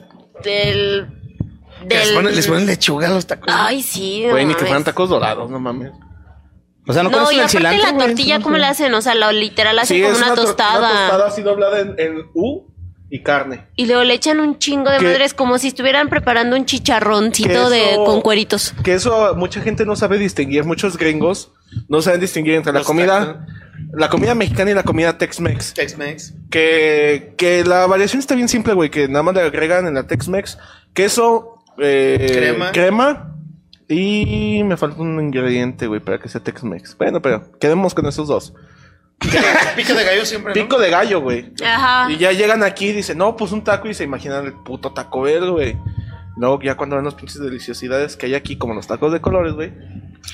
[0.44, 1.08] del.
[1.88, 3.54] Que les, del- ponen, les ponen lechuga a los tacos.
[3.56, 4.24] Ay, sí.
[4.26, 5.92] no Güey, ni que fueran tacos dorados, no mames.
[6.88, 8.94] O sea, no, No, y el aparte cilantro, la tortilla, ¿cómo la hacen?
[8.96, 10.80] O sea, la literal hacen Sí, como es una, tor- tostada.
[10.80, 12.69] Una tostada así doblada en, en U
[13.10, 13.66] y carne.
[13.76, 17.96] Y luego le echan un chingo de madres, como si estuvieran preparando un chicharroncito de,
[18.06, 18.74] con cueritos.
[18.84, 20.64] Que eso mucha gente no sabe distinguir.
[20.64, 21.52] Muchos gringos
[21.88, 23.46] no saben distinguir entre la comida,
[23.94, 25.74] la comida mexicana y la comida Tex-Mex.
[25.74, 26.34] Tex-Mex.
[26.50, 28.90] Que, que la variación está bien simple, güey.
[28.90, 30.58] Que nada más le agregan en la Tex-Mex
[30.94, 32.72] queso, eh, Crema.
[32.72, 33.36] crema
[33.88, 36.96] y me falta un ingrediente, güey, para que sea Tex-Mex.
[36.98, 38.54] Bueno, pero quedemos con esos dos.
[39.76, 40.62] Pico de gallo siempre, ¿no?
[40.62, 41.52] Pico de gallo, güey.
[41.66, 42.10] Ajá.
[42.12, 44.94] Y ya llegan aquí y dicen, no, pues un taco y se imaginan el puto
[44.94, 45.78] taco verde, güey.
[46.38, 49.54] Luego ya cuando ven las pinches deliciosidades que hay aquí, como los tacos de colores,
[49.54, 49.74] güey.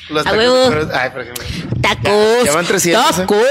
[0.10, 0.88] Los tacos de colores.
[0.94, 1.44] Ay, por ejemplo.
[1.82, 2.44] Tacos.
[2.46, 3.14] Ya van 300, ¿eh?
[3.22, 3.38] Tacos.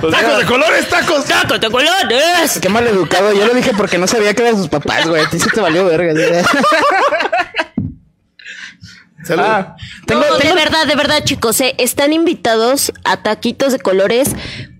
[0.00, 1.24] Pues ¡Tacos ya- de colores, tacos!
[1.24, 2.58] Tacos de colores.
[2.62, 3.32] Qué mal educado.
[3.32, 5.24] Yo lo dije porque no sabía que eran sus papás, güey.
[5.24, 6.12] A ti sí te valió verga.
[9.24, 9.42] Salud.
[9.44, 13.80] Ah, tengo, no, tengo- de verdad, de verdad, chicos, eh, están invitados a taquitos de
[13.80, 14.30] colores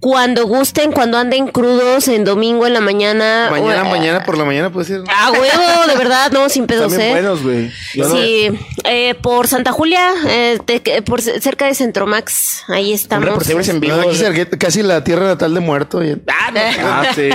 [0.00, 3.48] cuando gusten, cuando anden crudos en domingo en la mañana.
[3.50, 5.00] mañana, o- mañana por la mañana puede ser.
[5.08, 7.10] Ah, huevo, de verdad, no, sin pedos, bien eh.
[7.10, 7.72] buenos, güey.
[7.96, 8.48] No- Sí,
[8.84, 13.24] eh, por Santa Julia, eh, de- por cerca de Centromax, ahí estamos.
[13.24, 13.96] Hombre, por siempre en vivo.
[13.96, 16.04] No, aquí cerca, casi la tierra natal de muerto.
[16.04, 17.30] y- Ah, sí.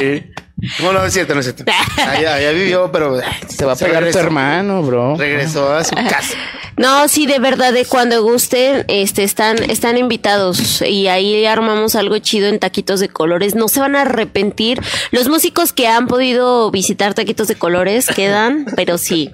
[0.82, 1.66] No, no es cierto, no es cierto.
[1.98, 3.20] Allá, allá vivió, pero
[3.58, 5.18] Te va a pegar tu hermano, bro.
[5.18, 6.36] Regresó a su casa.
[6.78, 12.18] No, sí, de verdad, de cuando gusten, este, están, están invitados y ahí armamos algo
[12.20, 13.56] chido en Taquitos de Colores.
[13.56, 14.80] No se van a arrepentir.
[15.12, 19.32] Los músicos que han podido visitar Taquitos de Colores quedan, pero sí,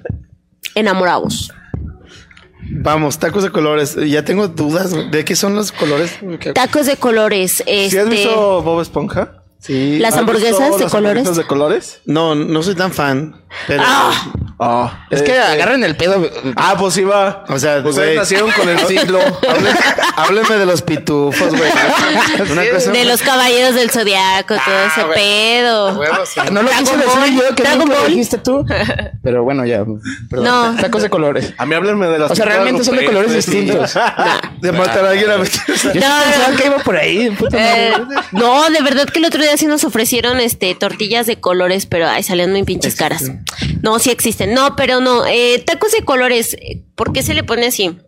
[0.74, 1.52] enamorados.
[2.72, 3.96] Vamos, tacos de colores.
[3.96, 6.18] Ya tengo dudas de qué son los colores.
[6.40, 9.39] ¿Qué- Tacos de colores, ¿Sí has este, visto Bob Esponja?
[9.60, 9.98] Sí.
[9.98, 10.94] las ¿Has hamburguesas de las colores.
[10.94, 12.00] hamburguesas de colores?
[12.06, 13.36] No, no soy tan fan.
[13.66, 13.82] Pero.
[14.62, 16.22] Ah, Es que este- agarren el pedo.
[16.56, 17.44] Ah, pues iba.
[17.48, 19.18] O sea, Ustedes nacieron con el siglo.
[19.48, 19.78] Hábleme,
[20.16, 21.70] hábleme de los pitufos, güey.
[22.92, 26.00] De los caballeros del zodiaco, todo Ah, ese pedo.
[26.26, 26.40] Sí.
[26.52, 28.64] No lo quise decir yo, que nunca lo dijiste tú.
[29.22, 29.84] Pero bueno, ya.
[30.28, 30.74] Perdón.
[30.74, 30.80] No.
[30.80, 31.54] Tacos de colores.
[31.58, 33.94] A mí háblenme de las O sea, realmente son de colores distintos.
[34.60, 37.30] De matar a alguien a Yo sí pensaba que iba por ahí.
[37.30, 37.92] puta Eh,
[38.32, 42.08] no, de verdad que el otro día sí nos ofrecieron este tortillas de colores, pero
[42.08, 43.30] ay, salían muy pinches caras.
[43.82, 44.54] No, sí existen.
[44.54, 45.26] No, pero no.
[45.26, 46.56] Eh, tacos de colores,
[46.94, 47.98] ¿por qué se le pone así?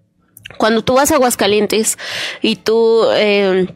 [0.59, 1.98] Cuando tú vas a Aguascalientes
[2.40, 3.74] y tú eh,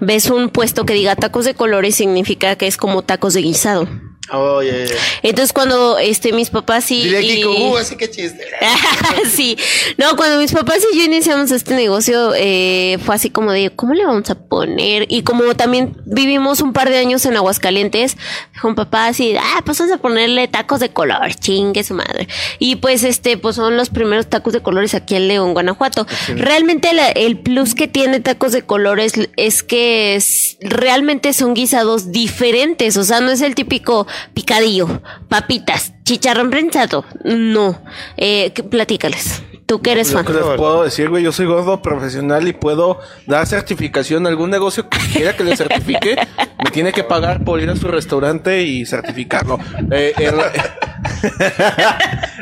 [0.00, 3.88] ves un puesto que diga tacos de colores, significa que es como tacos de guisado.
[4.32, 4.86] Oye,
[5.24, 8.44] Entonces cuando este mis papás y, diría y- Kiko, uh, así que chiste.
[9.32, 9.56] sí,
[9.96, 13.92] no, cuando mis papás y yo iniciamos este negocio, eh, fue así como de, ¿cómo
[13.94, 15.06] le vamos a poner?
[15.08, 18.16] Y como también vivimos un par de años en Aguascalientes,
[18.62, 22.28] mi papá así, ah, pues vamos a ponerle tacos de color, chingue su madre.
[22.60, 26.06] Y pues este, pues son los primeros tacos de colores aquí en León, Guanajuato.
[26.28, 32.12] Realmente la- el plus que tiene tacos de colores es que es- realmente son guisados
[32.12, 37.80] diferentes, o sea, no es el típico picadillo, papitas, chicharrón prensado, no.
[38.16, 40.26] Eh, ¿qué- platícales, tú que eres Lo fan.
[40.26, 44.50] que les puedo decir, güey, yo soy gordo profesional y puedo dar certificación a algún
[44.50, 46.16] negocio que quiera que le certifique.
[46.64, 49.58] me tiene que pagar por ir a su restaurante y certificarlo.
[49.90, 50.40] Eh, el-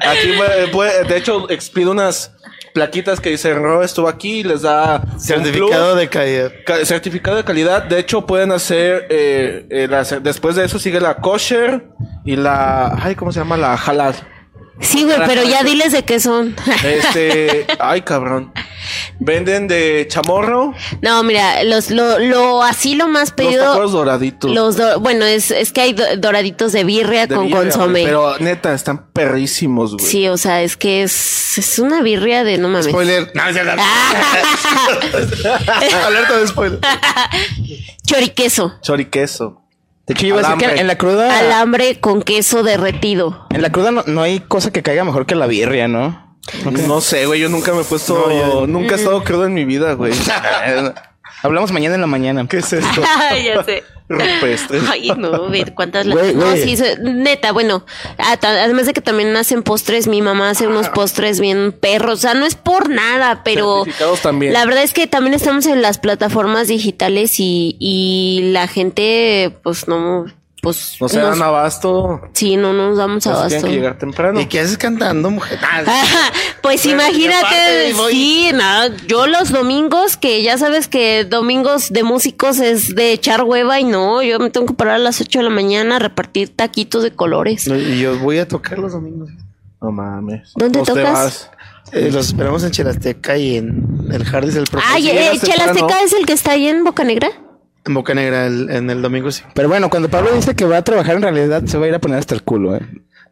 [0.07, 0.28] aquí,
[0.73, 2.32] puede- de hecho, expido unas
[2.79, 6.53] plaquitas que dicen Ro estuvo aquí y les da Certificado de calidad.
[6.65, 7.83] Ca- certificado de calidad.
[7.83, 11.89] De hecho, pueden hacer eh, eh, la después de eso sigue la kosher
[12.25, 13.57] y la ay, ¿cómo se llama?
[13.57, 14.15] La halal.
[14.81, 16.55] Sí, güey, pero ya diles de qué son.
[16.85, 18.53] Este, ay, cabrón.
[19.19, 20.73] Venden de chamorro,
[21.03, 23.73] no, mira, los, lo, lo, así lo más los pedido.
[23.73, 24.51] tacos doraditos.
[24.53, 28.05] Los do- bueno, es, es que hay do- doraditos de birria de con birria, consomé.
[28.05, 30.07] Pero neta, están perrísimos, güey.
[30.07, 32.87] Sí, o sea, es que es, es una birria de no mames.
[32.87, 33.31] Spoiler.
[33.35, 33.63] No, ya
[36.07, 36.79] Alerta de spoiler.
[38.07, 38.75] Choriqueso.
[38.81, 39.63] Choriqueso.
[40.09, 40.80] De hecho, yo iba a decir que Alambre.
[40.80, 41.39] en la cruda.
[41.39, 43.47] Alambre con queso derretido.
[43.51, 46.26] En la cruda no, no hay cosa que caiga mejor que la birria, ¿no?
[46.64, 49.52] No sé, güey, yo nunca me he puesto, No, yo- nunca he estado crudo en
[49.55, 50.12] mi vida, güey.
[51.43, 52.47] Hablamos mañana en la mañana.
[52.48, 53.02] ¿Qué es esto?
[53.44, 53.82] ya sé.
[54.09, 54.80] Rupestre.
[54.90, 57.85] Ay, no, ver cuántas la- Güey, No, sí, neta, bueno,
[58.16, 62.35] además de que también hacen postres, mi mamá hace unos postres bien perros, o sea,
[62.35, 63.85] no es por nada, pero
[64.22, 64.52] también.
[64.52, 69.89] la verdad es que también estamos en las plataformas digitales y, y la gente, pues
[69.89, 70.26] no,
[70.77, 72.20] pues No se nos- dan abasto.
[72.32, 73.49] sí, no nos damos Pues abasto.
[73.49, 74.40] tienen que llegar temprano.
[74.40, 75.59] ¿Y qué haces cantando, mujer?
[75.86, 76.31] Ah,
[76.62, 82.95] pues imagínate, sí, no, yo los domingos, que ya sabes que domingos de músicos es
[82.95, 85.51] de echar hueva y no, yo me tengo que parar a las 8 de la
[85.51, 87.66] mañana a repartir taquitos de colores.
[87.69, 89.31] no, y yo voy a tocar los domingos.
[89.81, 90.53] No mames.
[90.57, 91.51] ¿Dónde tocas?
[91.93, 94.95] Eh, los esperamos en Chelasteca y en el Jardis del Profesor.
[94.97, 97.31] Ay, si eh, llegas Chela temprano- Azteca es el que está ahí en Boca Negra.
[97.89, 99.43] En Boca Negra el- en el domingo sí.
[99.55, 101.94] Pero bueno, cuando Pablo dice que va a trabajar, en realidad se va a ir
[101.94, 102.81] a poner hasta el culo, ¿eh?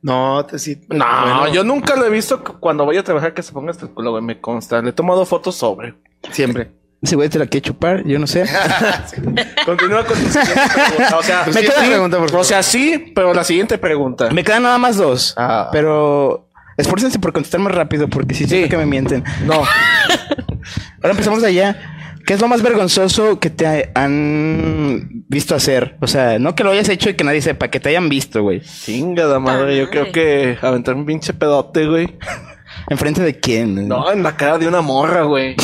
[0.02, 0.80] No, te sí.
[0.88, 3.70] No, bueno, yo nunca lo he visto cu- cuando voy a trabajar que se ponga
[3.70, 4.22] hasta el culo, güey.
[4.22, 4.80] Me consta.
[4.82, 5.94] Le he tomado fotos sobre.
[6.30, 6.70] Siempre.
[7.02, 8.44] Ese güey te la quiere chupar, yo no sé.
[9.66, 11.18] Continúa con tu siguiente pregunta.
[11.18, 12.40] O sea, Me queda sí, pregunta, por favor.
[12.40, 14.30] o sea, sí, pero la siguiente pregunta.
[14.30, 15.34] Me quedan nada más dos.
[15.36, 15.68] Ah.
[15.72, 19.24] Pero esfuércense por contestar más rápido, porque sí, siento que me mienten.
[19.44, 19.54] No.
[21.02, 21.95] Ahora empezamos de allá.
[22.26, 25.96] ¿Qué es lo más vergonzoso que te han visto hacer?
[26.00, 28.42] O sea, no que lo hayas hecho y que nadie sepa, que te hayan visto,
[28.42, 28.62] güey.
[28.62, 29.76] Chingada madre.
[29.76, 32.18] Yo creo que aventar un pinche pedote, güey.
[32.90, 33.86] ¿Enfrente de quién?
[33.86, 35.54] No, en la cara de una morra, güey.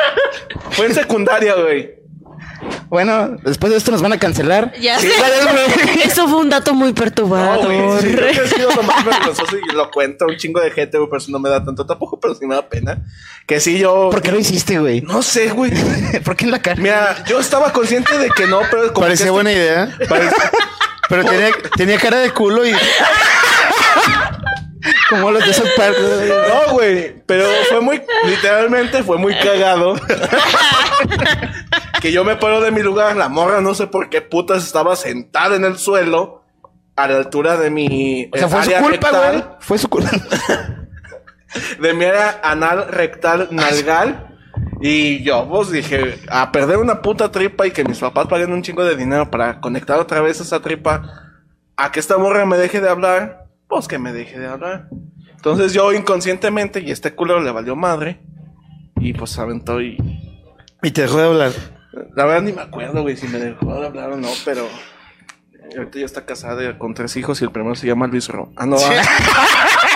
[0.70, 2.01] Fue en secundaria, güey.
[2.88, 4.72] Bueno, después de esto nos van a cancelar.
[4.80, 5.14] Ya Sí, sé.
[6.04, 7.64] Eso fue un dato muy No, perturbador.
[7.66, 8.02] güey.
[8.02, 10.98] Sí, creo que ha sido lo más vergonzoso y lo cuenta un chingo de gente,
[10.98, 12.98] güey, pero eso no me da tanto tampoco, pero sí me da pena.
[13.46, 14.10] Que sí, yo.
[14.10, 15.00] ¿Por qué lo hiciste, güey?
[15.00, 15.72] No sé, güey.
[16.24, 16.80] ¿Por qué en la cara?
[16.80, 19.88] Mira, yo estaba consciente de que no, pero como Parecía que buena idea.
[20.08, 20.36] Parece-
[21.08, 22.72] Pero tenía, tenía cara de culo y
[25.10, 25.94] Como los de South Park.
[25.98, 29.94] No, güey, pero fue muy, literalmente fue muy cagado.
[32.02, 34.96] Que yo me paro de mi lugar, la morra no sé por qué putas estaba
[34.96, 36.42] sentada en el suelo
[36.96, 39.44] a la altura de mi O sea, fue su culpa, güey.
[39.60, 40.10] Fue su culpa.
[41.80, 44.36] de mi área anal rectal nalgal.
[44.80, 48.62] Y yo, pues dije, a perder una puta tripa y que mis papás paguen un
[48.62, 51.04] chingo de dinero para conectar otra vez esa tripa,
[51.76, 54.88] a que esta morra me deje de hablar, pues que me deje de hablar.
[55.36, 58.22] Entonces yo inconscientemente, y este culo le valió madre,
[58.96, 59.96] y pues aventó y...
[60.82, 61.52] Y te dejó de hablar.
[62.14, 64.68] La verdad ni me acuerdo, güey, si me dejó de hablar o no, pero...
[65.76, 68.52] Ahorita ya está casada con tres hijos y el primero se llama Luis Ro.
[68.56, 69.02] Ah, no, ah.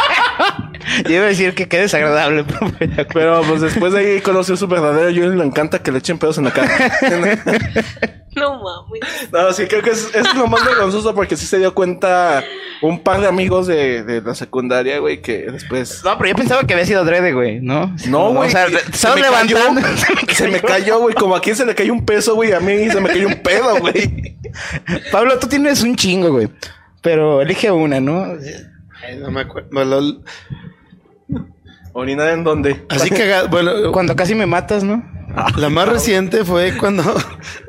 [1.04, 2.44] Yo iba a decir que qué desagradable.
[2.78, 5.98] pero- Pero pues después de ahí conoció su verdadero yo y le encanta que le
[5.98, 6.70] echen pedos en la cara.
[8.36, 9.00] No mames.
[9.32, 12.44] no, sí, creo que es, es lo más vergonzoso porque sí se dio cuenta
[12.82, 16.02] un par de amigos de, de la secundaria, güey, que después...
[16.04, 17.96] No, pero yo pensaba que había sido adrede, güey, ¿no?
[18.08, 18.48] No, güey.
[18.48, 19.88] O sea, estabas me cayó, levantando.
[20.34, 21.14] se me cayó, güey.
[21.14, 22.52] Como a quien se le cayó un peso, güey.
[22.52, 24.36] A mí se me cayó un pedo, güey.
[25.10, 26.50] Pablo, tú tienes un chingo, güey.
[27.00, 28.34] Pero elige una, ¿no?
[29.06, 29.68] Ay, no me acuerdo.
[29.72, 30.22] Bueno,
[31.92, 32.84] ¿Orinar en dónde?
[32.90, 33.48] así cagado.
[33.48, 35.02] Bueno, Cuando casi me matas, ¿no?
[35.56, 37.02] la más reciente fue cuando,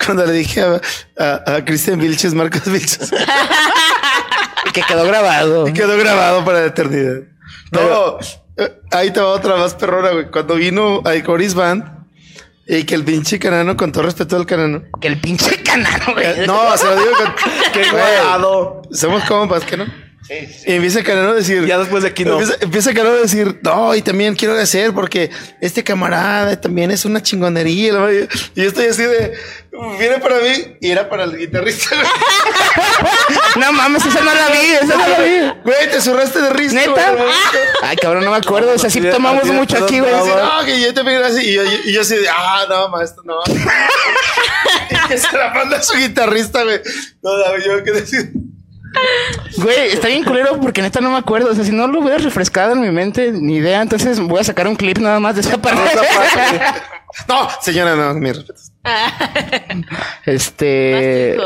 [0.03, 0.81] cuando le dije a,
[1.18, 3.11] a, a Cristian Vilches, Marcos Vilches.
[4.73, 5.68] que quedó grabado.
[5.68, 7.22] Y quedó grabado para la eternidad.
[7.72, 8.19] No,
[8.57, 10.30] eh, ahí te va otra más perrona, güey.
[10.30, 12.05] Cuando vino a Coris Band
[12.68, 14.84] y que el pinche canano, con todo respeto al canano.
[14.99, 16.26] Que el pinche canano, güey.
[16.26, 17.34] eh, no, se lo digo con.
[17.73, 17.85] Qué.
[18.91, 19.85] Somos compas, ¿que no?
[20.29, 21.65] Y empieza el canano a decir.
[21.65, 22.33] Ya después de aquí no.
[22.33, 25.29] Empieza, empieza el canano a decir, no, y también quiero agradecer porque
[25.61, 27.93] este camarada también es una chingonería.
[27.93, 28.27] madre".
[28.55, 29.33] Y yo estoy así de.
[29.99, 31.95] Viene para mí y era para el guitarrista.
[33.57, 35.61] No mames, esa no la vi, esa no la vi.
[35.63, 36.75] Güey, te zurraste de risa.
[36.75, 37.11] ¿Neta?
[37.13, 37.29] güey.
[37.81, 38.71] Ay, cabrón, no me acuerdo.
[38.73, 40.11] O sea, sí tomamos mucho aquí, güey.
[40.11, 41.41] No, que yo también así.
[41.49, 43.35] Y yo, y yo así de, ah, no, maestro, no.
[44.89, 46.79] y que se la manda a su guitarrista, güey.
[47.21, 47.31] No,
[47.65, 48.31] yo qué decir.
[49.57, 51.52] Güey, está bien culero porque neta no me acuerdo.
[51.52, 53.82] O sea, si no lo hubiera refrescado en mi mente, ni idea.
[53.82, 55.82] Entonces voy a sacar un clip nada más de esa parte.
[57.28, 58.61] No, señora, no, mi respeto.
[60.26, 61.38] Este.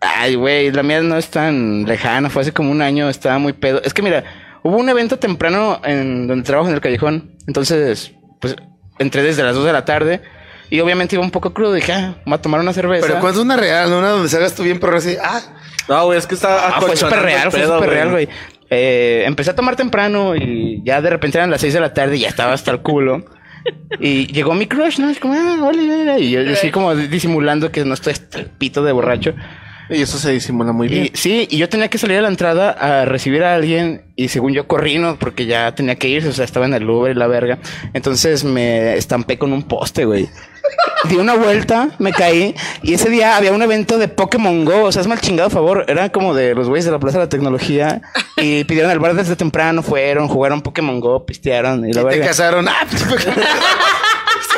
[0.00, 2.30] Ay, güey, la mía no es tan lejana.
[2.30, 3.82] Fue hace como un año, estaba muy pedo.
[3.84, 4.24] Es que mira,
[4.62, 7.32] hubo un evento temprano en donde trabajo en el callejón.
[7.46, 8.56] Entonces, pues
[8.98, 10.22] entré desde las 2 de la tarde.
[10.70, 11.72] Y obviamente iba un poco crudo.
[11.72, 13.06] Dije, ah, voy a tomar una cerveza.
[13.06, 15.40] Pero cuánto una real, no una donde se hagas tú bien, pero así, ah,
[15.90, 18.28] No, güey, es que está Ah, fue súper real, fue súper real, güey.
[18.70, 22.16] Eh, empecé a tomar temprano y ya de repente eran las 6 de la tarde
[22.16, 23.24] y ya estaba hasta el culo.
[23.98, 25.10] Y llegó mi crush, ¿no?
[25.10, 26.18] Es como, ah, hola, hola.
[26.20, 29.34] Y yo, yo así como disimulando que no estoy hasta el pito de borracho.
[29.90, 31.04] Y eso se disimula muy bien.
[31.06, 34.28] Y sí, y yo tenía que salir a la entrada a recibir a alguien y
[34.28, 35.16] según yo corrí, ¿no?
[35.16, 37.58] Porque ya tenía que irse, o sea, estaba en el Uber y la verga.
[37.92, 40.28] Entonces me estampé con un poste, güey.
[41.08, 44.92] Di una vuelta, me caí y ese día había un evento de Pokémon Go, o
[44.92, 47.24] sea, es mal chingado a favor, era como de los güeyes de la Plaza de
[47.24, 48.02] la Tecnología
[48.36, 52.26] y pidieron el bar desde temprano, fueron, jugaron Pokémon Go, pistearon y la te verga.
[52.26, 52.68] casaron.
[52.68, 52.86] Ah,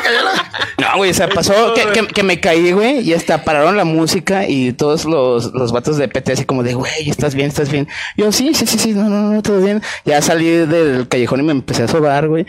[0.77, 3.85] No, güey, o sea, pasó que, que, que me caí, güey, y hasta pararon la
[3.85, 7.47] música y todos los, los vatos de PT así como de, güey, ¿estás bien?
[7.47, 7.87] ¿Estás bien?
[8.17, 9.81] Yo, sí, sí, sí, sí, no, no, no, todo bien.
[10.03, 12.45] Ya salí del callejón y me empecé a sobar, güey.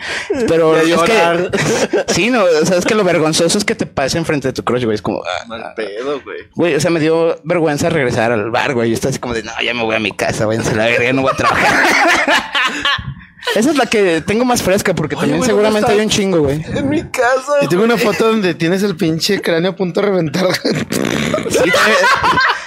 [0.47, 1.51] Pero Y es llorar.
[1.51, 4.53] que, sí, no, o sea, es que lo vergonzoso es que te pase enfrente de
[4.53, 6.39] tu crush, güey, es como, ah, Mal pedo, güey.
[6.55, 8.89] güey, o sea, me dio vergüenza regresar al bar, güey.
[8.89, 10.85] Yo estaba así como de, no, ya me voy a mi casa, váyanse a la
[10.85, 11.73] verga, no voy a trabajar.
[13.53, 16.63] Esa es la que tengo más fresca porque también seguramente ¿dónde hay un chingo, güey.
[16.75, 17.53] En mi casa.
[17.61, 20.47] Y tengo una foto donde tienes el pinche cráneo a punto de reventar.
[20.53, 21.97] Sí, también,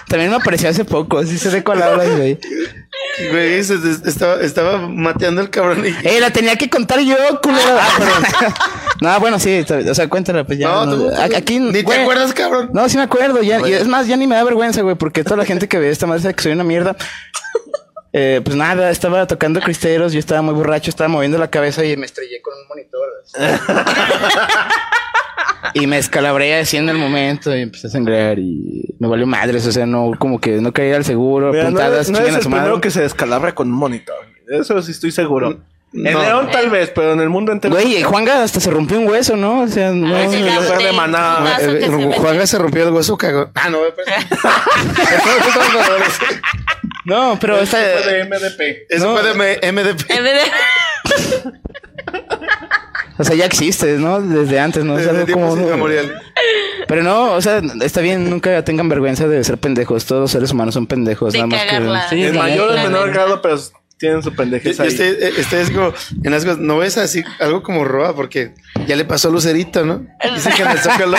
[0.09, 2.38] también me apareció hace poco, así sé de cuál hablas, güey.
[3.30, 5.88] Güey, se- se- estaba, estaba mateando el cabrón y...
[6.06, 7.76] Eh, la tenía que contar yo, culero.
[9.00, 10.68] no, bueno, sí, o sea, cuéntala, pues ya.
[10.68, 12.00] No, no, tú- aquí, Ni te güey.
[12.02, 12.70] acuerdas, cabrón.
[12.72, 15.24] No, sí me acuerdo, ya, y es más, ya ni me da vergüenza, güey, porque
[15.24, 16.96] toda la gente que ve esta madre sabe que soy una mierda.
[18.20, 21.96] Eh, pues nada, estaba tocando cristeros, yo estaba muy borracho, estaba moviendo la cabeza y
[21.96, 23.08] me estrellé con un monitor.
[25.74, 29.64] y me escalabré así en el momento y empecé a sangrar y me valió madres,
[29.68, 32.34] o sea, no, como que no caía al seguro, Mira, no puntadas, eres, no eres
[32.34, 34.16] a el primero que se descalabra con un monitor.
[34.48, 35.60] Eso sí estoy seguro.
[35.92, 36.20] En No.
[36.20, 37.74] León tal vez, pero en el mundo entero.
[37.74, 39.62] Güey, Juanga hasta se rompió un hueso, ¿no?
[39.62, 40.30] O sea, no.
[40.30, 41.56] Sí, mujer de Maná.
[41.60, 42.18] Eh, que se.
[42.18, 43.50] Juanga se rompió el hueso, cagó.
[43.54, 44.18] Ah, no, espera.
[47.09, 47.78] No, pero esta.
[47.78, 48.86] Fue de MDP.
[48.89, 50.06] Eso fue de M- MDP.
[50.09, 50.40] De-
[53.20, 54.20] O sea, ya existe, ¿no?
[54.20, 54.97] Desde antes, ¿no?
[54.97, 55.89] Es Desde algo como.
[56.86, 60.05] Pero no, o sea, está bien, nunca tengan vergüenza de ser pendejos.
[60.06, 62.06] Todos los seres humanos son pendejos, De nada más cagarla.
[62.09, 62.16] que.
[62.16, 63.59] Sí, En mayor o menor grado, pero
[63.98, 64.89] tienen su Yo- pendejez yo ahí.
[64.90, 68.55] estoy, eh, estoy es como, en las cosas, no ves así algo como roba porque
[68.86, 70.06] ya le pasó a Lucerito, ¿no?
[70.35, 71.16] Dicen que en el Zócalo.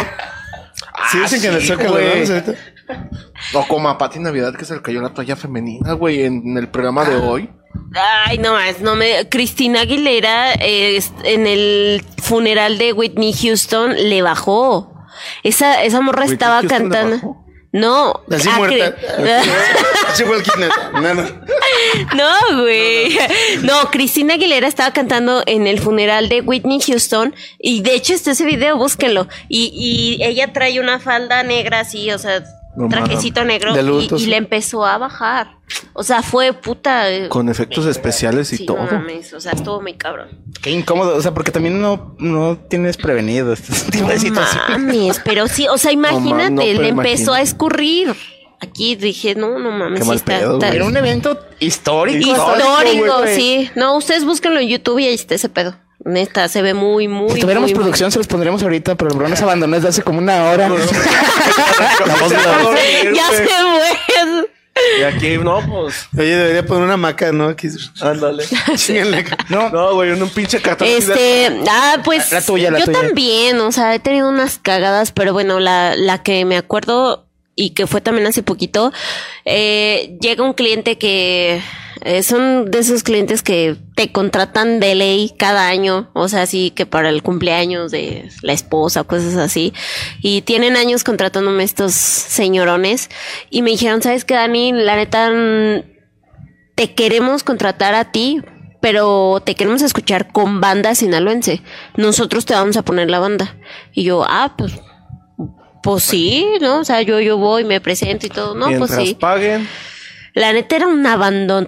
[1.12, 2.20] Sí, dicen que en el sí, Zócalo, ¿no, güey.
[2.20, 2.54] Lucerito?
[3.54, 6.68] O como a Pati Navidad que se le cayó la toalla femenina, güey, en el
[6.70, 7.50] programa de hoy.
[8.26, 9.30] Ay, no más, no me.
[9.30, 14.94] Cristina Aguilera eh, es- en el funeral de Whitney Houston le bajó.
[15.44, 17.38] Esa, esa morra ¿Whitney estaba Houston le cantando.
[17.72, 18.96] No, Así ah, muerta.
[20.08, 20.44] Así fue el.
[22.16, 23.18] No, güey.
[23.62, 27.36] No, Cristina Aguilera estaba cantando en el funeral de Whitney Houston.
[27.60, 29.28] Y de hecho está ese video, búsquenlo.
[29.50, 32.44] Y, y ella trae una falda negra así, o sea,
[32.76, 33.74] No trajecito negro.
[34.18, 35.58] Y- le empezó a bajar.
[35.94, 37.10] O sea, fue puta.
[37.12, 38.78] eh, Con efectos especiales y sí, todo.
[38.78, 40.30] no mames, o sea, estuvo muy cabrón.
[40.62, 44.70] Qué incómodo, o sea, porque también no, no tienes prevenido este tipo de No situaciones.
[44.70, 47.32] mames, pero sí, o sea, ma- imagínate, no, le empezó imagínate.
[47.40, 48.16] a escurrir.
[48.62, 50.78] Aquí dije, no, no mames, Qué sí mal está, pedo, está- güey.
[50.78, 52.32] Era un evento histórico.
[52.32, 53.70] histórico, sí.
[53.76, 55.76] No, ustedes búsquenlo en YouTube y ahí está ese pedo.
[56.06, 57.30] Neta, se ve muy, muy.
[57.32, 59.90] Si tuviéramos muy, muy- producción, se los pondríamos ahorita, pero el bro nos abandonó desde
[59.90, 60.70] hace como una hora.
[63.14, 64.50] Ya se fue.
[65.00, 66.08] Y aquí, no, pues.
[66.18, 67.50] Oye, debería poner una maca, ¿no?
[67.50, 67.68] Aquí.
[68.02, 68.46] Ándale.
[69.50, 73.02] No, No, güey, en un pinche de- Este, ah, pues La tuya, la yo tuya.
[73.02, 77.72] también, o sea, he tenido unas cagadas, pero bueno, la, la que me acuerdo y
[77.72, 78.94] que fue también hace poquito,
[79.44, 81.62] eh, llega un cliente que
[82.02, 86.72] eh, son de esos clientes que te contratan de ley cada año, o sea, así
[86.72, 89.74] que para el cumpleaños de la esposa, cosas así.
[90.22, 93.10] Y tienen años contratándome estos señorones
[93.50, 94.72] y me dijeron, ¿sabes qué, Dani?
[94.72, 95.84] La neta, mm,
[96.76, 98.42] te queremos contratar a ti,
[98.82, 101.62] pero te queremos escuchar con banda sinaloense.
[101.98, 103.58] Nosotros te vamos a poner la banda.
[103.94, 104.74] Y yo, ah, pues,
[105.84, 106.80] pues sí, ¿no?
[106.80, 108.56] O sea, yo, yo voy, me presento y todo.
[108.56, 109.16] No, Mientras pues sí.
[109.16, 109.68] paguen.
[110.34, 111.68] La neta era un abandono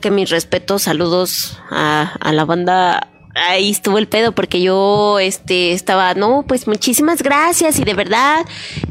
[0.00, 5.72] que mis respetos, saludos a, a la banda ahí estuvo el pedo porque yo este
[5.72, 8.44] estaba, no, pues muchísimas gracias y de verdad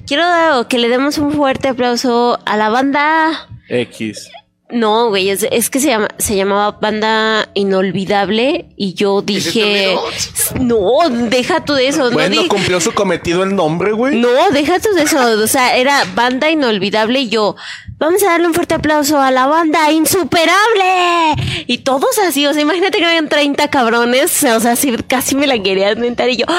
[0.06, 4.30] quiero que le demos un fuerte aplauso a la banda X.
[4.72, 9.96] No, güey, es, es que se llama se llamaba Banda Inolvidable y yo dije,
[10.60, 10.80] no,
[11.10, 14.16] deja tú de eso, no Bueno, di- cumplió su cometido el nombre, güey.
[14.18, 15.18] no, deja tú de eso.
[15.44, 17.56] O sea, era banda inolvidable y yo,
[17.98, 21.64] vamos a darle un fuerte aplauso a la banda insuperable.
[21.68, 25.48] Y todos así, o sea, imagínate que habían 30 cabrones, o sea, así casi me
[25.48, 26.46] la querían mentar y yo.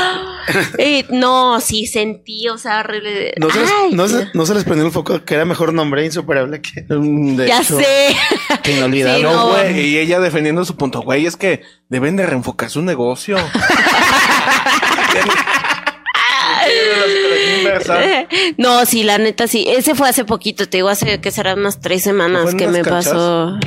[0.79, 3.35] Eh, no, sí sentí, o sea, horrible.
[3.37, 5.73] No se, les, Ay, no, se, no se les prendió el foco que era mejor
[5.73, 6.81] nombre insuperable que.
[6.89, 7.79] De ya hecho.
[7.79, 7.85] sé.
[8.63, 9.19] Que inolvidable.
[9.19, 9.49] Sí, No, no.
[9.49, 9.81] güey.
[9.81, 13.37] Y ella defendiendo su punto, güey, es que deben de reenfocar su negocio.
[18.59, 19.67] No, sí, la neta sí.
[19.69, 22.69] Ese fue hace poquito, te digo, hace que serán unas tres semanas ¿Fue en que
[22.69, 23.59] me pasó.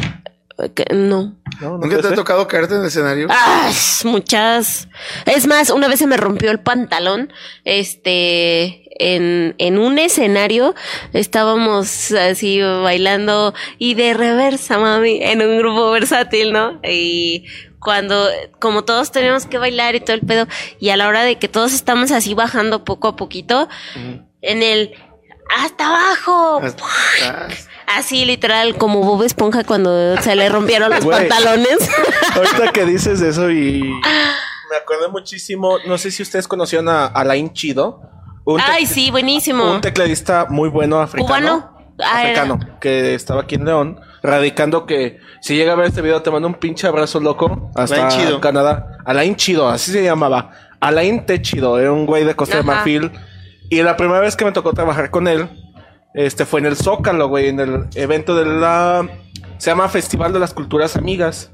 [0.76, 1.36] Que- no.
[1.62, 3.28] No, no ¿Nunca te ha tocado caerte en el escenario?
[3.30, 3.72] Ah,
[4.04, 4.88] muchas.
[5.26, 7.32] Es más, una vez se me rompió el pantalón.
[7.64, 10.76] Este, en, en un escenario
[11.14, 16.80] estábamos así bailando y de reversa, mami, en un grupo versátil, ¿no?
[16.88, 17.46] Y
[17.80, 18.28] cuando,
[18.60, 20.48] como todos teníamos que bailar y todo el pedo,
[20.80, 23.68] y a la hora de que todos estamos así bajando poco a poquito,
[24.42, 24.94] en el
[25.54, 26.62] hasta abajo.
[27.88, 31.78] Así literal, como Bob Esponja cuando se le rompieron los pantalones.
[32.36, 33.82] Ahorita que dices eso y
[34.72, 38.02] me acordé muchísimo, no sé si ustedes conocían a Alain Chido.
[38.46, 39.72] Un Ay, sí, buenísimo.
[39.72, 41.28] Un tecladista muy bueno africano.
[41.28, 41.74] ¿Cubano?
[42.04, 42.42] Ah, era.
[42.42, 46.32] africano, que estaba aquí en León, radicando que si llega a ver este video te
[46.32, 48.42] mando un pinche abrazo loco hasta Alain Chido.
[48.42, 48.98] Canadá.
[49.06, 50.52] Alain Chido, así se llamaba.
[50.80, 51.42] Alain T.
[51.42, 52.74] Chido, era un güey de Costa de Ajá.
[52.74, 53.12] Marfil.
[53.74, 55.50] Y la primera vez que me tocó trabajar con él,
[56.14, 59.10] este fue en el Zócalo, güey, en el evento de la...
[59.58, 61.52] Se llama Festival de las Culturas Amigas.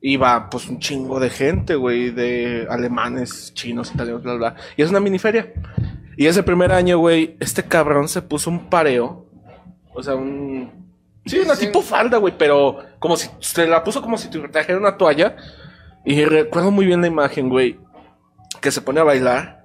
[0.00, 4.56] Iba pues un chingo de gente, güey, de alemanes, chinos, italianos, bla, bla.
[4.76, 5.52] Y es una mini feria.
[6.16, 9.28] Y ese primer año, güey, este cabrón se puso un pareo.
[9.94, 10.90] O sea, un...
[11.26, 13.30] Sí, una tipo falda, güey, pero como si...
[13.38, 15.36] Se la puso como si te trajera una toalla.
[16.04, 17.78] Y recuerdo muy bien la imagen, güey.
[18.60, 19.61] Que se pone a bailar.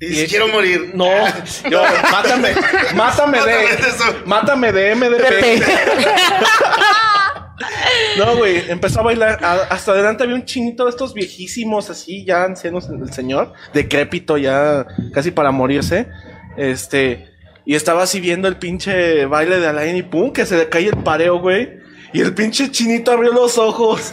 [0.00, 0.92] Y quiero morir.
[0.94, 1.08] No,
[1.70, 2.54] yo, mátame,
[2.94, 4.04] mátame de, Mátame de eso.
[4.24, 5.62] mátame de MDP.
[8.16, 9.38] No, güey, empezó a bailar.
[9.44, 14.36] A- hasta adelante había un chinito de estos viejísimos, así, ya ancianos, el señor, decrépito,
[14.38, 16.06] ya casi para morirse.
[16.56, 17.28] Este,
[17.64, 20.86] y estaba así viendo el pinche baile de Alain y pum, que se le cae
[20.88, 21.78] el pareo, güey.
[22.12, 24.10] Y el pinche chinito abrió los ojos.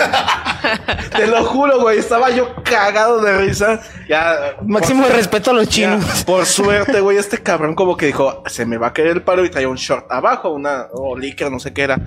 [1.16, 1.98] Te lo juro, güey.
[2.00, 3.82] Estaba yo cagado de risa.
[4.08, 4.56] Ya.
[4.62, 6.24] Máximo por- respeto a los ya, chinos.
[6.24, 9.44] por suerte, güey, este cabrón como que dijo, se me va a caer el paro
[9.46, 11.98] y traía un short abajo, una, o licra, no sé qué era.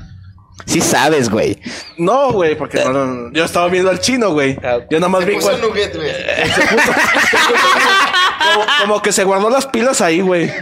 [0.67, 1.59] Sí sabes, güey.
[1.97, 4.57] No, güey, porque no, no, yo estaba viendo al chino, güey.
[4.91, 6.11] Yo nada más vi Puso cuál- nugget, güey.
[6.55, 6.93] se puso-
[7.31, 7.55] se puso-
[8.55, 10.53] como, como que se guardó las pilas ahí, güey.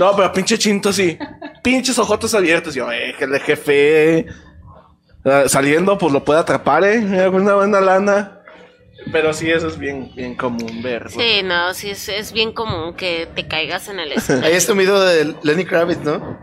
[0.00, 1.18] No, pero pinche chinto sí.
[1.62, 2.74] Pinches ojotos abiertos.
[2.74, 4.24] Yo, eh, el jefe.
[5.26, 7.28] Ah, Saliendo, pues lo puede atrapar, eh.
[7.28, 8.40] Una buena lana.
[9.12, 11.10] Pero sí, eso es bien, bien común ver.
[11.10, 14.48] Sí, no, sí, es, es bien común que te caigas en el escenario.
[14.48, 16.38] Ahí está un video de Lenny Kravitz, ¿no?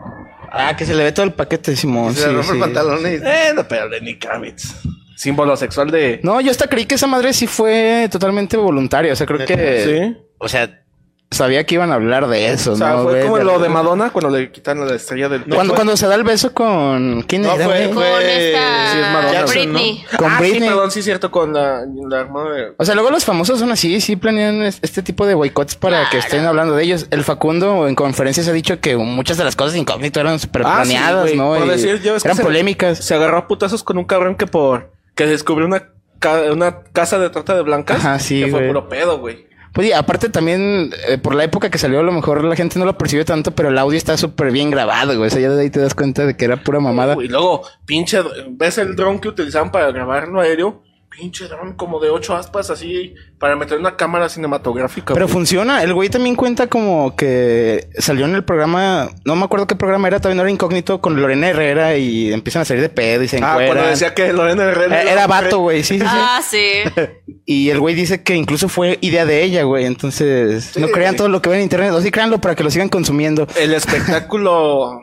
[0.51, 2.13] Ah, que se le ve todo el paquete, Simón.
[2.13, 2.59] se le sí, rompe el sí.
[2.61, 3.15] pantalón y...
[3.15, 4.75] Eh, no, pero Lenny Kravitz.
[5.15, 6.19] Símbolo sexual de.
[6.21, 9.13] No, yo hasta creí que esa madre sí fue totalmente voluntaria.
[9.13, 10.15] O sea, creo que.
[10.15, 10.25] Sí.
[10.37, 10.83] O sea,
[11.29, 13.03] sabía que iban a hablar de eso, O sea, ¿no?
[13.03, 13.23] fue güey?
[13.23, 15.43] como De- lo de Madonna cuando le quitan la estrella del.
[15.45, 17.23] Cuando, cuando se da el beso con.
[17.27, 17.93] ¿Quién No, era, fue- güey?
[17.93, 19.31] Con fue- esta sí, es Madonna.
[19.33, 20.05] Jackson, Britney.
[20.17, 20.59] Con ah, Britney.
[20.61, 22.73] sí, perdón, sí, cierto, con la, la hermana de.
[22.77, 26.09] O sea, luego los famosos son así, sí planean es- este tipo de boicots para
[26.09, 27.07] que estén hablando de ellos.
[27.11, 30.83] El Facundo en conferencias ha dicho que muchas de las cosas incógnitas eran súper Ah,
[30.85, 31.49] sí, planeadas, ¿no?
[31.55, 32.99] por Y decir, yo es que eran polémicas.
[32.99, 34.91] Se agarró a putazos con un cabrón que por.
[35.13, 35.89] que descubrió una,
[36.19, 37.97] ca- una casa de trata de blancas.
[37.99, 38.67] Ajá, sí, Que fue güey.
[38.67, 39.45] puro pedo, güey.
[39.77, 42.79] Pues y aparte también, eh, por la época que salió, a lo mejor la gente
[42.79, 45.27] no lo percibe tanto, pero el audio está súper bien grabado, güey.
[45.27, 47.15] O sea, ya de ahí te das cuenta de que era pura mamada.
[47.23, 48.17] Y luego, pinche,
[48.49, 50.81] ves el dron que utilizaban para grabar lo aéreo.
[51.17, 55.13] Pinche dron como de ocho aspas así para meter una cámara cinematográfica.
[55.15, 55.33] Pero güey.
[55.33, 55.81] funciona.
[55.81, 60.07] El güey también cuenta como que salió en el programa, no me acuerdo qué programa
[60.07, 63.37] era, no era incógnito, con Lorena Herrera y empiezan a salir de pedo y se
[63.37, 63.67] Ah, encueran.
[63.73, 66.05] cuando decía que Lorena Herrera Eh, Era vato, güey, sí, sí, sí.
[66.07, 66.57] Ah, sí.
[67.49, 69.85] Y el güey dice que incluso fue idea de ella, güey.
[69.85, 72.69] Entonces, no crean todo lo que ven en internet, o sí créanlo para que lo
[72.69, 73.47] sigan consumiendo.
[73.55, 74.99] El espectáculo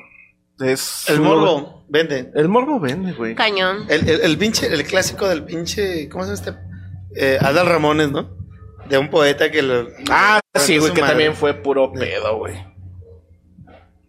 [0.60, 2.30] es El morbo vende.
[2.34, 3.34] El morbo vende, güey.
[3.34, 3.86] Cañón.
[3.88, 6.74] El, el, el pinche, el clásico del pinche, ¿cómo se llama este?
[7.16, 8.36] Eh, Adal Ramones, ¿no?
[8.88, 9.88] De un poeta que lo.
[10.10, 11.12] Ah, lo- sí, güey, que madre.
[11.12, 12.54] también fue puro pedo, güey.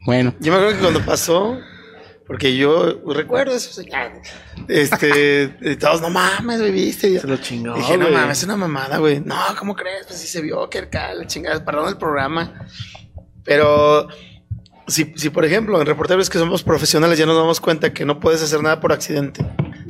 [0.06, 0.36] Bueno.
[0.40, 1.58] Yo me acuerdo que cuando pasó,
[2.28, 3.82] porque yo recuerdo eso.
[4.68, 5.48] Este,
[5.80, 7.20] todos, no mames, güey, viste.
[7.20, 9.20] Se lo chingó, Dije, no mames, es una mamada, güey.
[9.20, 10.06] No, ¿cómo crees?
[10.08, 12.68] Pues sí se vio que acá la chingada, perdón el programa.
[13.44, 14.08] Pero
[14.88, 18.20] si, si por ejemplo, en reporteros que somos profesionales ya nos damos cuenta que no
[18.20, 19.46] puedes hacer nada por accidente.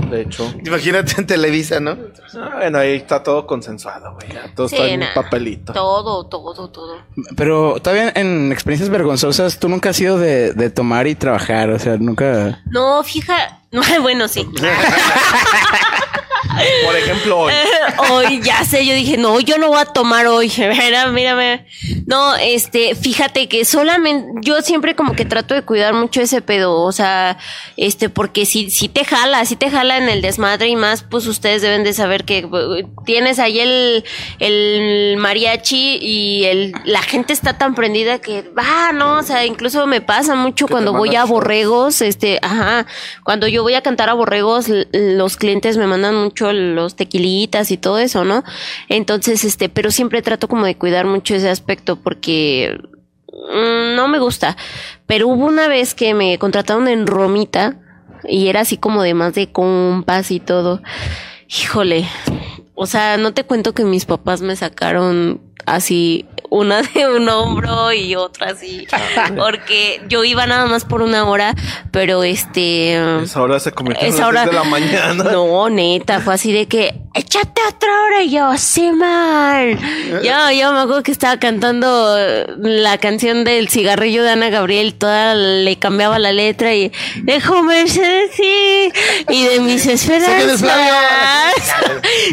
[0.09, 0.53] De hecho.
[0.63, 1.97] Imagínate en Televisa, ¿no?
[2.35, 4.27] Ah, bueno, ahí está todo consensuado, güey.
[4.55, 5.13] Todo Sí, está en nah.
[5.15, 5.73] papelito.
[5.73, 6.97] Todo, todo, todo.
[7.35, 11.79] Pero todavía en experiencias vergonzosas, tú nunca has sido de, de tomar y trabajar, o
[11.79, 12.61] sea, nunca...
[12.65, 13.61] No, fija.
[14.01, 14.47] Bueno, sí.
[16.85, 17.53] Por ejemplo, hoy.
[18.11, 20.51] hoy ya sé, yo dije, no, yo no voy a tomar hoy.
[20.57, 21.65] Mira, mírame.
[22.05, 26.81] No, este, fíjate que solamente, yo siempre como que trato de cuidar mucho ese pedo,
[26.81, 27.37] o sea,
[27.77, 31.27] este, porque si, si te jala, si te jala en el desmadre y más, pues
[31.27, 34.03] ustedes deben de saber que uh, tienes ahí el,
[34.39, 39.85] el mariachi y el, la gente está tan prendida que, va, no, o sea, incluso
[39.87, 42.85] me pasa mucho cuando voy a borregos, este, ajá,
[43.23, 47.77] cuando yo voy a cantar a borregos, los clientes me mandan mucho los tequilitas y
[47.77, 48.43] todo eso, ¿no?
[48.89, 52.77] Entonces, este, pero siempre trato como de cuidar mucho ese aspecto porque
[53.31, 54.57] mm, no me gusta.
[55.05, 57.79] Pero hubo una vez que me contrataron en Romita
[58.27, 60.81] y era así como de más de compas y todo.
[61.47, 62.07] Híjole.
[62.73, 67.91] O sea, no te cuento que mis papás me sacaron así una de un hombro
[67.91, 68.87] y otra así.
[69.37, 71.53] Porque yo iba nada más por una hora,
[71.91, 72.95] pero este.
[73.23, 74.43] Esa hora se convirtió en hora.
[74.43, 75.23] 10 de la mañana.
[75.35, 79.77] No, neta, fue así de que, échate otra hora y yo, sí, man.
[80.23, 82.15] Yo, yo me acuerdo que estaba cantando
[82.57, 86.91] la canción del cigarrillo de Ana Gabriel, toda le cambiaba la letra y
[87.23, 88.91] dejo Mercedes sí,
[89.29, 90.63] y de mis esperanzas.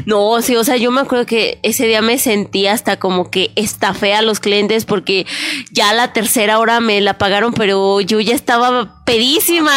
[0.06, 3.50] No, sí, o sea, yo me acuerdo que ese día me sentí hasta como que
[3.56, 5.26] estafé a los clientes porque
[5.70, 9.72] ya la tercera hora me la pagaron, pero yo ya estaba pedísima.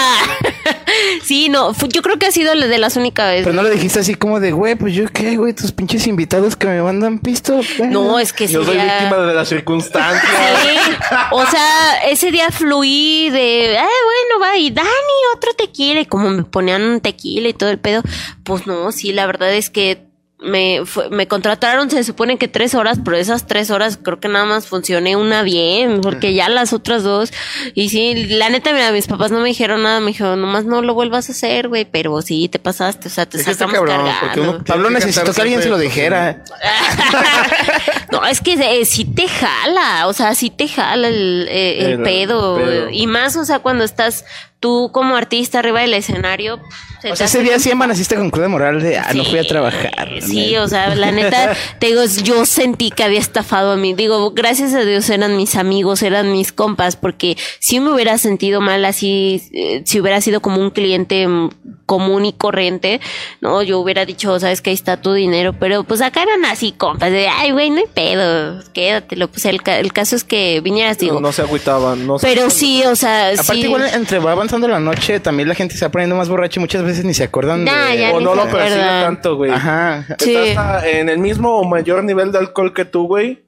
[1.24, 3.44] sí, no, yo creo que ha sido la de las únicas veces.
[3.46, 6.56] Pero no le dijiste así como de, güey, pues yo qué, güey, tus pinches invitados
[6.56, 7.60] que me mandan pisto.
[7.90, 10.24] No, es que Yo sí soy ya- víctima de las circunstancias.
[10.64, 10.92] Sí,
[11.32, 14.88] o sea, ese día fluí de, ay, bueno, va, y Dani,
[15.36, 18.02] otro tequila, y como me ponían un tequila y todo el pedo,
[18.44, 20.06] pues no, sí, la verdad es que
[20.46, 24.28] me, fue- me contrataron, se supone que tres horas, pero esas tres horas creo que
[24.28, 27.34] nada más funcioné una bien, porque ya las otras dos,
[27.74, 30.82] y sí, la neta, mira, mis papás no me dijeron nada, me dijeron, nomás no
[30.82, 33.74] lo vuelvas a hacer, güey, pero sí, te pasaste, o sea, te Es que sacamos
[33.76, 34.20] cabrón, cargando.
[34.22, 36.44] porque uno- Pablo que necesitó cantar que alguien se lo dijera.
[38.12, 41.92] no, es que eh, sí te jala, o sea, sí te jala el, eh, el
[41.94, 42.58] El pedo.
[42.58, 42.90] pedo.
[42.90, 44.26] Y más, o sea, cuando estás
[44.66, 46.60] tú como artista arriba del escenario.
[47.00, 49.44] se O sea, ese día sí amaneciste con cruda moral de, ah, no fui a
[49.48, 50.10] trabajar.
[50.22, 53.94] Sí, o sea, la neta, te digo, yo sentí que había estafado a mí.
[53.94, 58.60] Digo, gracias a Dios eran mis amigos, eran mis compas, porque si me hubiera sentido
[58.60, 61.50] mal así, eh, si hubiera sido como un cliente mm,
[61.86, 63.00] común y corriente,
[63.42, 66.72] no, yo hubiera dicho, sabes que ahí está tu dinero, pero pues acá eran así
[66.72, 69.28] compas, de, ay, güey, no hay pedo, quédatelo.
[69.28, 71.14] Pues el, ca- el caso es que vinieras, digo.
[71.16, 72.08] No, no se agüitaban.
[72.08, 73.60] No se- pero sí, o sea, Aparte, sí.
[73.68, 76.62] igual entre va avanzando la noche, también la gente se va poniendo más borracha y
[76.62, 77.98] muchas veces ni se acuerdan Nah, de.
[78.00, 79.04] ya O ni no se lo percibe acuerdan.
[79.16, 79.52] tanto, güey.
[79.52, 80.06] Ajá.
[80.20, 80.36] Sí.
[80.36, 83.44] Está hasta en el mismo o mayor nivel de alcohol que tú, güey.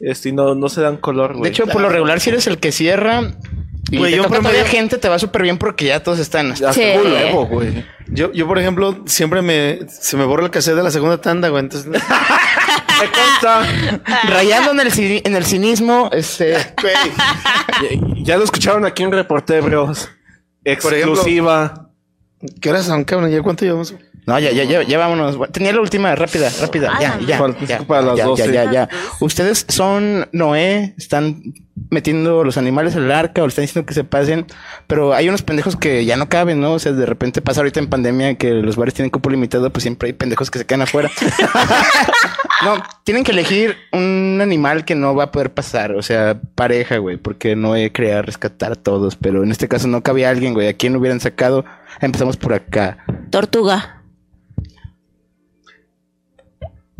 [0.00, 1.42] Este, no, no se dan color, güey.
[1.44, 3.32] De hecho, por lo regular, si eres el que cierra
[3.90, 6.18] y Güey, te yo toca promedio- todavía gente, te va súper bien porque ya todos
[6.18, 6.52] están.
[6.52, 6.82] hasta Sí.
[7.04, 7.84] un huevo, güey.
[8.06, 11.48] Yo, yo, por ejemplo, siempre me, se me borra el cassette de la segunda tanda,
[11.48, 11.62] güey.
[11.64, 11.90] Entonces,
[13.00, 13.62] Me consta.
[14.28, 16.52] Rayando en el, en el cinismo, este.
[16.82, 16.94] güey,
[17.82, 20.10] ya, ya lo escucharon aquí en Reporteros.
[20.76, 21.90] Por ejemplo- Exclusiva.
[22.60, 23.30] ¿qué horas son, cabrón?
[23.30, 23.94] ¿Ya cuánto llevamos?
[24.28, 25.38] No, ya, ya, ya, ya vámonos.
[25.52, 26.92] Tenía la última, rápida, rápida.
[26.92, 28.52] Ah, Ya, ya, ya, Para las ya, 12.
[28.52, 28.88] ya, ya, ya.
[29.20, 31.54] Ustedes son Noé, están
[31.88, 34.44] metiendo los animales al arca o le están diciendo que se pasen,
[34.86, 36.74] pero hay unos pendejos que ya no caben, ¿no?
[36.74, 39.84] O sea, de repente pasa ahorita en pandemia que los bares tienen cupo limitado, pues
[39.84, 41.10] siempre hay pendejos que se quedan afuera.
[42.66, 46.98] no, tienen que elegir un animal que no va a poder pasar, o sea, pareja,
[46.98, 50.68] güey, porque Noé quería rescatar a todos, pero en este caso no cabía alguien, güey.
[50.68, 51.64] ¿A quién hubieran sacado?
[52.02, 52.98] Empezamos por acá.
[53.30, 53.97] Tortuga.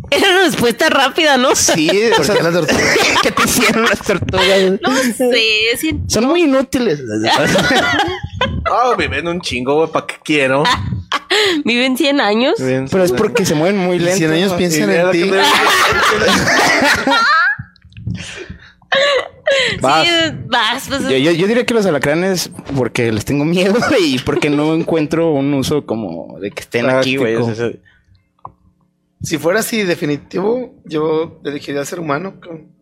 [0.10, 1.54] Era respuesta rápida, ¿no?
[1.54, 2.36] Sí, o sea,
[3.22, 4.46] ¿qué te hicieron las tortugas?
[4.80, 5.30] No sé.
[6.06, 7.00] Son muy inútiles.
[8.70, 10.64] Ah, viven un chingo, güey, ¿para qué quiero?
[11.64, 12.54] Viven 100 años.
[12.58, 14.16] Viven- Pero es porque se mueven muy lento.
[14.18, 15.22] 100 años piensan en ti.
[15.30, 15.36] te-
[19.80, 20.06] Vas.
[20.06, 20.12] Sí,
[20.46, 21.02] vas, pues.
[21.02, 25.30] Yo, yo, yo diría que los alacranes porque les tengo miedo y porque no encuentro
[25.32, 27.36] un uso como de que estén aquí, güey.
[29.22, 32.40] Si fuera así definitivo, yo elegiría ser humano.
[32.40, 32.76] con-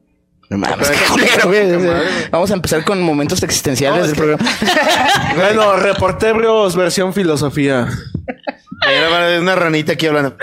[0.48, 1.48] no mames, qué culero,
[1.78, 2.28] güey.
[2.30, 4.50] Vamos a empezar con momentos existenciales No, del que- programa.
[5.34, 7.88] Bueno, reporteros versión filosofía.
[8.86, 10.36] Haber una ranita aquí hablando.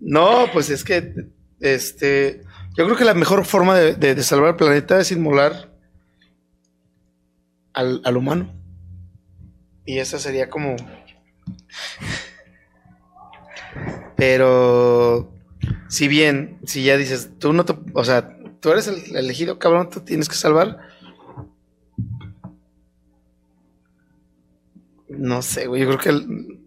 [0.00, 1.14] No, pues es que
[1.60, 2.42] este
[2.76, 5.70] yo creo que la mejor forma de, de- de salvar el planeta es inmolar
[7.74, 8.52] al, al humano.
[9.84, 10.76] Y esa sería como.
[14.20, 15.32] Pero
[15.88, 19.88] si bien, si ya dices, tú no te, o sea, tú eres el elegido, cabrón,
[19.88, 20.78] tú tienes que salvar.
[25.08, 26.58] No sé, güey, yo creo que el-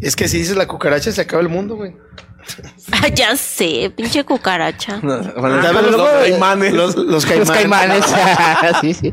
[0.00, 1.96] es que si dices la cucaracha se acaba el mundo, güey.
[2.92, 5.00] Ah, ya sé, pinche cucaracha.
[5.02, 6.72] Bueno, Ya, los, pero luego, caimanes.
[6.72, 8.06] Los, los Los caimanes.
[8.06, 8.80] caimanes.
[8.80, 9.12] sí, sí.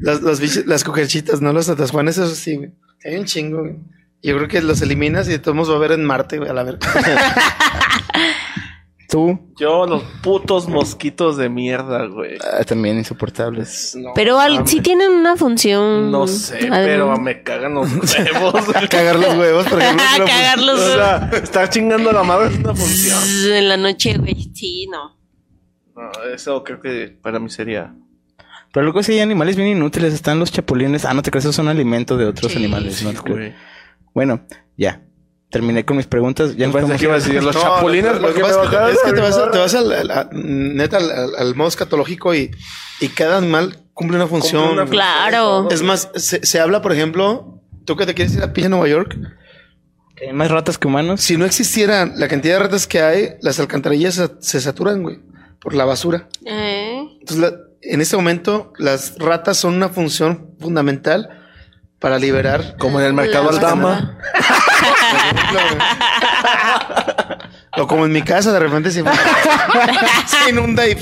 [0.00, 2.72] Los las cucarachitas, no los atasjuanes, eso sí, güey.
[3.04, 3.76] Hay un chingo, güey.
[4.22, 6.50] Yo creo que los eliminas y de todos modos va a haber en Marte, güey,
[6.50, 6.80] a la verga.
[9.10, 12.36] Tú Yo, los putos mosquitos de mierda, güey.
[12.44, 13.96] ah, también insoportables.
[13.96, 16.10] No, Pero al, sí tienen una función.
[16.10, 18.66] No sé, pero me cagan los huevos.
[18.90, 20.04] Cagar los huevos, por ejemplo.
[20.04, 20.94] es Cagar los o huevos.
[20.94, 23.18] sea, estar chingando a la madre es una función.
[23.54, 24.50] En la noche, güey.
[24.54, 25.16] Sí, no.
[25.96, 27.94] No, eso creo que para mí sería.
[28.74, 30.12] Pero luego sí hay animales bien inútiles.
[30.12, 31.06] Están los chapulines.
[31.06, 32.58] Ah, no te crees, esos son alimento de otros Sí.
[32.58, 33.02] animales.
[33.02, 33.12] ¿no?
[33.12, 33.54] Sí, güey.
[34.14, 35.02] Bueno, ya.
[35.50, 36.56] Terminé con mis preguntas.
[36.56, 38.12] Ya podemos que iba a decir los No, chapulines.
[38.12, 39.58] lo- lo porque que me pasa es que- bajaron es que te vas, a- te
[39.58, 42.50] vas al, al- a- neta al, al- al modo escatológico y,
[43.00, 44.62] y cada animal cumple una función.
[44.76, 45.68] Cumple una Claro.
[45.70, 48.88] Es más, se, se habla, por ejemplo, tú que te quieres ir a pinche Nueva
[48.88, 49.16] York,
[50.16, 51.22] Que hay más ratas que humanos.
[51.22, 55.18] si no existieran la cantidad de ratas que hay, las alcantarillas se, se saturan, güey,
[55.62, 56.28] por la basura.
[56.44, 57.06] Eh.
[57.20, 61.30] Entonces, la- en este momento, las ratas son una función fundamental
[61.98, 62.76] para liberar.
[62.78, 64.18] Como en el mercado La Aldama.
[67.76, 69.02] o como en mi casa, de repente se,
[70.26, 70.96] se inunda y.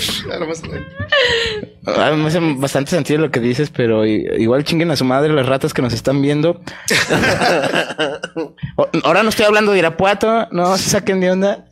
[1.86, 5.47] Ah, me hace bastante sentido lo que dices, pero igual chinguen a su madre las
[5.47, 6.60] ratas que nos están viendo.
[9.05, 11.65] Ahora no estoy hablando de Irapuato, no se saquen de onda.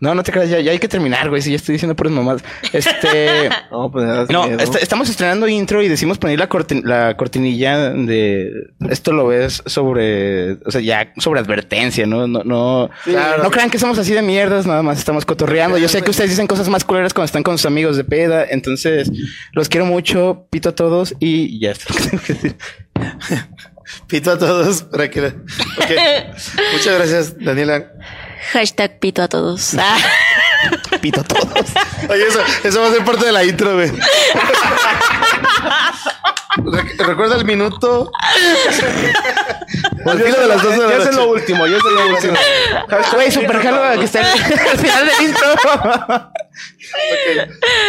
[0.00, 2.12] No, no te creas, ya, ya hay que terminar, güey, si ya estoy diciendo puras
[2.12, 2.42] mamadas.
[2.72, 3.48] Este.
[3.70, 8.50] No, pues No, est- estamos estrenando intro y decimos poner la, cortin- la cortinilla de
[8.88, 12.26] esto lo ves sobre, o sea, ya sobre advertencia, ¿no?
[12.26, 13.42] No, no, Claro.
[13.42, 15.78] no crean que somos así de mierdas, nada más estamos cotorreando.
[15.78, 18.44] Yo sé que ustedes dicen cosas más culeras cuando están con sus amigos de peda,
[18.48, 19.10] entonces
[19.52, 21.92] los quiero mucho, pito a todos y ya está.
[21.92, 22.56] lo que tengo que decir.
[24.06, 25.20] Pito a todos para que.
[25.20, 25.32] Ok.
[26.72, 27.92] Muchas gracias, Daniela.
[28.52, 29.74] Hashtag pito a todos.
[29.78, 29.96] Ah.
[31.00, 31.48] Pito a todos.
[32.08, 33.90] Oye, eso, eso va a ser parte de la intro, güey.
[36.56, 38.12] Re- Recuerda el minuto.
[40.04, 41.16] Al filo de las 12 de Ya la es noche.
[41.16, 42.34] lo último, ya es lo último.
[43.14, 45.46] Güey, super jalo que está al final del intro.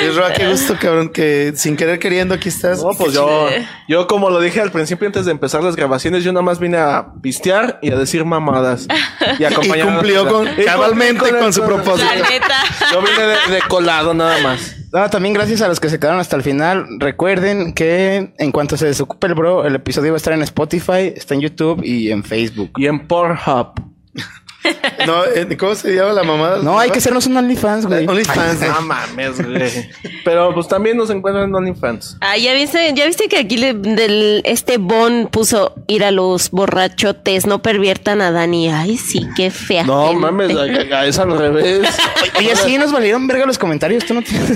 [0.03, 2.81] Y Roa, qué gusto, cabrón, que sin querer queriendo aquí estás.
[2.83, 3.49] No, pues yo,
[3.87, 6.77] yo como lo dije al principio antes de empezar las grabaciones, yo nada más vine
[6.77, 8.87] a pistear y a decir mamadas.
[9.39, 12.05] Y, Y cumplió con, cabalmente cumplí con, su propósito.
[12.13, 12.63] La neta.
[12.91, 14.75] Yo vine de, de colado nada más.
[14.93, 16.85] No, también gracias a los que se quedaron hasta el final.
[16.99, 21.11] Recuerden que en cuanto se desocupe el bro, el episodio va a estar en Spotify,
[21.15, 22.73] está en YouTube y en Facebook.
[22.77, 23.73] Y en Pornhub.
[25.05, 26.59] No, eh, ¿cómo se llama la mamada?
[26.63, 28.07] No, hay que hacernos un OnlyFans, güey.
[28.07, 28.61] OnlyFans.
[28.61, 29.89] No mames, güey.
[30.23, 32.17] Pero pues también nos encuentran en OnlyFans.
[32.21, 36.51] Ah, ya viste, ya viste que aquí le- del, este Bon puso ir a los
[36.51, 38.69] borrachotes, no perviertan a Dani.
[38.69, 39.83] Ay, sí, qué fea.
[39.83, 40.19] No gente.
[40.21, 40.61] mames, a-
[40.99, 41.87] a- es al revés.
[42.37, 44.05] Oye, sí, nos valieron verga los comentarios.
[44.05, 44.51] Tú no tienes.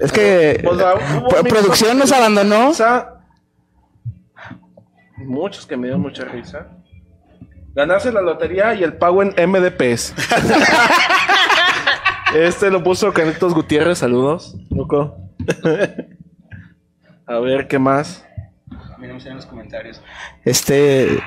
[0.00, 2.70] es que O sea, amigos- producción nos abandonó.
[2.70, 3.10] O sea,
[5.18, 6.68] muchos que me dieron mucha risa.
[7.74, 10.14] Ganarse la lotería y el pago en MDPs.
[12.34, 15.16] este lo puso Canitos Gutiérrez, saludos, loco.
[17.26, 18.24] A ver, ¿qué más?
[18.98, 20.00] Miremos en los comentarios.
[20.44, 21.20] Este.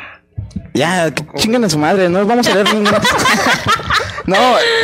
[0.74, 3.02] Ya, que chinguen a su madre, no vamos a leer ninguna.
[4.28, 4.36] No,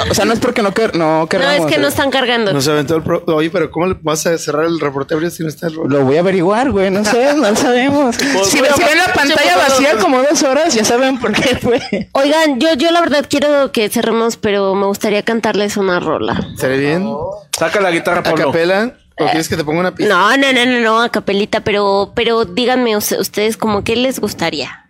[0.09, 1.67] o sea, no es porque no, quer no No, queramos.
[1.67, 1.89] es que no eh.
[1.89, 2.53] están cargando.
[2.53, 3.21] Nos aventó el pro...
[3.27, 6.15] Oye, pero ¿cómo le vas a cerrar el reportero si no está el Lo voy
[6.15, 8.15] a averiguar, güey, no sé, no sabemos.
[8.45, 11.57] si, voy a si ven la pantalla vacía como dos horas, ya saben por qué
[11.57, 12.07] fue.
[12.13, 16.39] Oigan, yo, yo la verdad quiero que cerremos, pero me gustaría cantarles una rola.
[16.53, 17.13] ¿Estaría bien?
[17.51, 18.45] Saca la guitarra, ¿A Pablo.
[18.45, 18.93] capela?
[19.19, 20.13] ¿O quieres que te ponga una pista?
[20.13, 24.21] No, no, no, no, no, a capelita, pero, pero díganme us- ustedes como qué les
[24.21, 24.82] gustaría.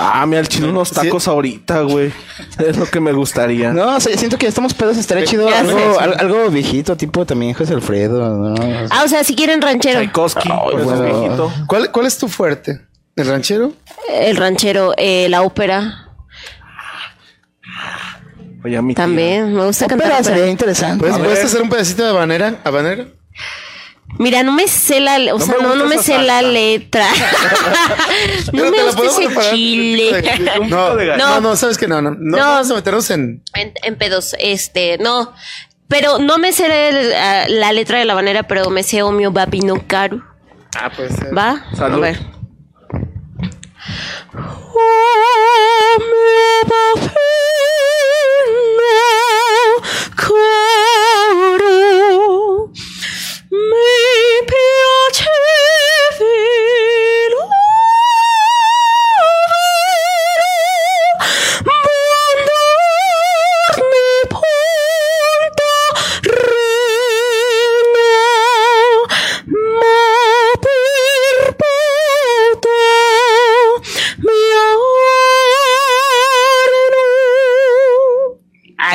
[0.00, 2.12] Ah, mira, el chino unos tacos ahorita, güey.
[2.58, 3.72] Es lo que me gustaría.
[3.72, 7.26] No, o sea, siento que ya estamos pedos, estaría chido algo, al- algo viejito, tipo
[7.26, 8.54] también José Alfredo, ¿no?
[8.90, 9.98] Ah, o sea, si quieren ranchero.
[9.98, 11.02] Tchaikovsky, bueno.
[11.02, 11.52] viejito.
[11.66, 12.80] ¿Cuál, ¿Cuál es tu fuerte?
[13.16, 13.72] ¿El ranchero?
[14.08, 16.04] El ranchero, eh, la ópera.
[18.64, 19.04] Oye, a mi tía.
[19.04, 20.06] También, me gusta cantar.
[20.08, 20.36] Ópera ópera.
[20.36, 20.98] sería interesante.
[21.00, 22.54] ¿Puedes, A ¿puedes hacer un pedacito de habanera?
[22.64, 23.06] ¿Habanera?
[24.18, 27.06] Mira, no me sé la, o No sea, no, no me sé la letra.
[28.52, 30.22] no Pero me gusta ese chile.
[30.68, 32.38] No, no, no, sabes que no, no, no, No.
[32.38, 33.42] vamos a meternos en...
[33.54, 35.32] En, en pedos, este, no.
[35.88, 39.30] Pero no me sé el- ah, la letra de la banera, pero me sé Omio
[39.32, 40.22] Babi no Karu.
[40.76, 41.12] Ah, pues...
[41.22, 41.64] eh, ¿Va?
[41.76, 41.96] Salud.
[41.98, 42.18] A ver.
[50.18, 50.87] Mi
[53.50, 54.07] 没。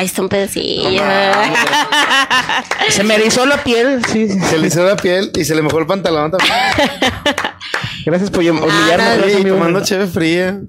[0.04, 1.00] Ay, está un pedacillo.
[2.90, 4.28] Se me erizó la piel, sí.
[4.28, 4.38] sí.
[4.40, 6.54] Se le hizo la piel y se le mojó el pantalón también.
[8.04, 8.66] Gracias por humillarme.
[8.70, 9.56] Ah, Sí, amigo.
[9.56, 10.60] tomando cheve fría.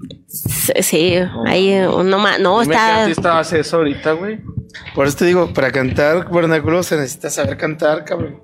[0.80, 1.14] Sí,
[1.46, 3.38] ahí eh, no más, no qué está.
[3.38, 4.40] hace eso ahorita, güey.
[4.94, 8.42] Por eso te digo, para cantar vernáculo se necesita saber cantar, cabrón.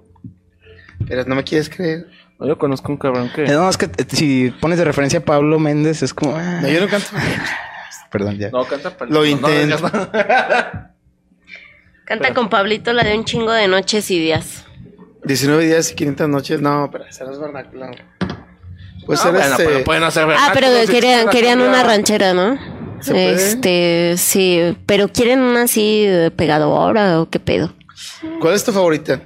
[1.06, 2.06] Pero no me quieres creer.
[2.39, 3.44] No, yo conozco un cabrón que...
[3.44, 6.36] Eh, No, es que eh, si pones de referencia a Pablo Méndez, es como.
[6.36, 7.09] ah, No, yo no canto.
[8.13, 8.51] Perdón, ya.
[8.51, 9.79] No, canta pero Lo intento.
[9.81, 10.93] No.
[12.05, 14.65] Canta con Pablito la de un chingo de noches y días.
[15.25, 16.61] 19 días y 500 noches.
[16.61, 17.87] No, pero esa no es vernáculo.
[19.07, 19.65] Pues No, ser bueno, este...
[19.65, 22.59] pero pueden hacer Ah, pero querían, querían una ranchera, ¿no?
[23.07, 27.73] Este, sí, pero quieren una así eh, pegadora o qué pedo.
[28.41, 29.23] ¿Cuál es tu favorita?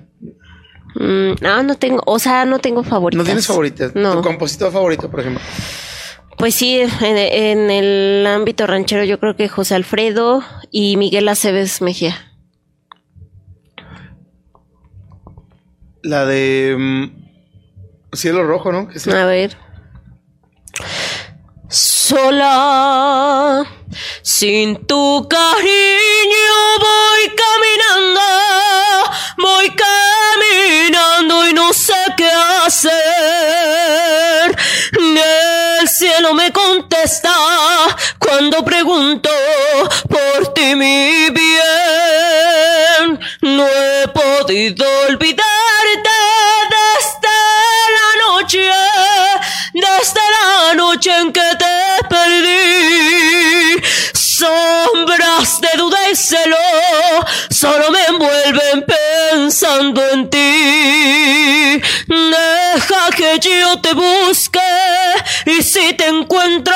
[0.95, 3.19] Mm, no, no tengo, o sea, no tengo favoritas.
[3.19, 3.95] ¿No tienes favoritas?
[3.95, 4.15] No.
[4.15, 5.43] ¿Tu compositor favorito, por ejemplo?
[6.39, 11.81] Pues sí, en, en el ámbito ranchero yo creo que José Alfredo y Miguel Aceves
[11.81, 12.33] Mejía.
[16.03, 16.77] La de...
[16.79, 17.27] mm,
[18.15, 18.89] Cielo Rojo, ¿no?
[19.13, 19.57] A ver.
[21.69, 23.65] Sola,
[24.23, 28.21] sin tu cariño voy caminando,
[29.39, 32.31] voy caminando y no sé qué
[32.65, 32.95] hacer.
[34.99, 37.31] El cielo me contesta
[38.19, 39.29] cuando pregunto
[40.09, 43.21] por ti, mi bien.
[43.43, 46.11] No he podido olvidarte
[46.71, 47.29] desde
[47.97, 48.71] la noche,
[49.75, 53.36] desde la noche en que te perdí.
[56.17, 56.57] Celo
[57.51, 61.83] solo me envuelven pensando en ti.
[62.09, 64.61] Deja que yo te busque
[65.45, 66.75] y si te encuentro,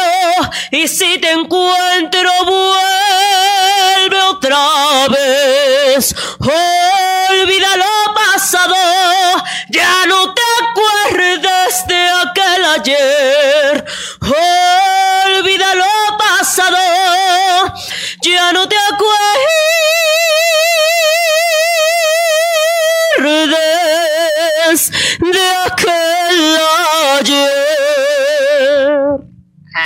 [0.70, 6.14] y si te encuentro, vuelve otra vez.
[6.38, 8.74] Olvida lo pasado,
[9.70, 13.84] ya no te acuerdes de aquel ayer.
[14.20, 16.78] Olvida lo pasado,
[18.22, 18.68] ya no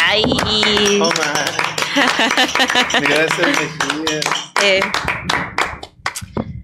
[0.03, 0.23] Ay.
[0.99, 1.09] No,
[3.01, 3.27] Mejía.
[4.63, 4.81] Eh,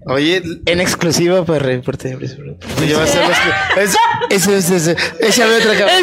[0.07, 2.17] Oye, En exclusiva para reporte.
[2.17, 3.97] tú ya vas a ser los que- Eso,
[4.29, 4.95] eso, eso, eso.
[5.19, 5.95] Échame otra cabrón.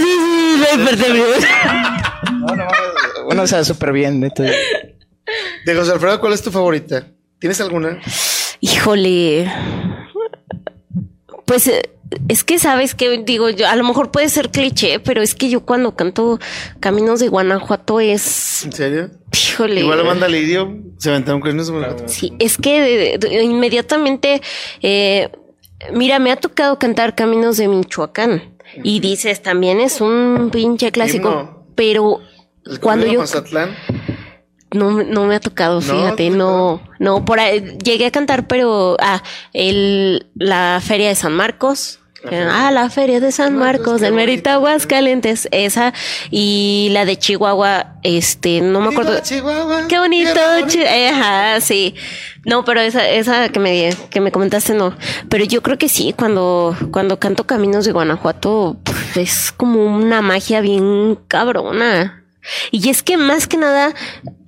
[3.27, 4.43] Bueno, o sea, súper bien, neto.
[4.45, 7.07] De José Alfredo, ¿cuál es tu favorita?
[7.39, 8.01] ¿Tienes alguna?
[8.61, 9.53] Híjole.
[11.45, 11.83] Pues eh,
[12.29, 15.51] es que sabes que digo yo, a lo mejor puede ser cliché, pero es que
[15.51, 16.39] yo cuando canto
[16.81, 19.11] Caminos de Guanajuato es, ¿En serio?
[19.33, 19.81] híjole.
[19.81, 21.75] Igual lo manda Lidio, se aventaron con eso.
[22.07, 24.41] Sí, es que de- de- inmediatamente,
[24.83, 25.29] eh,
[25.93, 31.29] mira, me ha tocado cantar Caminos de Michoacán y dices, también es un pinche clásico,
[31.29, 31.67] Himno.
[31.75, 32.21] pero
[32.67, 33.75] El cuando yo, Mazatlán.
[34.73, 38.97] No, me- no me ha tocado, fíjate, no, no, por ahí llegué a cantar, pero
[39.01, 39.23] ah,
[39.53, 42.01] el, la feria de San Marcos.
[42.51, 45.95] Ah, la feria de San Marcos, del Mérito Aguascalientes, esa,
[46.33, 49.21] y la de Chihuahua, este, no me acuerdo.
[49.23, 50.31] Chihuahua, Qué bonito,
[50.81, 51.95] eh, ajá, sí.
[52.45, 54.97] No, pero esa, esa que me, que me comentaste no.
[55.29, 58.79] Pero yo creo que sí, cuando, cuando canto Caminos de Guanajuato,
[59.15, 62.25] es como una magia bien cabrona.
[62.71, 63.95] Y es que más que nada,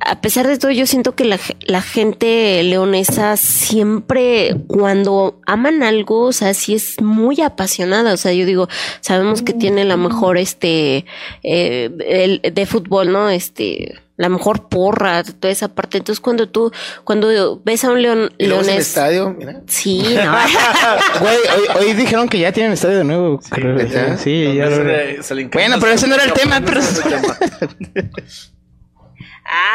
[0.01, 6.27] a pesar de todo, yo siento que la, la gente leonesa siempre, cuando aman algo,
[6.27, 8.13] o sea, sí es muy apasionada.
[8.13, 8.69] O sea, yo digo,
[9.01, 11.05] sabemos que tiene la mejor, este,
[11.43, 13.29] eh, el, de fútbol, ¿no?
[13.29, 15.97] Este, la mejor porra, toda esa parte.
[15.99, 16.71] Entonces, cuando tú,
[17.05, 19.61] cuando ves a un león, Y luego es el leonés, estadio, mira.
[19.67, 20.33] sí, no.
[21.21, 23.41] Güey, hoy, hoy dijeron que ya tienen estadio de nuevo.
[24.19, 24.69] Sí, ya.
[24.69, 26.81] Se le- se le encanta Bueno, pero ese no era el tema, pero...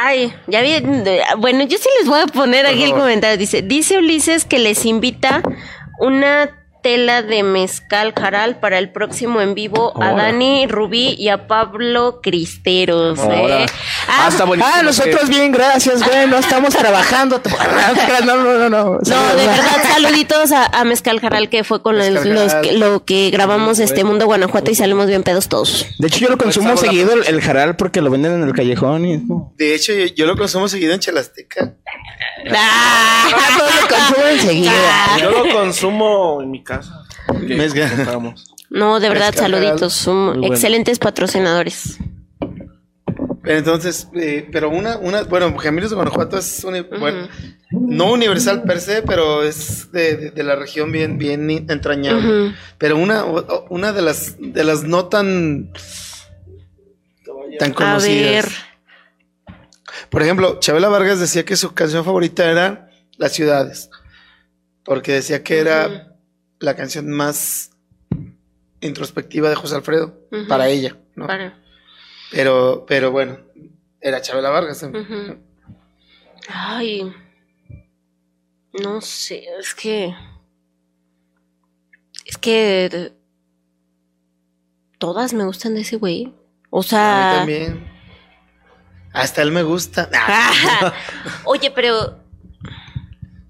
[0.04, 0.72] Ay, ya vi.
[1.40, 3.38] Bueno, yo sí les voy a poner aquí el comentario.
[3.38, 5.42] Dice, dice Ulises que les invita
[6.00, 10.12] una tela de mezcal jaral para el próximo en vivo a.
[10.12, 13.18] Dani Rubí y a Pablo Cristeros.
[13.18, 13.64] Ahora.
[13.64, 13.66] ¿eh?
[14.08, 14.72] Ah, buenísimo.
[14.76, 16.28] Ah, nosotros bien, gracias, güey.
[16.28, 17.42] No estamos trabajando.
[18.26, 18.84] No, no, no, no.
[19.04, 22.08] No, de verdad, saluditos a, a Mezcal Jaral, que fue con los
[22.62, 25.88] que- lo que grabamos este Mundo Guanajuato y salimos bien pedos todos.
[26.00, 29.06] De hecho, yo lo consumo seguido el, el jaral porque lo venden en el callejón
[29.06, 29.22] y
[29.58, 31.74] De hecho, yo, yo lo consumo seguido en Chelasteca.
[32.52, 35.18] Ah, todos lo consumen enseguida.
[35.20, 36.75] Yo lo consumo en mi casa.
[38.70, 39.94] No, de verdad, saluditos.
[39.94, 40.48] Son bueno.
[40.54, 41.98] excelentes patrocinadores.
[43.46, 46.66] Entonces, eh, pero una, una, bueno, Caminos de Guanajuato es
[47.00, 47.28] bueno,
[47.72, 52.56] no universal per se, pero es de, de- de la región bien, bien entrañable.
[52.80, 53.24] Pero una,
[53.70, 55.72] una de las, de las no tan,
[57.60, 58.32] tan A conocidas.
[58.32, 58.46] ver.
[60.10, 63.90] Por ejemplo, Chabela Vargas decía que su canción favorita era Las ciudades,
[64.84, 66.15] porque decía que era
[66.66, 67.72] la canción más
[68.82, 70.20] introspectiva de José Alfredo
[70.50, 71.28] para ella, ¿no?
[71.28, 71.58] Para-
[72.32, 73.38] Pero, pero bueno,
[74.02, 74.84] era Chabela Vargas.
[74.84, 75.38] Ujú.
[76.50, 77.14] Ay.
[78.74, 80.14] No sé, es que.
[82.26, 83.14] Es que.
[84.98, 86.34] Todas me gustan de ese güey.
[86.70, 87.34] O A mí sea.
[87.38, 87.88] también.
[89.14, 90.10] Hasta él me gusta.
[91.46, 92.20] Oye, pero.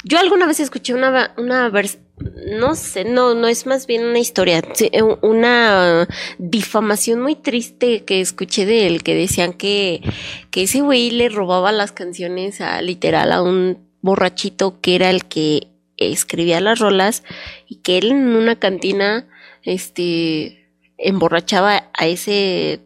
[0.04, 4.20] Yo alguna vez escuché una, una vers- no sé, no, no es más bien una
[4.20, 10.02] historia, eh, una difamación muy triste que escuché de él, que decían que,
[10.50, 15.26] que ese güey le robaba las canciones a literal a un borrachito que era el
[15.26, 15.68] que
[15.98, 17.24] escribía las rolas
[17.68, 19.28] y que él en una cantina,
[19.64, 22.82] este, emborrachaba a ese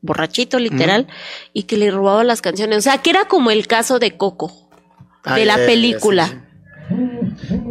[0.00, 1.06] borrachito literal
[1.52, 4.70] y que le robaba las canciones, o sea, que era como el caso de Coco
[5.24, 6.26] de la ya, película.
[6.28, 7.23] sí, sí.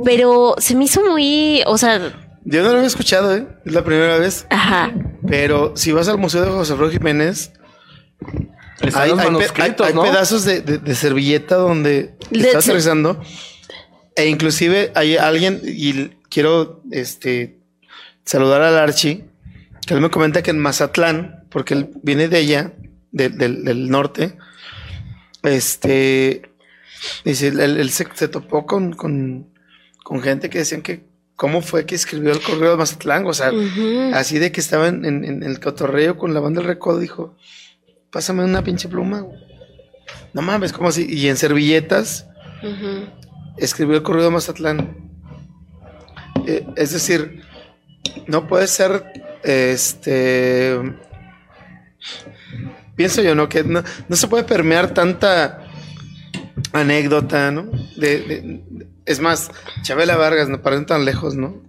[0.05, 1.99] Pero se me hizo muy, o sea,
[2.45, 3.47] Yo no lo había escuchado, ¿eh?
[3.65, 4.45] Es la primera vez.
[4.49, 4.91] ajá.
[5.27, 7.53] Pero si vas al Museo de José Alfredo Jiménez,
[8.93, 9.11] hay,
[10.11, 13.21] pedazos de, de- de servilleta donde De- estás rezando.
[14.15, 17.59] E inclusive hay alguien, y quiero este
[18.25, 19.25] saludar al Archie,
[19.87, 22.73] que él me comenta que en Mazatlán, porque él viene de allá,
[23.11, 24.37] de- del- del norte,
[25.43, 26.41] este
[27.25, 29.47] dice, él, él se, se topó con, con,
[30.03, 31.05] con gente que decían que
[31.35, 33.49] cómo fue que escribió el correo de Mazatlán, o sea.
[34.13, 37.35] Así de que estaba en, en- en el cotorreo con la banda del recodo, dijo,
[38.11, 39.21] pásame una pinche pluma.
[39.21, 39.39] güey".
[40.33, 41.05] No mames, como así?
[41.09, 42.27] Y en servilletas
[43.57, 44.97] escribió el correo de Mazatlán.
[46.45, 47.41] Eh, es decir,
[48.27, 49.03] no puede ser,
[49.43, 50.77] este,
[52.95, 53.49] pienso yo, ¿no?
[53.49, 55.65] Que no, no se puede permear tanta
[56.71, 57.63] anécdota, ¿no?
[57.97, 59.51] De, de- de- es más,
[59.81, 61.61] Chabela Vargas, no paran tan lejos, ¿no?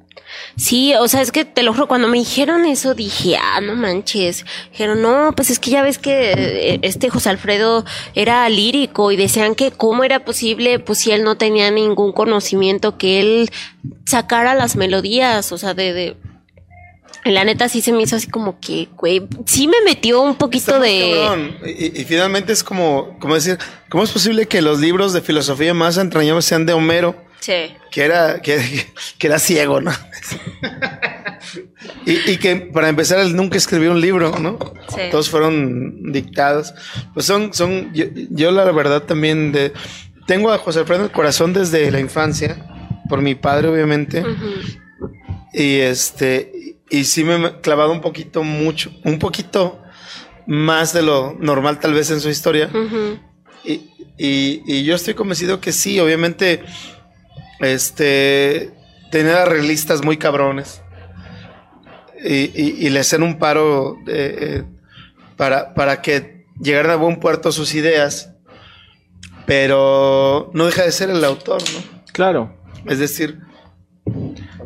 [0.56, 3.74] Sí, o sea, es que te lo juro, cuando me dijeron eso dije, ah, no
[3.74, 4.44] manches.
[4.70, 7.84] Dijeron, no, pues es que ya ves que eh, este José Alfredo
[8.14, 12.98] era lírico y decían que cómo era posible, pues si él no tenía ningún conocimiento,
[12.98, 13.50] que él
[14.06, 16.16] sacara las melodías, o sea, de...
[17.24, 20.78] La neta sí se me hizo así como que, güey, sí me metió un poquito
[20.78, 21.56] de...
[21.64, 25.72] Y, y finalmente es como, como decir, ¿cómo es posible que los libros de filosofía
[25.74, 27.74] más entrañables sean de Homero, Sí.
[27.90, 28.58] que era, que,
[29.18, 29.90] que era ciego, ¿no?
[32.06, 34.58] y, y que para empezar él nunca escribió un libro, ¿no?
[34.88, 35.02] Sí.
[35.10, 36.74] Todos fueron dictados.
[37.14, 39.72] Pues son, son, yo, yo la verdad también de,
[40.26, 42.66] tengo a José Alfredo el corazón desde la infancia,
[43.08, 44.24] por mi padre obviamente.
[45.52, 49.80] Y este, y sí me he clavado un poquito mucho, un poquito
[50.46, 52.70] más de lo normal tal vez en su historia.
[53.64, 56.62] Y Y, y yo estoy convencido que sí, obviamente,
[57.60, 58.70] este,
[59.10, 60.82] tener arreglistas muy cabrones.
[62.24, 64.62] Y, y- y le hacen un paro eh,
[65.36, 68.30] para, para que llegaran a buen puerto sus ideas.
[69.46, 72.02] Pero no deja de ser el autor, ¿no?
[72.12, 72.56] Claro.
[72.86, 73.40] Es decir,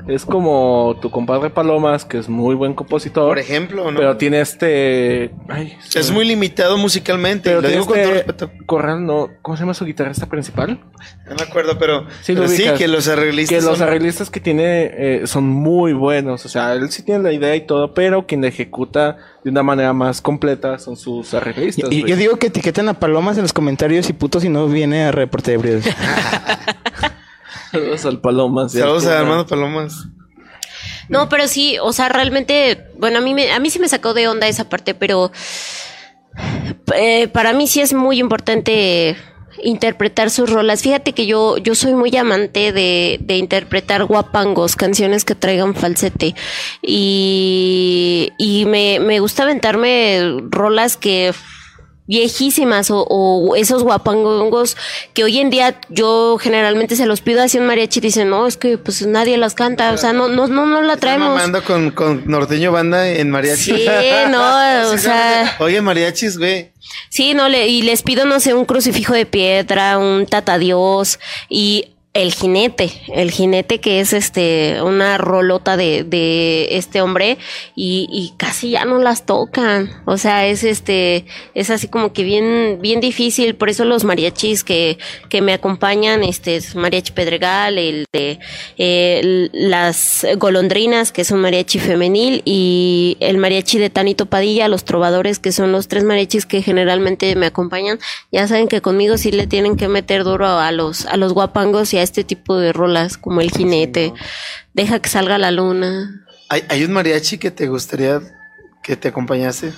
[0.09, 3.28] Es como tu compadre Palomas, que es muy buen compositor.
[3.28, 3.98] por ejemplo, ¿no?
[3.98, 5.32] Pero tiene este.
[5.48, 7.51] Ay, es muy limitado musicalmente.
[7.51, 8.14] Pero lo digo con todo este.
[8.14, 8.51] respeto.
[8.64, 9.28] Corral, no.
[9.43, 10.80] ¿Cómo se llama su guitarrista principal?
[11.28, 13.59] No me acuerdo, pero Sí, pero lo sí, que los arreglistas.
[13.59, 16.47] Que los arreglistas que tiene eh, son muy buenos.
[16.47, 19.62] O sea, él sí tiene la idea y todo, pero quien la ejecuta de una
[19.62, 21.93] manera más completa son sus arreglistas.
[21.93, 25.05] Y, yo digo que etiqueten a Palomas en los comentarios y puto si no viene
[25.05, 25.82] a reporte de.
[27.70, 28.74] Saludos al Palomas.
[28.74, 29.23] al Saludos a Corral.
[29.23, 30.07] Armando Palomas.
[31.09, 34.15] No, pero sí, o sea, realmente, bueno, a mí, me, a mí sí me sacó
[34.15, 35.32] de onda esa parte, pero
[36.95, 39.16] eh, para mí sí es muy importante
[39.62, 40.82] interpretar sus rolas.
[40.82, 46.35] Fíjate que yo, yo soy muy amante de, de interpretar guapangos, canciones que traigan falsete.
[46.82, 51.32] Y, y me, me gusta aventarme rolas que
[52.09, 54.76] viejísimas o, o esos guapangos
[55.14, 58.47] que hoy en día yo generalmente se los pido así un mariachi y dicen, no,
[58.47, 61.28] es que pues nadie las canta, o sea, no, no, no, no la traemos.
[61.28, 63.76] mamando con, con norteño banda en mariachi.
[63.76, 63.86] Sí,
[64.30, 66.72] no, o sea, Oye, mariachis, güey.
[67.10, 71.18] sí, no, le, y les pido, no sé, un crucifijo de piedra, un tatadios
[71.48, 77.39] y el jinete, el jinete que es este, una rolota de, de este hombre
[77.76, 82.24] y, y casi ya no las tocan, o sea, es este, es así como que
[82.24, 84.98] bien, bien difícil, por eso los mariachis que,
[85.28, 88.39] que me acompañan, este, es mariachi Pedregal, el de,
[89.52, 95.39] las golondrinas, que es un mariachi femenil, y el mariachi de Tanito Padilla, los trovadores,
[95.39, 97.98] que son los tres mariachis que generalmente me acompañan,
[98.32, 101.93] ya saben que conmigo sí le tienen que meter duro a los, a los guapangos
[101.94, 104.12] y este tipo de rolas, como el jinete,
[104.75, 106.25] deja que salga la luna.
[106.49, 108.20] ¿Hay, hay un mariachi que te gustaría
[108.83, 109.73] que te acompañase?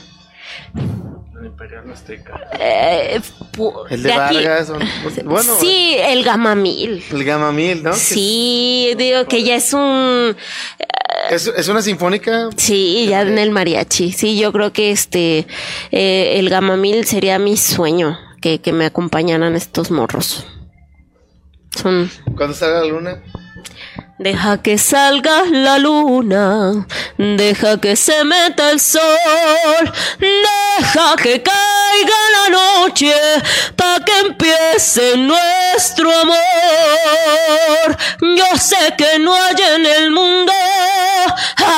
[2.58, 3.20] Eh,
[3.52, 4.70] pu- El de, aquí- Vargas.
[4.70, 4.78] o-
[5.24, 7.02] bueno, sí, el gamamil.
[7.10, 7.90] el Gamma Mil, ¿no?
[7.92, 10.36] Que Sí, digo que ya es un...
[11.30, 12.48] Es, es una sinfónica.
[12.56, 14.12] Sí, ya en el mariachi.
[14.12, 15.46] Sí, yo creo que este
[15.90, 20.46] eh, el gamamil sería mi sueño que, que me acompañaran estos morros.
[21.70, 23.22] Son Cuando salga la luna.
[24.22, 26.86] Deja que salga la luna,
[27.16, 29.02] deja que se meta el sol,
[30.18, 33.14] deja que caiga la noche,
[33.76, 37.96] pa' que empiece nuestro amor.
[38.36, 40.52] Yo sé que no hay en el mundo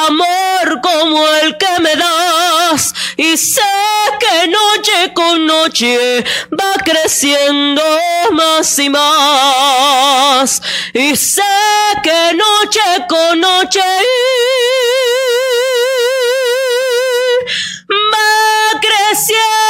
[0.09, 3.61] amor como el que me das, y sé
[4.19, 7.83] que noche con noche va creciendo
[8.33, 10.61] más y más,
[10.93, 11.43] y sé
[12.03, 13.81] que noche con noche.
[18.11, 19.62] Va creciendo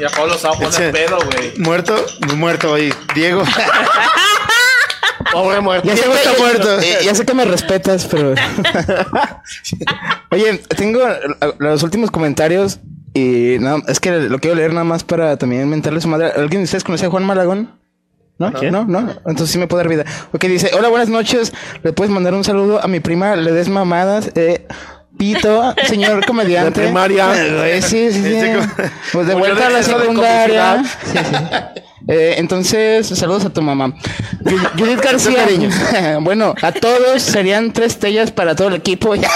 [0.00, 0.90] Y a Pablo se va a poner Eche.
[0.90, 1.52] pedo, güey.
[1.58, 1.94] Muerto,
[2.36, 2.92] muerto ahí.
[3.14, 3.42] Diego.
[5.32, 5.88] Pobre muerto.
[5.88, 6.80] Ya sé, Diego está que- muerto.
[6.80, 8.34] eh, ya sé que me respetas, pero.
[10.30, 11.00] Oye, tengo
[11.58, 12.80] los últimos comentarios
[13.14, 16.32] y no, es que lo quiero leer nada más para también mentarle su madre.
[16.36, 17.78] ¿Alguien de ustedes conoce a Juan Malagón?
[18.38, 18.50] ¿No?
[18.50, 18.84] ¿No?
[18.84, 18.98] ¿No?
[19.26, 20.04] Entonces sí me puedo dar vida.
[20.32, 21.52] Ok, dice, hola, buenas noches.
[21.84, 24.30] Le puedes mandar un saludo a mi prima, le des mamadas.
[24.34, 24.66] Eh,
[25.18, 26.80] Pito, señor comediante.
[26.80, 27.32] De primaria.
[27.66, 28.46] Eh, sí, sí, sí.
[29.12, 30.84] Pues de vuelta a la secundaria.
[30.84, 31.82] Sí, sí.
[32.06, 33.94] Eh, entonces, saludos a tu mamá.
[34.76, 35.46] Judith García.
[36.20, 39.14] bueno, a todos serían tres tellas para todo el equipo.
[39.14, 39.30] Ya.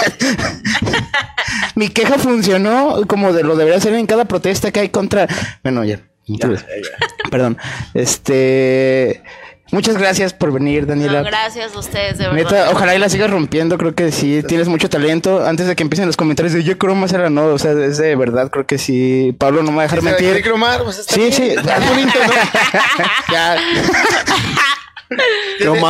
[1.75, 5.27] Mi queja funcionó como de lo debería ser en cada protesta que hay contra.
[5.63, 5.99] Bueno, ya.
[7.31, 7.57] Perdón.
[7.95, 9.23] Este.
[9.71, 11.19] Muchas gracias por venir, Daniela.
[11.21, 12.37] No, gracias a ustedes, de verdad.
[12.37, 15.45] Neta, ojalá y la sigas rompiendo, creo que sí, tienes mucho talento.
[15.45, 17.97] Antes de que empiecen los comentarios de yo creo más era no, o sea, es
[17.99, 19.35] de verdad, creo que sí.
[19.37, 20.43] Pablo no me va a dejar ¿Quiere mentir.
[20.43, 20.83] cromar?
[20.83, 21.33] Pues está Sí, bien.
[21.33, 22.33] sí, es bonito, ¿no?
[23.31, 23.57] ya.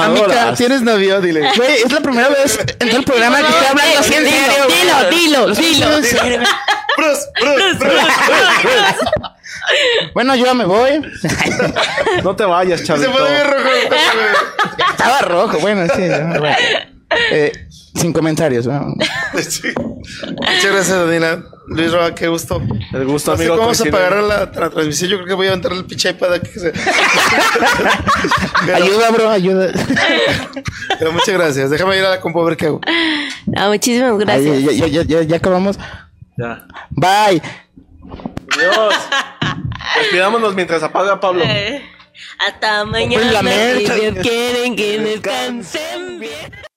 [0.04, 1.20] Amica, ¿Tienes novio?
[1.22, 1.50] Dile.
[1.56, 4.66] Güey, es la primera vez en todo el programa que estoy hablando así en serio.
[5.10, 6.04] Dilo, dilo, dilo.
[6.04, 6.40] serio.
[6.98, 9.39] Bruce, Bruce, Bruce.
[10.14, 11.02] Bueno, yo ya me voy.
[12.24, 13.12] No te vayas, Se chavito.
[13.12, 13.70] pone bien rojo.
[14.92, 16.02] Estaba rojo, bueno, sí.
[16.40, 16.56] bueno.
[17.32, 17.52] Eh,
[17.96, 18.94] sin comentarios, ¿no?
[19.42, 19.70] Sí.
[19.78, 21.44] Muchas gracias, Daniela.
[21.68, 22.62] Luis Roa, qué gusto.
[22.94, 23.56] El gusto, No sé amigo.
[23.56, 23.92] cómo vamos a coincide.
[23.92, 25.10] pagar la, la transmisión.
[25.12, 26.50] Yo creo que voy a entrar el pinche iPad aquí.
[26.52, 26.72] que se-
[28.66, 29.72] Pero- Ayuda, bro, ayuda.
[30.98, 31.70] Pero muchas gracias.
[31.70, 32.82] Déjame ir a la compu a ver qué hago.
[33.56, 34.62] Ah, muchísimas Ay, gracias.
[34.64, 35.78] ya, ya, ya, ya, ya acabamos.
[36.38, 36.66] Ya.
[36.90, 37.42] Bye.
[38.58, 38.96] Dios.
[40.00, 41.44] Despidámonos mientras apaga Pablo.
[41.46, 41.82] Eh,
[42.48, 43.32] Hasta Pues mañana.
[43.32, 43.94] la mercha.
[43.96, 46.69] si Dios quieren que descansen bien.